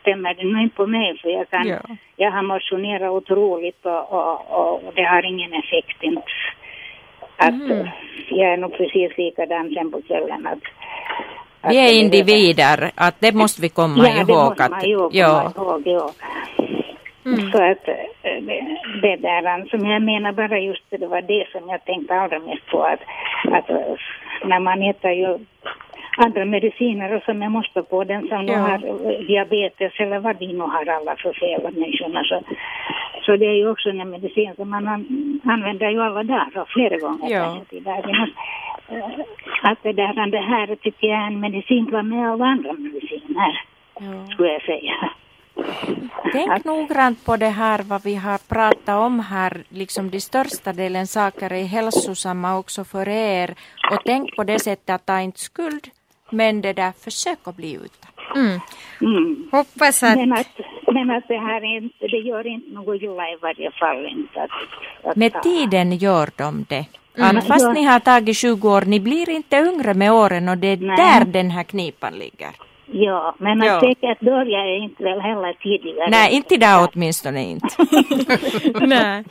stämmer 0.00 0.34
det 0.34 0.44
nog 0.44 0.62
inte 0.62 0.76
på 0.76 0.86
mig 0.86 1.18
för 1.22 1.28
jag, 1.28 1.50
kan, 1.50 1.68
ja. 1.68 1.78
jag 2.16 2.30
har 2.30 2.42
motionerat 2.42 3.10
otroligt 3.10 3.86
och, 3.86 4.12
och, 4.12 4.54
och 4.86 4.92
det 4.94 5.02
har 5.02 5.22
ingen 5.22 5.52
effekt 5.52 6.02
inte. 6.02 6.22
Att 7.36 7.48
mm. 7.48 7.88
Jag 8.28 8.52
är 8.52 8.56
nog 8.56 8.72
precis 8.72 9.18
likadan 9.18 9.74
sen 9.74 9.90
på 9.90 10.02
kvällen. 10.02 10.46
Att, 10.46 10.58
att 11.60 11.72
vi 11.72 11.78
är 11.78 12.00
individer, 12.00 12.90
att 12.94 13.20
det 13.20 13.32
måste 13.34 13.62
vi 13.62 13.68
komma 13.68 13.94
ja, 13.98 14.16
ihåg. 14.16 14.26
Det 14.26 14.34
måste 14.34 14.68
man 14.70 14.84
ju 14.84 14.96
komma 14.96 15.10
ja. 15.12 15.52
ihåg, 15.56 15.82
ja. 15.84 16.10
Mm. 17.26 17.50
Så 17.52 17.62
att 17.62 17.88
eh, 17.88 18.42
det, 18.42 18.76
det 19.02 19.16
där 19.16 19.68
som 19.70 19.86
jag 19.86 20.02
menar 20.02 20.32
bara 20.32 20.58
just 20.58 20.90
det, 20.90 20.96
det 20.96 21.06
var 21.06 21.22
det 21.22 21.46
som 21.52 21.68
jag 21.68 21.84
tänkte 21.84 22.14
allra 22.14 22.38
mest 22.38 22.66
på 22.66 22.82
att, 22.82 23.00
att 23.52 23.70
eh, 23.70 23.96
när 24.44 24.60
man 24.60 24.82
äter 24.82 25.10
ju 25.10 25.38
andra 26.16 26.44
mediciner 26.44 27.14
och 27.14 27.22
som 27.22 27.42
jag 27.42 27.52
måste 27.52 27.82
på 27.82 28.04
den 28.04 28.28
som 28.28 28.46
ja. 28.46 28.58
har 28.58 28.78
diabetes 29.26 29.92
eller 29.98 30.18
vad 30.18 30.36
de 30.36 30.46
nu 30.46 30.60
har 30.60 30.86
alla 30.86 31.16
för 31.16 31.32
fel 31.32 31.62
människorna 31.62 32.24
så, 32.24 32.42
så 33.22 33.36
det 33.36 33.46
är 33.46 33.54
ju 33.54 33.70
också 33.70 33.88
en 33.88 34.10
medicin 34.10 34.52
som 34.56 34.70
man 34.70 34.88
använder 35.44 35.90
ju 35.90 36.02
alla 36.02 36.22
dagar 36.22 36.58
och 36.58 36.68
flera 36.68 36.96
gånger 36.96 37.30
ja. 37.30 37.58
dagen. 37.70 38.30
Eh, 38.88 39.04
att 39.62 39.78
det 39.82 39.92
där 39.92 40.30
det 40.30 40.38
här 40.38 40.76
tycker 40.76 41.06
jag 41.06 41.22
är 41.22 41.26
en 41.26 41.40
medicin 41.40 41.84
med 41.84 42.32
av 42.32 42.42
andra 42.42 42.72
mediciner 42.72 43.62
ja. 44.00 44.26
skulle 44.32 44.52
jag 44.52 44.62
säga. 44.62 45.10
Tänk 46.32 46.52
att, 46.52 46.64
noggrant 46.64 47.24
på 47.24 47.36
det 47.36 47.48
här 47.48 47.82
vad 47.82 48.04
vi 48.04 48.14
har 48.14 48.38
pratat 48.48 48.88
om 49.06 49.20
här, 49.20 49.64
liksom 49.68 50.10
de 50.10 50.20
största 50.20 50.72
delen 50.72 51.06
saker 51.06 51.52
är 51.52 51.64
hälsosamma 51.64 52.58
också 52.58 52.84
för 52.84 53.08
er 53.08 53.54
och 53.92 54.00
tänk 54.04 54.36
på 54.36 54.44
det 54.44 54.58
sättet 54.58 54.90
att 54.90 55.06
ta 55.06 55.20
inte 55.20 55.40
skuld 55.40 55.90
men 56.30 56.60
det 56.60 56.72
där, 56.72 56.92
försök 57.04 57.38
att 57.44 57.56
bli 57.56 57.74
utan. 57.74 58.10
Mm. 58.34 58.60
Mm. 59.00 59.48
Hoppas 59.52 60.02
att... 60.02 60.18
Men, 60.18 60.32
att... 60.32 60.48
men 60.86 61.10
att 61.10 61.28
det 61.28 61.38
här 61.38 61.76
inte, 61.76 62.06
det 62.06 62.16
gör 62.16 62.46
inte 62.46 62.70
något 62.70 63.02
illa 63.02 63.30
i 63.30 63.36
varje 63.42 63.70
fall 63.70 64.06
inte. 64.06 64.42
Att, 64.42 64.50
att 65.04 65.16
med 65.16 65.42
tiden 65.42 65.92
gör 65.92 66.28
de 66.36 66.64
det. 66.68 66.86
Mm. 67.18 67.42
Fast 67.42 67.74
ni 67.74 67.84
har 67.84 68.00
tagit 68.00 68.36
20 68.36 68.68
år, 68.68 68.82
ni 68.82 69.00
blir 69.00 69.30
inte 69.30 69.56
yngre 69.56 69.94
med 69.94 70.12
åren 70.12 70.48
och 70.48 70.58
det 70.58 70.66
är 70.66 70.76
Nej. 70.76 70.96
där 70.96 71.24
den 71.24 71.50
här 71.50 71.62
knipan 71.62 72.12
ligger. 72.12 72.50
Ja, 72.86 73.34
men 73.38 73.60
att 73.60 73.66
ja. 73.66 73.80
säkert 73.80 74.20
börjar 74.20 74.82
inte 74.82 75.04
väl 75.04 75.20
heller 75.20 75.52
tidigare. 75.52 76.10
Nej, 76.10 76.34
inte 76.34 76.54
idag 76.54 76.88
åtminstone 76.92 77.44
inte. 77.44 77.68
Nej, 78.86 79.24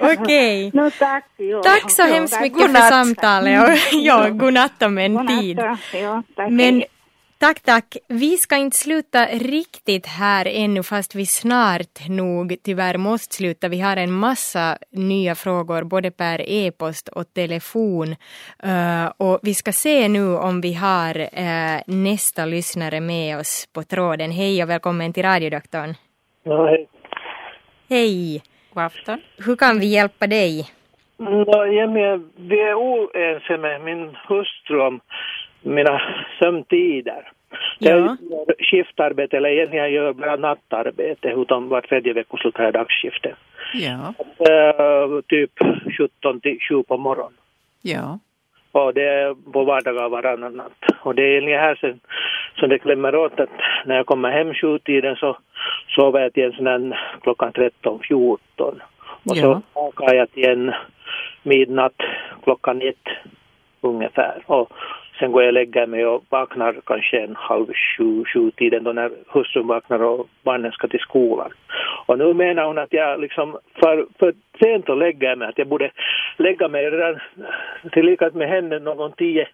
okej. 0.00 0.68
Okay. 0.68 0.70
No, 0.82 0.90
tack. 0.98 1.24
Jo. 1.36 1.60
Tack 1.62 1.90
så 1.90 2.02
hemskt 2.02 2.40
mycket 2.40 2.72
för 2.72 2.90
samtalet 2.90 3.62
och 3.62 3.74
ja, 3.92 4.28
godnatt 4.28 4.82
om 4.82 4.98
en 4.98 5.26
tid. 5.26 5.58
Ja, 5.94 6.22
tack. 6.36 6.50
Men 6.50 6.82
Tack, 7.40 7.60
tack. 7.60 7.96
Vi 8.08 8.36
ska 8.36 8.56
inte 8.56 8.76
sluta 8.76 9.24
riktigt 9.26 10.06
här 10.06 10.46
ännu 10.48 10.82
fast 10.82 11.14
vi 11.14 11.26
snart 11.26 12.08
nog 12.08 12.56
tyvärr 12.64 12.96
måste 12.96 13.34
sluta. 13.34 13.68
Vi 13.68 13.80
har 13.80 13.96
en 13.96 14.12
massa 14.12 14.78
nya 14.92 15.34
frågor 15.34 15.84
både 15.84 16.10
per 16.10 16.40
e-post 16.40 17.08
och 17.08 17.34
telefon. 17.34 18.08
Uh, 18.64 19.12
och 19.16 19.38
vi 19.42 19.54
ska 19.54 19.72
se 19.72 20.08
nu 20.08 20.36
om 20.36 20.60
vi 20.60 20.74
har 20.74 21.20
uh, 21.20 21.80
nästa 21.86 22.44
lyssnare 22.44 23.00
med 23.00 23.38
oss 23.38 23.68
på 23.74 23.82
tråden. 23.82 24.30
Hej 24.30 24.62
och 24.62 24.70
välkommen 24.70 25.12
till 25.12 25.22
radiodoktorn. 25.22 25.94
Ja, 26.42 26.66
hej. 26.66 26.88
Hej. 27.88 28.42
God 28.74 28.82
afton. 28.82 29.20
Hur 29.46 29.56
kan 29.56 29.80
vi 29.80 29.86
hjälpa 29.86 30.26
dig? 30.26 30.66
No, 31.16 31.64
vi 32.36 32.60
är 32.60 32.74
oense 32.74 33.56
med 33.58 33.80
min 33.80 34.16
hustru 34.28 34.80
om 34.80 35.00
mina 35.62 36.00
sömntider. 36.38 37.32
Ja. 37.78 37.90
Jag 37.90 37.98
gör 37.98 38.54
skiftarbete, 38.58 39.36
eller 39.36 39.48
egentligen 39.48 39.92
gör 39.92 40.12
bara 40.12 40.36
nattarbete, 40.36 41.28
utan 41.28 41.68
var 41.68 41.80
tredje 41.80 42.12
veckoslut 42.12 42.56
har 42.56 42.64
jag 42.64 42.74
dagsskifte. 42.74 43.34
Ja. 43.74 44.14
Uh, 44.50 45.20
typ 45.20 45.50
17 45.98 46.40
till 46.40 46.58
7 46.68 46.82
på 46.82 46.96
morgonen. 46.96 47.38
Ja. 47.82 48.18
Och 48.72 48.94
det 48.94 49.08
är 49.08 49.52
på 49.52 49.64
vardagar 49.64 50.08
varannan 50.08 50.56
natt. 50.56 50.84
Och 51.02 51.14
det 51.14 51.22
är 51.22 51.28
egentligen 51.28 51.60
här 51.60 51.74
sen, 51.80 52.00
som 52.56 52.68
det 52.68 52.78
klämmer 52.78 53.14
åt 53.14 53.40
att 53.40 53.50
när 53.84 53.96
jag 53.96 54.06
kommer 54.06 54.30
hem 54.30 54.54
sjutiden 54.54 55.16
så 55.16 55.36
sover 55.88 56.20
jag 56.20 56.32
till 56.32 56.44
en 56.44 56.52
sån 56.52 56.66
här 56.66 57.18
klockan 57.22 57.52
13, 57.52 58.00
14. 58.08 58.82
Och 59.24 59.36
ja. 59.36 59.42
så 59.42 59.62
vakar 59.80 60.14
jag 60.14 60.32
till 60.32 60.48
en 60.48 60.72
midnatt 61.42 62.02
klockan 62.42 62.82
ett 62.82 63.08
ungefär. 63.80 64.42
Och 64.46 64.72
Sen 65.20 65.32
går 65.32 65.42
jag 65.42 65.48
och 65.48 65.54
lägger 65.54 65.86
mig 65.86 66.06
och 66.06 66.24
vaknar 66.28 66.80
kanske 66.86 67.20
en 67.20 67.36
halv 67.36 67.66
sju, 67.66 68.24
sju 68.24 68.50
tiden 68.50 68.84
då 68.84 68.92
när 68.92 69.10
hustrun 69.26 69.66
vaknar 69.66 70.02
och 70.02 70.28
barnen 70.42 70.72
ska 70.72 70.88
till 70.88 71.00
skolan. 71.00 71.50
Och 72.06 72.18
nu 72.18 72.34
menar 72.34 72.64
hon 72.64 72.78
att 72.78 72.92
jag 72.92 73.20
liksom 73.20 73.58
för, 73.80 74.06
för 74.18 74.34
sent 74.62 74.90
att 74.90 74.98
lägga 74.98 75.36
mig, 75.36 75.48
att 75.48 75.58
jag 75.58 75.68
borde 75.68 75.90
lägga 76.36 76.68
mig 76.68 76.90
redan 76.90 77.20
tillika 77.92 78.30
med 78.32 78.48
henne 78.48 78.78
någon 78.78 79.12
tio 79.12 79.48